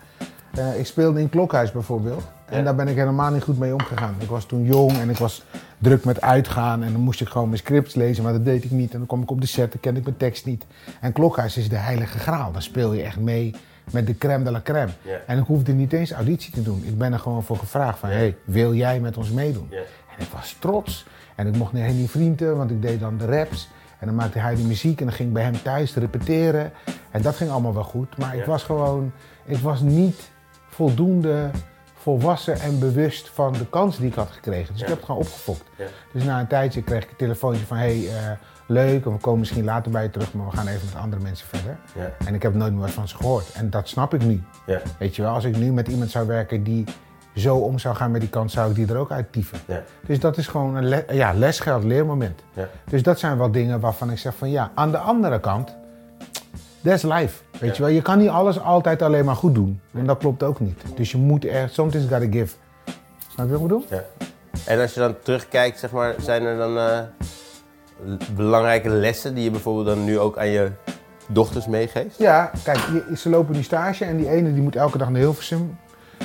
Eh, 0.55 0.79
ik 0.79 0.87
speelde 0.87 1.21
in 1.21 1.29
Klokhuis 1.29 1.73
bijvoorbeeld. 1.73 2.23
En 2.47 2.59
Ja. 2.59 2.65
daar 2.65 2.75
ben 2.75 2.89
ik 2.89 2.97
helemaal 2.97 3.31
niet 3.31 3.43
goed 3.43 3.59
mee 3.59 3.73
omgegaan. 3.73 4.15
Ik 4.19 4.29
was 4.29 4.45
toen 4.45 4.65
jong 4.65 4.93
en 4.99 5.11
ik 5.11 5.17
was 5.17 5.45
druk 5.79 6.05
met 6.05 6.21
uitgaan. 6.21 6.83
En 6.83 6.93
dan 6.93 7.01
moest 7.01 7.21
ik 7.21 7.29
gewoon 7.29 7.47
mijn 7.49 7.59
scripts 7.61 7.95
lezen, 7.95 8.23
maar 8.25 8.33
dat 8.33 8.45
deed 8.45 8.65
ik 8.65 8.71
niet. 8.71 8.93
En 8.93 8.99
dan 8.99 9.07
kwam 9.07 9.23
ik 9.23 9.31
op 9.31 9.41
de 9.41 9.47
set, 9.47 9.71
dan 9.73 9.81
kende 9.81 9.99
ik 9.99 10.05
mijn 10.05 10.17
tekst 10.17 10.47
niet. 10.47 10.65
En 11.01 11.13
Klokhuis 11.13 11.57
is 11.57 11.69
de 11.69 11.77
heilige 11.77 12.19
graal. 12.19 12.53
Daar 12.53 12.63
speel 12.63 12.93
je 12.93 13.03
echt 13.03 13.19
mee 13.19 13.55
met 13.93 14.07
de 14.07 14.19
crème 14.19 14.45
de 14.45 14.51
la 14.51 14.61
crème. 14.63 14.91
En 15.27 15.39
ik 15.39 15.45
hoefde 15.47 15.73
niet 15.73 15.93
eens 15.93 16.13
auditie 16.13 16.53
te 16.53 16.63
doen. 16.63 16.83
Ik 16.87 16.99
ben 16.99 17.13
er 17.13 17.19
gewoon 17.19 17.43
voor 17.43 17.57
gevraagd 17.57 17.99
van, 17.99 18.09
hey, 18.09 18.37
wil 18.45 18.75
jij 18.75 19.01
met 19.01 19.17
ons 19.17 19.31
meedoen? 19.31 19.69
En 20.17 20.25
ik 20.25 20.31
was 20.33 20.57
trots. 20.59 21.07
En 21.35 21.47
ik 21.47 21.57
mocht 21.57 21.73
naar 21.73 21.85
Henny 21.85 22.07
Vrienden, 22.07 22.57
want 22.57 22.71
ik 22.71 22.83
deed 22.83 23.01
dan 23.01 23.17
de 23.19 23.27
raps. 23.27 23.69
En 23.99 24.07
dan 24.07 24.15
maakte 24.15 24.39
hij 24.39 24.55
de 24.55 24.63
muziek 24.63 24.99
en 25.01 25.07
dan 25.07 25.15
ging 25.15 25.29
ik 25.29 25.35
bij 25.35 25.43
hem 25.43 25.63
thuis 25.63 25.95
repeteren. 25.95 26.73
En 27.11 27.23
dat 27.23 27.37
ging 27.37 27.51
allemaal 27.51 27.75
wel 27.75 27.85
goed. 27.85 28.17
Maar 28.19 28.37
ik 28.37 28.45
was 28.45 28.63
gewoon, 28.63 29.13
ik 29.45 29.59
was 29.59 29.81
niet 29.81 30.31
voldoende 30.69 31.51
volwassen 31.95 32.61
en 32.61 32.79
bewust 32.79 33.29
van 33.29 33.53
de 33.53 33.67
kans 33.67 33.99
die 33.99 34.07
ik 34.09 34.15
had 34.15 34.31
gekregen. 34.31 34.73
Dus 34.73 34.77
Ja. 34.77 34.83
ik 34.83 34.89
heb 34.89 34.97
het 34.97 35.07
gewoon 35.07 35.21
opgefokt. 35.21 35.63
Ja. 35.77 35.85
Dus 36.13 36.25
na 36.25 36.41
een 36.41 36.47
tijdje 36.47 36.83
kreeg 36.83 37.03
ik 37.03 37.11
een 37.11 37.17
telefoontje 37.17 37.67
van, 37.67 37.77
hey, 37.77 38.09
eh, 38.09 38.31
leuk, 38.71 39.05
en 39.05 39.13
we 39.13 39.19
komen 39.19 39.39
misschien 39.39 39.65
later 39.65 39.91
bij 39.93 40.03
je 40.03 40.11
terug, 40.11 40.33
maar 40.33 40.47
we 40.51 40.57
gaan 40.57 40.67
even 40.67 40.89
met 40.93 41.03
andere 41.03 41.23
mensen 41.23 41.47
verder. 41.47 41.77
Ja. 41.95 42.27
En 42.27 42.35
ik 42.35 42.43
heb 42.43 42.55
nooit 42.55 42.73
meer 42.73 42.81
wat 42.81 42.91
van 42.91 43.09
ze 43.09 43.17
gehoord. 43.17 43.53
En 43.53 43.71
dat 43.71 43.89
snap 43.89 44.15
ik 44.15 44.25
nu. 44.25 44.43
Ja. 44.67 44.81
Weet 44.99 45.17
je 45.17 45.23
wel, 45.23 45.35
als 45.35 45.45
ik 45.45 45.57
nu 45.57 45.73
met 45.73 45.89
iemand 45.89 46.11
zou 46.11 46.27
werken 46.27 46.63
die 46.63 46.85
zo 47.35 47.57
om 47.57 47.79
zou 47.79 47.95
gaan 47.95 48.11
met 48.11 48.21
die 48.21 48.31
kant, 48.31 48.51
zou 48.51 48.69
ik 48.71 48.75
die 48.77 48.87
er 48.89 48.97
ook 48.97 49.11
uit 49.11 49.33
tieven. 49.33 49.59
Ja. 49.67 49.83
Dus 50.07 50.21
dat 50.21 50.37
is 50.37 50.47
gewoon 50.47 50.77
een 50.77 50.85
le- 50.89 51.05
ja, 51.13 51.33
lesgeld, 51.33 51.85
leermoment. 51.85 52.41
Ja. 52.53 52.69
Dus 52.91 53.03
dat 53.03 53.19
zijn 53.19 53.39
wel 53.39 53.51
dingen 53.51 53.81
waarvan 53.81 54.11
ik 54.11 54.19
zeg 54.19 54.35
van 54.35 54.51
ja, 54.51 54.71
aan 54.75 54.91
de 54.91 54.99
andere 54.99 55.41
kant, 55.41 55.77
that's 56.85 57.03
life. 57.03 57.43
Weet 57.61 57.77
je 57.77 57.83
wel, 57.83 57.91
je 57.93 58.03
kan 58.03 58.19
niet 58.19 58.29
alles 58.29 58.61
altijd 58.61 59.03
alleen 59.03 59.25
maar 59.25 59.37
goed 59.37 59.55
doen. 59.55 59.81
En 59.95 60.07
dat 60.07 60.19
klopt 60.19 60.43
ook 60.43 60.61
niet. 60.61 60.83
Dus 60.95 61.11
je 61.11 61.17
moet 61.19 61.45
echt, 61.45 61.73
sometimes 61.73 62.07
gotta 62.09 62.27
give. 62.31 62.55
Snap 63.29 63.47
je 63.47 63.53
wat 63.53 63.61
ik 63.61 63.67
bedoel? 63.69 63.85
Ja. 63.91 64.03
En 64.67 64.81
als 64.81 64.95
je 64.95 65.01
dan 65.01 65.15
terugkijkt, 65.23 65.79
zeg 65.79 65.91
maar, 65.91 66.15
zijn 66.21 66.43
er 66.43 66.57
dan. 66.57 66.79
eh, 66.79 66.99
belangrijke 68.35 68.89
lessen 68.89 69.35
die 69.35 69.45
je 69.45 69.51
bijvoorbeeld 69.51 69.87
dan 69.87 70.05
nu 70.05 70.19
ook 70.19 70.39
aan 70.39 70.49
je 70.49 70.71
dochters 71.29 71.67
meegeeft? 71.67 72.19
Ja, 72.19 72.51
kijk, 72.65 72.79
ze 73.17 73.29
lopen 73.29 73.55
nu 73.55 73.63
stage 73.63 74.05
en 74.05 74.17
die 74.17 74.29
ene 74.29 74.53
die 74.53 74.63
moet 74.63 74.77
elke 74.77 74.99
dag 74.99 75.11
naar 75.11 75.21
Hilversum. 75.21 75.79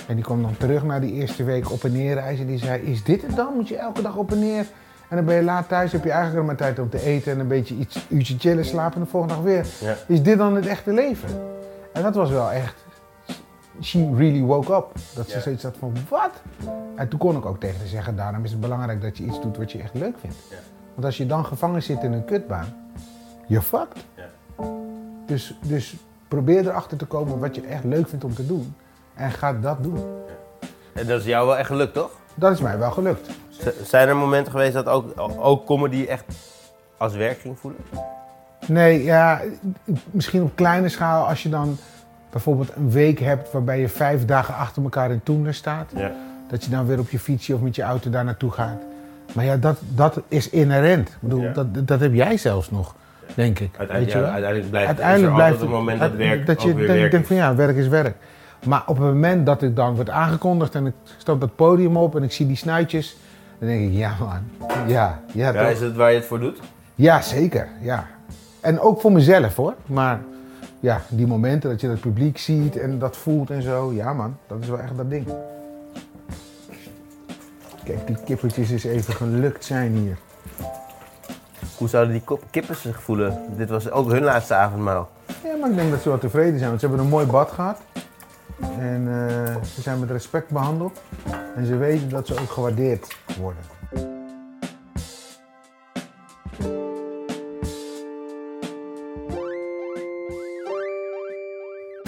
En 0.07 0.15
die 0.15 0.23
kwam 0.23 0.41
dan 0.41 0.57
terug 0.57 0.83
na 0.83 0.99
die 0.99 1.13
eerste 1.13 1.43
week 1.43 1.71
op 1.71 1.83
en 1.83 1.91
neer 1.91 2.13
reizen. 2.13 2.45
En 2.45 2.51
die 2.51 2.59
zei, 2.59 2.81
is 2.81 3.03
dit 3.03 3.21
het 3.21 3.35
dan? 3.35 3.53
Moet 3.55 3.67
je 3.67 3.77
elke 3.77 4.01
dag 4.01 4.15
op 4.15 4.31
en 4.31 4.39
neer? 4.39 4.65
En 5.09 5.15
dan 5.15 5.25
ben 5.25 5.35
je 5.35 5.43
laat 5.43 5.67
thuis, 5.67 5.91
heb 5.91 6.03
je 6.03 6.09
eigenlijk 6.11 6.37
nog 6.39 6.47
maar 6.47 6.55
tijd 6.67 6.79
om 6.79 6.89
te 6.89 7.01
eten 7.01 7.31
en 7.31 7.39
een 7.39 7.47
beetje 7.47 7.75
iets 7.75 8.05
uurtje 8.09 8.35
chillen, 8.39 8.65
slapen 8.65 8.97
en 8.97 9.03
de 9.03 9.09
volgende 9.09 9.35
dag 9.35 9.43
weer. 9.43 9.65
Ja. 9.81 9.95
Is 10.07 10.21
dit 10.23 10.37
dan 10.37 10.55
het 10.55 10.67
echte 10.67 10.93
leven? 10.93 11.29
En 11.93 12.01
dat 12.01 12.15
was 12.15 12.29
wel 12.29 12.51
echt, 12.51 12.75
she 13.81 14.09
really 14.15 14.41
woke 14.41 14.73
up. 14.73 14.87
Dat 15.15 15.29
ze 15.29 15.35
Ja. 15.35 15.41
zoiets 15.41 15.63
had 15.63 15.75
van, 15.79 15.93
wat? 16.09 16.31
En 16.95 17.07
toen 17.07 17.19
kon 17.19 17.35
ik 17.37 17.45
ook 17.45 17.59
tegen 17.59 17.77
haar 17.77 17.87
zeggen, 17.87 18.15
daarom 18.15 18.43
is 18.43 18.51
het 18.51 18.59
belangrijk 18.59 19.01
dat 19.01 19.17
je 19.17 19.23
iets 19.23 19.41
doet 19.41 19.57
wat 19.57 19.71
je 19.71 19.79
echt 19.79 19.93
leuk 19.93 20.15
vindt. 20.21 20.35
Ja. 20.49 20.55
Want 20.95 21.05
als 21.05 21.17
je 21.17 21.25
dan 21.25 21.45
gevangen 21.45 21.83
zit 21.83 22.03
in 22.03 22.11
een 22.13 22.25
kutbaan, 22.25 22.65
je 23.47 23.61
fucked. 23.61 24.05
Ja. 24.15 24.23
Dus, 25.25 25.55
dus 25.61 25.95
probeer 26.27 26.67
erachter 26.67 26.97
te 26.97 27.05
komen 27.05 27.39
wat 27.39 27.55
je 27.55 27.61
echt 27.61 27.83
leuk 27.83 28.07
vindt 28.09 28.23
om 28.25 28.33
te 28.33 28.45
doen. 28.47 28.75
En 29.13 29.31
ga 29.31 29.53
dat 29.53 29.83
doen. 29.83 30.03
En 30.93 31.07
dat 31.07 31.19
is 31.19 31.25
jou 31.25 31.47
wel 31.47 31.57
echt 31.57 31.67
gelukt, 31.67 31.93
toch? 31.93 32.11
Dat 32.35 32.51
is 32.51 32.59
mij 32.59 32.77
wel 32.77 32.91
gelukt. 32.91 33.29
Z- 33.49 33.67
Zijn 33.83 34.07
er 34.07 34.15
momenten 34.17 34.51
geweest 34.51 34.73
dat 34.73 34.85
ook, 34.87 35.05
ook 35.39 35.65
comedy 35.65 36.05
echt 36.05 36.23
als 36.97 37.15
werk 37.15 37.39
ging 37.39 37.59
voelen? 37.59 37.79
Nee, 38.67 39.03
ja, 39.03 39.41
misschien 40.11 40.41
op 40.43 40.55
kleine 40.55 40.89
schaal 40.89 41.27
als 41.27 41.43
je 41.43 41.49
dan 41.49 41.77
bijvoorbeeld 42.29 42.75
een 42.75 42.91
week 42.91 43.19
hebt 43.19 43.51
waarbij 43.51 43.79
je 43.79 43.89
vijf 43.89 44.25
dagen 44.25 44.55
achter 44.55 44.83
elkaar 44.83 45.11
in 45.11 45.23
Toender 45.23 45.53
staat. 45.53 45.91
Ja. 45.95 46.11
Dat 46.49 46.63
je 46.63 46.69
dan 46.69 46.85
weer 46.85 46.99
op 46.99 47.09
je 47.09 47.19
fietsje 47.19 47.53
of 47.55 47.61
met 47.61 47.75
je 47.75 47.81
auto 47.83 48.09
daar 48.09 48.23
naartoe 48.23 48.51
gaat. 48.51 48.81
Maar 49.33 49.45
ja, 49.45 49.57
dat, 49.57 49.77
dat 49.95 50.21
is 50.27 50.49
inherent. 50.49 51.09
Ik 51.09 51.15
bedoel, 51.19 51.41
Ja. 51.41 51.51
dat, 51.53 51.87
dat 51.87 51.99
heb 51.99 52.13
jij 52.13 52.37
zelfs 52.37 52.71
nog, 52.71 52.95
denk 53.33 53.59
ik. 53.59 53.69
Uiteindelijk, 53.77 53.99
Weet 53.99 54.11
je 54.11 54.17
ja, 54.17 54.23
wel? 54.23 54.31
uiteindelijk 54.33 54.69
blijft 54.69 54.87
Uiteindelijk 54.87 55.33
blijft 55.33 55.51
altijd 55.53 55.69
een 55.71 55.75
moment 55.77 55.99
dat 55.99 56.11
werk 56.15 56.45
dat 56.45 56.61
je 56.61 56.73
denk, 56.75 57.11
denkt 57.11 57.27
van 57.27 57.35
ja, 57.35 57.55
werk 57.55 57.75
is 57.77 57.87
werk. 57.87 58.15
Maar 58.65 58.83
op 58.85 58.97
het 58.97 59.05
moment 59.05 59.45
dat 59.45 59.61
ik 59.61 59.75
dan 59.75 59.95
wordt 59.95 60.09
aangekondigd 60.09 60.75
en 60.75 60.85
ik 60.85 60.93
stap 61.17 61.39
dat 61.39 61.55
podium 61.55 61.97
op 61.97 62.15
en 62.15 62.23
ik 62.23 62.31
zie 62.31 62.47
die 62.47 62.55
snuitjes, 62.55 63.17
dan 63.59 63.67
denk 63.67 63.91
ik 63.91 63.97
ja 63.97 64.15
man, 64.19 64.67
ja, 64.87 65.19
ja, 65.31 65.53
Ja, 65.53 65.67
is 65.67 65.79
het 65.79 65.95
waar 65.95 66.11
je 66.11 66.17
het 66.17 66.25
voor 66.25 66.39
doet? 66.39 66.59
Ja, 66.95 67.21
zeker. 67.21 67.67
Ja. 67.81 68.07
En 68.61 68.79
ook 68.79 69.01
voor 69.01 69.11
mezelf 69.11 69.55
hoor. 69.55 69.73
Maar 69.85 70.19
ja, 70.79 71.01
die 71.09 71.27
momenten 71.27 71.69
dat 71.69 71.81
je 71.81 71.89
het 71.89 71.99
publiek 71.99 72.37
ziet 72.37 72.77
en 72.77 72.99
dat 72.99 73.17
voelt 73.17 73.49
en 73.49 73.61
zo. 73.61 73.91
Ja 73.93 74.13
man, 74.13 74.37
dat 74.47 74.57
is 74.61 74.67
wel 74.67 74.79
echt 74.79 74.97
dat 74.97 75.09
ding. 75.09 75.27
Kijk, 77.85 78.07
die 78.07 78.17
kippertjes 78.25 78.71
eens 78.71 78.83
even 78.83 79.13
gelukt 79.13 79.65
zijn 79.65 79.91
hier. 79.95 80.17
Hoe 81.77 81.87
zouden 81.87 82.13
die 82.13 82.21
kop- 82.23 82.43
kippen 82.51 82.75
zich 82.75 83.01
voelen? 83.03 83.41
Dit 83.57 83.69
was 83.69 83.91
ook 83.91 84.11
hun 84.11 84.23
laatste 84.23 84.53
avondmaal. 84.53 85.09
Ja, 85.43 85.55
maar 85.61 85.69
ik 85.69 85.75
denk 85.75 85.91
dat 85.91 86.01
ze 86.01 86.09
wel 86.09 86.17
tevreden 86.17 86.57
zijn. 86.57 86.69
Want 86.69 86.79
ze 86.81 86.87
hebben 86.87 87.05
een 87.05 87.11
mooi 87.11 87.25
bad 87.25 87.51
gehad. 87.51 87.77
En 88.79 89.07
eh, 89.07 89.55
ze 89.75 89.81
zijn 89.81 89.99
met 89.99 90.11
respect 90.11 90.49
behandeld. 90.49 91.01
En 91.55 91.65
ze 91.65 91.77
weten 91.77 92.09
dat 92.09 92.27
ze 92.27 92.39
ook 92.39 92.49
gewaardeerd 92.49 93.17
worden. 93.39 93.63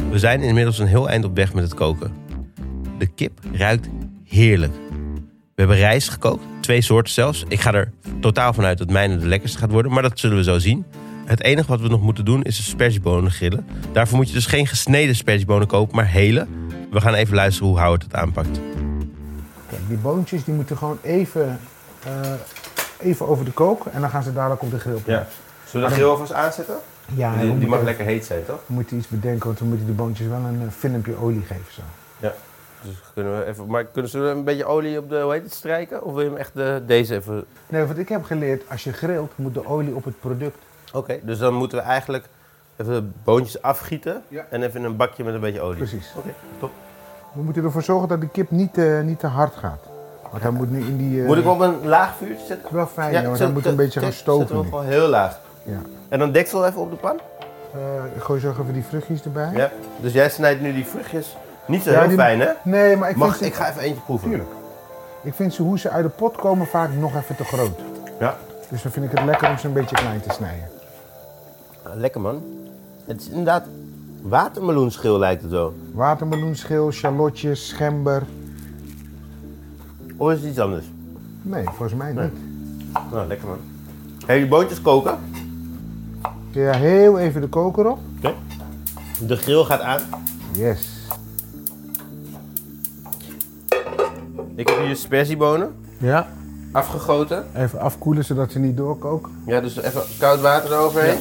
We 0.10 0.20
zijn 0.20 0.42
inmiddels 0.42 0.80
een 0.80 0.88
heel 0.88 1.10
eind 1.10 1.26
op 1.26 1.36
weg 1.36 1.54
met 1.54 1.64
het 1.64 1.74
koken. 1.74 2.14
De 2.98 3.08
kip 3.08 3.40
ruikt 3.52 3.90
heerlijk. 4.24 4.74
We 5.58 5.64
hebben 5.64 5.82
rijst 5.82 6.10
gekookt, 6.10 6.44
twee 6.60 6.82
soorten 6.82 7.14
zelfs. 7.14 7.46
Ik 7.48 7.60
ga 7.62 7.74
er 7.74 7.92
totaal 8.22 8.54
vanuit 8.54 8.78
dat 8.78 8.90
mijne 8.90 9.18
de 9.18 9.26
lekkerste 9.28 9.58
gaat 9.58 9.72
worden, 9.72 9.92
maar 9.92 10.02
dat 10.02 10.20
zullen 10.20 10.38
we 10.38 10.44
zo 10.44 10.60
zien. 10.60 10.86
Het 11.26 11.42
enige 11.44 11.68
wat 11.68 11.82
we 11.82 11.88
nog 11.88 12.02
moeten 12.02 12.26
doen 12.26 12.42
is 12.42 12.58
de 12.58 12.64
sperziebonen 12.64 13.32
grillen. 13.32 13.66
Daarvoor 13.92 14.18
moet 14.18 14.28
je 14.28 14.34
dus 14.34 14.46
geen 14.46 14.68
gesneden 14.68 15.16
sperziebonen 15.16 15.68
kopen, 15.68 15.96
maar 15.96 16.08
hele. 16.08 16.48
We 16.92 17.02
gaan 17.02 17.14
even 17.14 17.36
luisteren 17.36 17.70
hoe 17.70 17.80
Howard 17.80 18.04
het 18.04 18.14
aanpakt. 18.14 18.60
Kijk, 19.70 19.82
die 19.88 19.98
boontjes 19.98 20.44
die 20.44 20.54
moeten 20.54 20.78
gewoon 20.78 21.00
even, 21.02 21.60
eh, 22.04 22.32
even 23.00 23.28
over 23.28 23.46
de 23.46 23.52
kook. 23.52 23.86
En 23.86 24.02
dan 24.02 24.10
gaan 24.10 24.24
ze 24.24 24.34
dadelijk 24.34 24.62
op 24.62 24.72
de 24.72 24.80
grill 24.80 25.00
plaatsen. 25.00 25.34
Zullen 25.70 25.86
we 25.88 25.94
de 25.94 26.00
grill 26.00 26.10
alvast 26.12 26.34
aanzetten? 26.34 26.76
Ja, 27.16 27.36
die, 27.42 27.54
mag 27.54 27.62
even- 27.74 27.84
lekker 27.84 28.06
heet 28.06 28.26
zijn, 28.26 28.46
toch? 28.46 28.60
We 28.66 28.74
moeten 28.74 28.98
iets 28.98 29.08
bedenken, 29.08 29.46
want 29.46 29.60
we 29.60 29.66
moeten 29.66 29.86
die 29.86 29.96
boontjes 29.96 30.28
wel 30.28 30.40
een 30.40 30.62
eh, 30.62 30.68
filmpje 30.78 31.16
olie 31.22 31.42
geven. 31.42 31.74
Zo. 31.76 31.82
Dus 32.82 32.96
kunnen 33.14 33.38
we 33.40 33.46
even, 33.46 33.68
maar 33.68 33.84
kunnen 33.86 34.12
we 34.12 34.18
een 34.30 34.44
beetje 34.44 34.66
olie 34.66 34.98
op 35.00 35.10
de, 35.10 35.20
hoe 35.22 35.32
heet 35.34 35.44
het, 35.44 35.54
strijken? 35.54 36.04
Of 36.04 36.14
wil 36.14 36.22
je 36.24 36.30
hem 36.30 36.38
echt 36.38 36.54
de, 36.54 36.82
deze 36.86 37.16
even... 37.16 37.46
Nee, 37.68 37.86
wat 37.86 37.98
ik 37.98 38.10
heb 38.10 38.24
geleerd, 38.24 38.64
als 38.70 38.84
je 38.84 38.92
grilt, 38.94 39.32
moet 39.36 39.54
de 39.54 39.68
olie 39.68 39.96
op 39.96 40.04
het 40.04 40.20
product. 40.20 40.58
Oké, 40.94 41.20
dus 41.24 41.38
dan 41.40 41.54
moeten 41.54 41.78
we 41.78 41.84
eigenlijk 41.84 42.26
even 42.78 42.94
de 42.94 43.04
boontjes 43.24 43.62
afgieten. 43.62 44.22
Ja. 44.28 44.46
En 44.50 44.64
even 44.64 44.80
in 44.80 44.86
een 44.86 44.96
bakje 44.96 45.24
met 45.24 45.34
een 45.34 45.40
beetje 45.40 45.62
olie. 45.62 45.78
Precies. 45.78 46.14
Oké, 46.18 46.34
top. 46.60 46.72
We 47.34 47.42
moeten 47.42 47.64
ervoor 47.64 47.84
zorgen 47.84 48.08
dat 48.08 48.22
de 48.22 48.30
kip 48.30 48.52
niet, 48.52 48.78
eh, 48.78 49.02
niet 49.02 49.20
te 49.20 49.28
hard 49.28 49.56
gaat. 49.56 49.80
Want 50.32 50.44
hij 50.44 50.52
moet 50.52 50.72
nu 50.72 50.80
in 50.80 50.98
die... 50.98 51.22
eh, 51.22 51.28
Moet 51.28 51.38
ik 51.38 51.44
hem 51.44 51.52
op 51.54 51.60
een 51.60 51.88
laag 51.88 52.16
vuurtje 52.16 52.46
zetten? 52.46 52.76
Wel 52.76 52.88
fijn, 52.88 53.12
ja, 53.14 53.22
want 53.24 53.38
zet- 53.38 53.46
hij 53.46 53.54
moet 53.56 53.66
een 53.66 53.70
zet- 53.70 53.80
beetje 53.80 54.00
gaan 54.00 54.12
zet- 54.12 54.26
we 54.26 54.32
stoven. 54.32 54.56
hem 54.56 54.66
gewoon 54.66 54.86
heel 54.86 55.08
laag. 55.08 55.40
Ja. 55.64 55.80
En 56.10 56.20
dan 56.20 56.32
deksel 56.32 56.66
even 56.66 56.82
op 56.82 56.90
de 56.90 56.96
pan? 56.96 57.20
Eh, 57.74 57.80
ik 58.16 58.22
gooi 58.22 58.40
zo 58.40 58.50
even 58.50 58.74
die 58.74 58.84
vruchtjes 58.84 59.24
erbij. 59.24 59.50
Ja. 59.54 59.72
Dus 60.02 60.14
jij 60.14 60.30
snijdt 60.30 60.62
nu 60.62 60.74
die 60.74 60.86
vruchtjes 60.86 61.38
niet 61.68 61.84
zo 61.84 61.92
Ja, 61.92 62.00
heel 62.00 62.08
die- 62.08 62.18
fijn, 62.18 62.40
hè? 62.40 62.50
Nee, 62.64 62.96
maar 62.96 63.10
ik 63.10 63.16
Mag, 63.16 63.28
vind 63.28 63.40
ze... 63.40 63.46
ik 63.46 63.54
ga 63.54 63.70
even 63.70 63.82
eentje 63.82 64.02
proeven. 64.02 64.28
Tuurlijk. 64.30 64.50
Ik 65.24 65.34
vind 65.34 65.54
ze, 65.54 65.62
hoe 65.62 65.80
ze 65.80 65.90
uit 65.90 66.04
de 66.04 66.10
pot 66.10 66.36
komen, 66.36 66.68
vaak 66.68 66.90
nog 67.00 67.16
even 67.16 67.36
te 67.36 67.44
groot. 67.44 67.80
Ja. 68.20 68.38
Dus 68.70 68.82
dan 68.82 68.92
vind 68.92 69.06
ik 69.06 69.12
het 69.18 69.24
lekker 69.26 69.50
om 69.50 69.58
ze 69.58 69.68
een 69.68 69.74
beetje 69.74 69.96
klein 69.96 70.22
te 70.22 70.30
snijden. 70.34 70.68
Ah, 71.84 71.96
Lekker, 71.96 72.22
man. 72.22 72.42
Het 73.06 73.22
is 73.22 73.28
inderdaad 73.30 73.64
watermeloenschil 74.22 75.20
lijkt 75.20 75.42
het 75.42 75.52
wel. 75.52 75.74
Watermeloenschil, 75.94 76.92
shallotjes, 76.92 77.72
gember. 77.74 78.24
Of 80.18 80.32
is 80.32 80.40
het 80.40 80.50
iets 80.50 80.60
anders? 80.60 80.86
Nee, 81.42 81.64
volgens 81.64 81.94
mij 81.94 82.12
Nee. 82.14 82.24
niet. 82.24 82.34
Nou, 83.12 83.28
lekker, 83.28 83.48
man. 83.48 83.58
Hey, 84.26 84.38
die 84.38 84.48
boontjes 84.48 84.82
koken. 84.82 85.18
Ja, 86.52 86.72
heel 86.74 87.20
even 87.20 87.42
de 87.42 87.48
koker 87.48 87.90
op. 87.92 88.00
Oké. 88.18 88.34
De 89.20 89.36
grill 89.36 89.64
gaat 89.64 89.82
aan. 89.82 90.00
Yes. 90.52 90.96
Ik 94.58 94.68
heb 94.70 94.86
hier 94.86 94.96
sperziebonen 94.96 95.76
Ja. 95.98 96.28
afgegoten. 96.72 97.46
Even 97.56 97.80
afkoelen 97.80 98.26
zodat 98.26 98.52
ze 98.52 98.60
niet 98.60 98.78
doorkoken. 98.78 99.32
Ja, 99.46 99.62
dus 99.62 99.76
even 99.78 100.02
koud 100.20 100.42
water 100.42 100.72
eroverheen. 100.72 101.20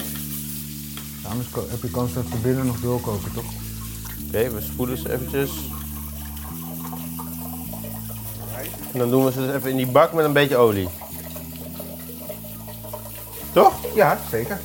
Anders 1.31 1.51
ko- 1.51 1.65
heb 1.69 1.83
je 1.83 1.91
kans 1.91 2.13
dat 2.13 2.25
ze 2.31 2.37
binnen 2.43 2.67
nog 2.67 2.81
doorkoken, 2.81 3.33
toch? 3.35 3.45
Oké, 4.29 4.51
we 4.51 4.61
spoelen 4.61 4.99
ze 4.99 5.13
eventjes. 5.13 5.51
En 8.93 8.99
dan 8.99 9.11
doen 9.11 9.25
we 9.25 9.33
ze 9.33 9.39
dus 9.47 9.55
even 9.55 9.71
in 9.71 9.77
die 9.77 9.87
bak 9.91 10.13
met 10.13 10.25
een 10.25 10.33
beetje 10.33 10.57
olie. 10.57 10.89
Toch? 13.53 13.73
Ja, 13.95 14.19
zeker. 14.31 14.59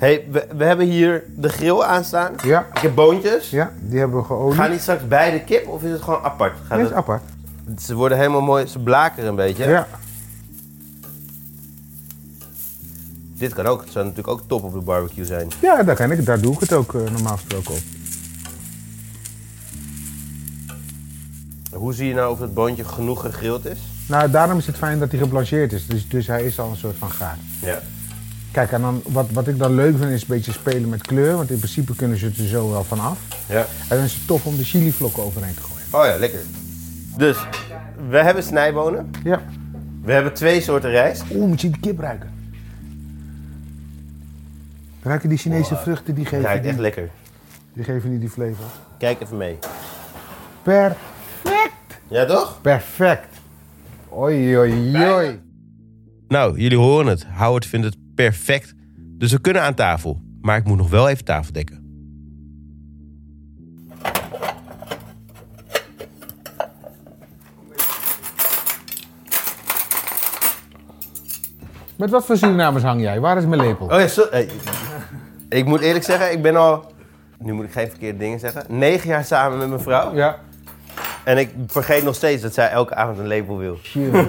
Hey, 0.00 0.24
we, 0.30 0.46
we 0.56 0.64
hebben 0.64 0.86
hier 0.86 1.24
de 1.36 1.48
grill 1.48 1.80
aanstaan. 1.80 2.32
Ja, 2.44 2.66
Ik 2.74 2.78
heb 2.80 2.94
boontjes. 2.94 3.50
ja 3.50 3.70
die 3.80 3.98
hebben 3.98 4.18
we 4.18 4.24
geolied. 4.24 4.56
Gaan 4.58 4.70
die 4.70 4.80
straks 4.80 5.08
bij 5.08 5.30
de 5.30 5.40
kip 5.44 5.66
of 5.68 5.82
is 5.82 5.90
het 5.90 6.02
gewoon 6.02 6.22
apart? 6.22 6.52
Gaat 6.66 6.68
Dit 6.68 6.78
is 6.78 6.84
het- 6.88 6.92
apart. 6.98 7.22
ze 7.80 7.94
worden 7.94 8.18
helemaal 8.18 8.40
mooi, 8.42 8.66
ze 8.66 8.78
blakeren 8.78 9.28
een 9.28 9.34
beetje. 9.36 9.64
Ja. 9.68 9.86
Dit 13.34 13.54
kan 13.54 13.66
ook, 13.66 13.80
het 13.80 13.92
zou 13.92 14.04
natuurlijk 14.04 14.38
ook 14.38 14.42
top 14.48 14.62
op 14.62 14.72
de 14.72 14.80
barbecue 14.80 15.24
zijn. 15.24 15.48
Ja, 15.60 15.82
daar, 15.82 15.96
kan 15.96 16.10
ik, 16.12 16.24
daar 16.26 16.40
doe 16.40 16.52
ik 16.54 16.60
het 16.60 16.72
ook 16.72 16.94
eh, 16.94 17.00
normaal 17.12 17.36
gesproken 17.36 17.74
op. 17.74 17.80
Hoe 21.72 21.94
zie 21.94 22.08
je 22.08 22.14
nou 22.14 22.32
of 22.32 22.38
het 22.40 22.54
boontje 22.54 22.84
genoeg 22.84 23.20
gegrild 23.20 23.66
is? 23.66 23.78
Nou, 24.08 24.30
daarom 24.30 24.58
is 24.58 24.66
het 24.66 24.76
fijn 24.76 24.98
dat 24.98 25.10
hij 25.10 25.20
geblancheerd 25.20 25.72
is. 25.72 25.86
Dus, 25.86 26.08
dus 26.08 26.26
hij 26.26 26.44
is 26.44 26.58
al 26.58 26.70
een 26.70 26.76
soort 26.76 26.96
van 26.98 27.10
gaar. 27.10 27.36
Ja. 27.60 27.78
Kijk, 28.52 28.72
en 28.72 28.80
dan, 28.80 29.02
wat, 29.08 29.30
wat 29.30 29.48
ik 29.48 29.58
dan 29.58 29.74
leuk 29.74 29.96
vind 29.98 30.10
is 30.10 30.20
een 30.22 30.26
beetje 30.28 30.52
spelen 30.52 30.88
met 30.88 31.02
kleur. 31.06 31.36
Want 31.36 31.50
in 31.50 31.58
principe 31.58 31.94
kunnen 31.96 32.18
ze 32.18 32.24
het 32.24 32.38
er 32.38 32.46
zo 32.46 32.70
wel 32.70 32.84
van 32.84 33.00
af. 33.00 33.18
ja. 33.48 33.60
En 33.88 33.96
dan 33.96 34.04
is 34.04 34.14
het 34.14 34.26
tof 34.26 34.46
om 34.46 34.56
de 34.56 34.64
chilivlokken 34.64 35.22
overheen 35.22 35.54
te 35.54 35.60
gooien. 35.62 35.86
Oh 35.90 36.04
ja, 36.14 36.18
lekker. 36.20 36.40
Dus, 37.16 37.36
we 38.08 38.16
hebben 38.18 38.42
snijbonen. 38.42 39.10
Ja. 39.24 39.42
We 40.02 40.12
hebben 40.12 40.32
twee 40.34 40.60
soorten 40.60 40.90
rijst. 40.90 41.22
Oeh, 41.34 41.48
moet 41.48 41.60
je 41.60 41.70
die 41.70 41.80
kip 41.80 41.98
ruiken. 41.98 42.30
Ruiken 45.02 45.28
die 45.28 45.38
Chinese 45.38 45.76
vruchten, 45.76 46.14
die 46.14 46.24
geven, 46.24 46.44
Ruikt 46.44 46.62
die, 46.62 46.70
echt 46.70 46.80
lekker. 46.80 47.08
die 47.72 47.84
geven 47.84 48.10
niet 48.10 48.20
die 48.20 48.28
flavor. 48.30 48.64
Kijk 48.98 49.20
even 49.20 49.36
mee. 49.36 49.58
Perfect! 50.62 51.74
Ja, 52.08 52.24
toch? 52.24 52.58
Perfect! 52.60 53.26
Oei, 54.12 54.56
oei, 54.58 54.96
oei. 55.10 55.40
Nou, 56.28 56.60
jullie 56.60 56.78
horen 56.78 57.06
het. 57.06 57.26
Howard 57.36 57.66
vindt 57.66 57.86
het 57.86 57.96
perfect. 58.20 58.74
Dus 58.96 59.32
we 59.32 59.40
kunnen 59.40 59.62
aan 59.62 59.74
tafel. 59.74 60.20
Maar 60.40 60.56
ik 60.56 60.64
moet 60.64 60.76
nog 60.76 60.90
wel 60.90 61.08
even 61.08 61.24
tafel 61.24 61.52
dekken. 61.52 61.78
Met 71.96 72.10
wat 72.10 72.26
voor 72.26 72.36
Surinamers 72.36 72.84
hang 72.84 73.00
jij? 73.00 73.20
Waar 73.20 73.36
is 73.36 73.44
mijn 73.44 73.60
lepel? 73.60 73.86
Oh 73.86 73.98
ja, 73.98 74.06
zo, 74.06 74.26
hey. 74.30 74.48
Ik 75.48 75.64
moet 75.64 75.80
eerlijk 75.80 76.04
zeggen, 76.04 76.32
ik 76.32 76.42
ben 76.42 76.56
al... 76.56 76.92
Nu 77.38 77.52
moet 77.52 77.64
ik 77.64 77.72
geen 77.72 77.88
verkeerde 77.88 78.18
dingen 78.18 78.38
zeggen. 78.38 78.64
Negen 78.68 79.08
jaar 79.08 79.24
samen 79.24 79.58
met 79.58 79.68
mijn 79.68 79.80
vrouw. 79.80 80.14
Ja. 80.14 80.38
En 81.24 81.38
ik 81.38 81.50
vergeet 81.66 82.04
nog 82.04 82.14
steeds 82.14 82.42
dat 82.42 82.54
zij 82.54 82.70
elke 82.70 82.94
avond 82.94 83.18
een 83.18 83.26
lepel 83.26 83.58
wil. 83.58 83.78
Chill. 83.82 84.26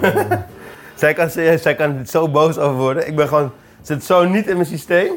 Zij 0.94 1.14
kan, 1.14 1.30
zij 1.30 1.74
kan 1.74 1.98
er 1.98 2.06
zo 2.06 2.28
boos 2.28 2.58
over 2.58 2.76
worden. 2.76 3.06
Ik 3.06 3.16
ben 3.16 3.28
gewoon... 3.28 3.52
Zit 3.82 4.04
zo 4.04 4.24
niet 4.28 4.46
in 4.46 4.54
mijn 4.54 4.66
systeem. 4.68 5.12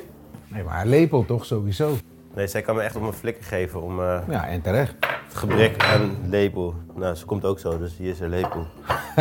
nee, 0.48 0.64
maar 0.64 0.82
een 0.82 0.88
lepel 0.90 1.26
toch 1.26 1.46
sowieso. 1.46 1.98
Nee, 2.36 2.48
zij 2.48 2.62
kan 2.62 2.76
me 2.76 2.82
echt 2.82 2.96
op 2.96 3.02
mijn 3.02 3.14
flikker 3.14 3.44
geven 3.44 3.82
om 3.82 4.00
eh, 4.00 4.20
Ja, 4.30 4.48
en 4.48 4.62
terecht. 4.62 4.94
het 5.28 5.36
gebrek 5.36 5.84
aan 5.84 6.16
lepel. 6.30 6.74
Nou, 6.96 7.16
ze 7.16 7.26
komt 7.26 7.46
ook 7.46 7.60
zo, 7.60 7.78
dus 7.78 7.98
hier 7.98 8.10
is 8.12 8.20
haar 8.20 8.30
lepel. 8.30 8.66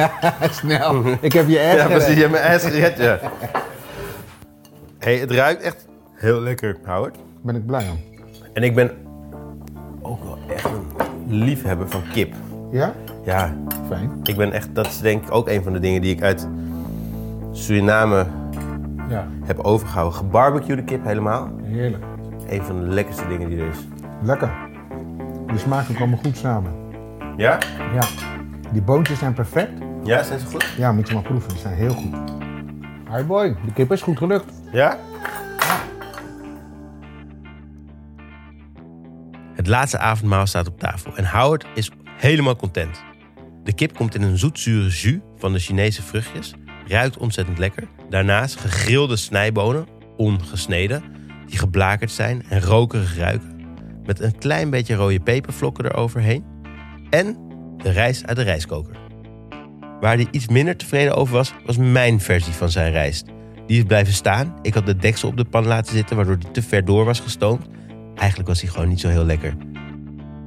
Snel. 0.61 1.03
Ik 1.21 1.33
heb 1.33 1.49
je 1.49 1.59
echt 1.59 1.79
Ja, 1.79 1.87
precies. 1.87 2.15
Je 2.15 2.21
hebt 2.21 2.31
mijn 2.31 2.55
ass 2.55 2.67
gered, 2.67 2.99
ja. 2.99 3.19
hey, 4.99 5.17
het 5.19 5.31
ruikt 5.31 5.63
echt 5.63 5.87
heel 6.15 6.41
lekker, 6.41 6.77
Howard. 6.85 7.17
Ben 7.43 7.55
ik 7.57 7.67
blij 7.67 7.89
om. 7.91 7.99
En 8.53 8.63
ik 8.63 8.75
ben 8.75 8.91
ook 10.03 10.23
wel 10.25 10.39
echt 10.49 10.65
een 10.65 10.87
liefhebber 11.27 11.89
van 11.89 12.03
kip. 12.13 12.35
Ja? 12.71 12.95
Ja, 13.25 13.57
Fijn. 13.89 14.21
ik 14.23 14.37
ben 14.37 14.53
echt... 14.53 14.75
Dat 14.75 14.87
is 14.87 15.01
denk 15.01 15.23
ik 15.27 15.33
ook 15.35 15.49
een 15.49 15.63
van 15.63 15.73
de 15.73 15.79
dingen 15.79 16.01
die 16.01 16.15
ik 16.17 16.23
uit 16.23 16.49
Suriname 17.53 18.27
Ja, 19.09 19.29
heb 19.45 19.59
overgehouden. 19.59 20.19
Gebarbecuede 20.19 20.85
kip 20.85 21.05
helemaal. 21.05 21.51
heerlijk. 21.63 22.05
Een 22.49 22.63
van 22.63 22.81
de 22.81 22.87
lekkerste 22.87 23.29
dingen 23.29 23.49
die 23.49 23.59
er 23.59 23.69
is. 23.69 23.79
Lekker. 24.23 24.53
De 25.47 25.59
smaken 25.59 25.95
komen 25.95 26.19
goed 26.19 26.37
samen. 26.37 26.73
Ja? 27.37 27.59
Ja. 27.95 28.03
Die 28.73 28.83
boontjes 28.83 29.19
zijn 29.19 29.33
perfect. 29.33 29.73
Ja, 30.05 30.23
zijn 30.23 30.39
ze 30.39 30.47
goed? 30.47 30.75
Ja, 30.77 30.93
moet 30.93 31.09
je 31.09 31.15
maar 31.15 31.23
proeven. 31.23 31.49
Die 31.49 31.59
zijn 31.59 31.75
heel 31.75 31.95
goed. 31.95 32.15
Hi 33.11 33.23
boy, 33.23 33.57
de 33.65 33.73
kip 33.73 33.93
is 33.93 34.03
goed 34.03 34.19
gelukt. 34.19 34.53
Ja? 34.73 34.99
Het 39.55 39.67
laatste 39.67 39.99
avondmaal 39.99 40.47
staat 40.47 40.69
op 40.69 40.79
tafel 40.79 41.17
en 41.17 41.27
Howard 41.31 41.67
is 41.75 41.91
helemaal 42.17 42.57
content. 42.57 43.03
De 43.65 43.73
kip 43.73 43.95
komt 43.95 44.15
in 44.15 44.23
een 44.23 44.39
zoetzure 44.39 44.89
jus 44.89 45.19
van 45.37 45.53
de 45.53 45.59
Chinese 45.59 46.03
vruchtjes, 46.03 46.55
ruikt 46.87 47.19
ontzettend 47.19 47.59
lekker. 47.59 47.89
Daarnaast 48.09 48.57
gegrilde 48.57 49.17
snijbonen, 49.17 49.87
ongesneden, 50.17 51.03
die 51.47 51.59
geblakerd 51.59 52.11
zijn 52.11 52.43
en 52.49 52.61
rokerig 52.61 53.17
ruiken. 53.17 53.53
Met 54.05 54.21
een 54.21 54.39
klein 54.39 54.71
beetje 54.71 54.95
rode 54.95 55.21
pepervlokken 55.21 55.85
eroverheen. 55.85 56.45
En 57.11 57.37
de 57.77 57.91
rijst 57.91 58.27
uit 58.27 58.37
de 58.37 58.43
rijstkoker. 58.43 58.97
Waar 60.01 60.17
hij 60.17 60.29
iets 60.31 60.49
minder 60.49 60.77
tevreden 60.77 61.17
over 61.17 61.35
was, 61.35 61.55
was 61.67 61.77
mijn 61.77 62.21
versie 62.21 62.53
van 62.53 62.71
zijn 62.71 62.93
rijst. 62.93 63.27
Die 63.67 63.79
is 63.79 63.85
blijven 63.85 64.13
staan. 64.13 64.59
Ik 64.63 64.75
had 64.75 64.87
de 64.87 64.97
deksel 64.97 65.29
op 65.29 65.37
de 65.37 65.45
pan 65.45 65.67
laten 65.67 65.93
zitten, 65.93 66.17
waardoor 66.17 66.39
die 66.39 66.51
te 66.51 66.63
ver 66.63 66.85
door 66.85 67.05
was 67.05 67.21
gestoomd. 67.21 67.67
Eigenlijk 68.15 68.49
was 68.49 68.61
hij 68.61 68.71
gewoon 68.71 68.89
niet 68.89 69.01
zo 69.01 69.09
heel 69.09 69.25
lekker. 69.25 69.55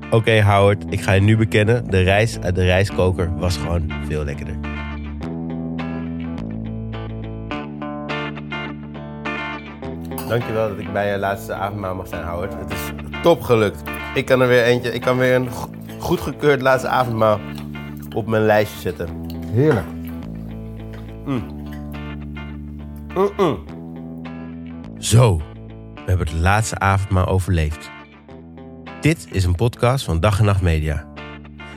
Oké, 0.10 0.42
Howard, 0.42 0.84
ik 0.90 1.02
ga 1.02 1.12
je 1.12 1.22
nu 1.22 1.38
bekennen: 1.38 1.90
de 1.90 2.02
rijst 2.02 2.44
uit 2.44 2.56
de 2.56 2.64
rijstkoker 2.64 3.38
was 3.38 3.58
gewoon 3.58 3.92
veel 4.08 4.24
lekkerder. 4.24 4.76
Dankjewel 10.28 10.69
dat 10.69 10.80
ik 10.80 10.93
bij 10.93 11.11
je 11.11 11.17
laatste 11.17 11.53
avondmaal 11.53 11.95
mag 11.95 12.07
zijn, 12.07 12.23
Howard. 12.23 12.53
Het 12.53 12.71
is 12.71 12.91
top 13.21 13.41
gelukt. 13.41 13.82
Ik 14.13 14.25
kan 14.25 14.41
er 14.41 14.47
weer 14.47 14.63
eentje, 14.63 14.93
ik 14.93 15.01
kan 15.01 15.17
weer 15.17 15.36
een 15.36 15.51
go- 15.51 15.69
goedgekeurd 15.99 16.61
laatste 16.61 16.88
avondmaal 16.88 17.39
op 18.15 18.28
mijn 18.28 18.45
lijstje 18.45 18.80
zetten. 18.80 19.07
Heerlijk. 19.51 19.86
Mm-mm. 23.15 23.63
Zo, 24.99 25.38
we 25.95 26.01
hebben 26.05 26.28
het 26.28 26.36
laatste 26.36 26.80
avondmaal 26.80 27.25
overleefd. 27.25 27.89
Dit 29.01 29.28
is 29.32 29.43
een 29.43 29.55
podcast 29.55 30.05
van 30.05 30.19
Dag 30.19 30.39
en 30.39 30.45
Nacht 30.45 30.61
Media. 30.61 31.05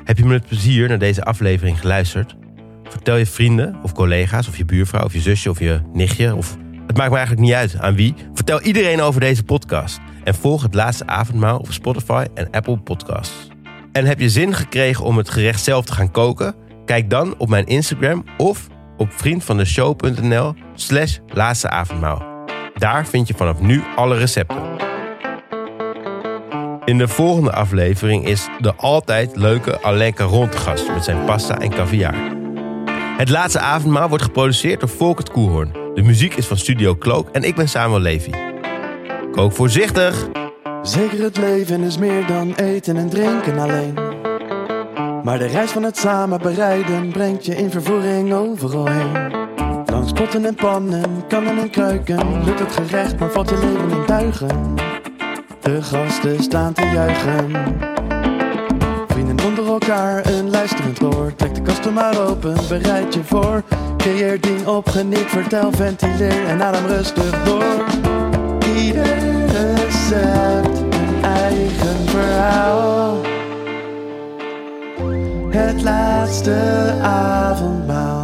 Heb 0.05 0.19
je 0.19 0.25
met 0.25 0.47
plezier 0.47 0.89
naar 0.89 0.99
deze 0.99 1.25
aflevering 1.25 1.81
geluisterd? 1.81 2.37
Vertel 2.85 3.17
je 3.17 3.27
vrienden 3.27 3.79
of 3.83 3.93
collega's 3.93 4.49
of 4.49 4.57
je 4.57 4.65
buurvrouw 4.65 5.05
of 5.05 5.13
je 5.13 5.21
zusje 5.21 5.51
of 5.51 5.59
je 5.59 5.81
nichtje 5.93 6.35
of... 6.35 6.57
Het 6.91 6.99
maakt 6.99 7.11
me 7.11 7.17
eigenlijk 7.17 7.47
niet 7.47 7.57
uit 7.57 7.79
aan 7.79 7.95
wie. 7.95 8.15
Vertel 8.35 8.61
iedereen 8.61 9.01
over 9.01 9.21
deze 9.21 9.43
podcast. 9.43 9.99
En 10.25 10.35
volg 10.35 10.63
het 10.63 10.75
laatste 10.75 11.07
avondmaal 11.07 11.59
op 11.59 11.73
Spotify 11.73 12.27
en 12.35 12.51
Apple 12.51 12.79
Podcasts. 12.79 13.49
En 13.93 14.05
heb 14.05 14.21
je 14.21 14.29
zin 14.31 14.55
gekregen 14.55 15.05
om 15.05 15.17
het 15.17 15.31
gerecht 15.31 15.63
zelf 15.63 15.85
te 15.85 15.93
gaan 15.93 16.11
koken? 16.11 16.55
Kijk 16.85 17.11
dan 17.11 17.35
op 17.39 17.49
mijn 17.49 17.67
Instagram 17.67 18.25
of 18.37 18.67
op 18.97 19.13
vriendvandeshow.nl 19.13 20.55
slash 20.75 21.19
laatste 21.27 21.69
avondmaal. 21.69 22.23
Daar 22.75 23.07
vind 23.07 23.29
je 23.29 23.35
vanaf 23.35 23.61
nu 23.61 23.83
alle 23.97 24.17
recepten. 24.17 24.63
In 26.85 26.99
de 26.99 27.09
volgende 27.09 27.53
aflevering 27.53 28.27
is 28.27 28.49
de 28.61 28.75
altijd 28.75 29.37
leuke 29.37 29.81
Alain 29.81 30.15
Caron 30.15 30.49
met 30.95 31.05
zijn 31.05 31.25
pasta 31.25 31.59
en 31.59 31.71
caviar. 31.71 32.15
Het 33.17 33.29
laatste 33.29 33.61
avondmaal 33.61 34.09
wordt 34.09 34.25
geproduceerd 34.25 34.81
door 34.81 34.89
Volkert 34.89 35.31
Koehoorn. 35.31 35.80
De 36.01 36.07
muziek 36.07 36.35
is 36.35 36.47
van 36.47 36.57
Studio 36.57 36.97
Cloak 36.97 37.29
en 37.31 37.43
ik 37.43 37.55
ben 37.55 37.69
Samuel 37.69 38.01
Levy. 38.01 38.31
Kook 39.33 39.53
voorzichtig! 39.53 40.29
Zeker 40.83 41.23
het 41.23 41.37
leven 41.37 41.83
is 41.83 41.99
meer 41.99 42.27
dan 42.27 42.55
eten 42.55 42.97
en 42.97 43.09
drinken 43.09 43.59
alleen. 43.59 43.95
Maar 45.23 45.39
de 45.39 45.47
reis 45.47 45.71
van 45.71 45.83
het 45.83 45.97
samen 45.97 46.41
bereiden 46.41 47.11
brengt 47.11 47.45
je 47.45 47.57
in 47.57 47.71
vervoering 47.71 48.33
overal 48.33 48.87
heen. 48.87 49.33
Langs 49.87 50.13
potten 50.13 50.45
en 50.45 50.55
pannen, 50.55 51.27
kannen 51.29 51.59
en 51.59 51.71
kruiken, 51.71 52.45
lukt 52.45 52.61
het 52.61 52.73
gerecht, 52.73 53.19
maar 53.19 53.31
valt 53.31 53.51
je 53.51 53.59
leven 53.59 53.91
in 53.91 54.07
duigen. 54.07 54.75
De 55.61 55.83
gasten 55.83 56.43
staan 56.43 56.73
te 56.73 56.83
juichen. 56.83 57.51
Vrienden 59.09 59.47
onder 59.47 59.67
elkaar, 59.67 60.27
een 60.27 60.51
luisterend 60.51 61.03
oor. 61.03 61.35
Trek 61.35 61.55
de 61.55 61.63
kasten 61.63 61.93
maar 61.93 62.29
open, 62.29 62.57
bereid 62.69 63.15
je 63.15 63.25
voor. 63.25 63.63
Creëer 64.01 64.41
ding 64.41 64.67
op, 64.67 64.89
geniet, 64.89 65.29
vertel, 65.29 65.73
ventileer 65.73 66.47
en 66.47 66.63
adem 66.63 66.87
rustig 66.87 67.45
door. 67.45 67.85
Ieder 68.77 69.17
recept 69.47 70.79
een 70.79 71.25
eigen 71.25 72.09
verhaal. 72.09 73.21
Het 75.51 75.83
laatste 75.83 76.95
avondmaal. 77.03 78.20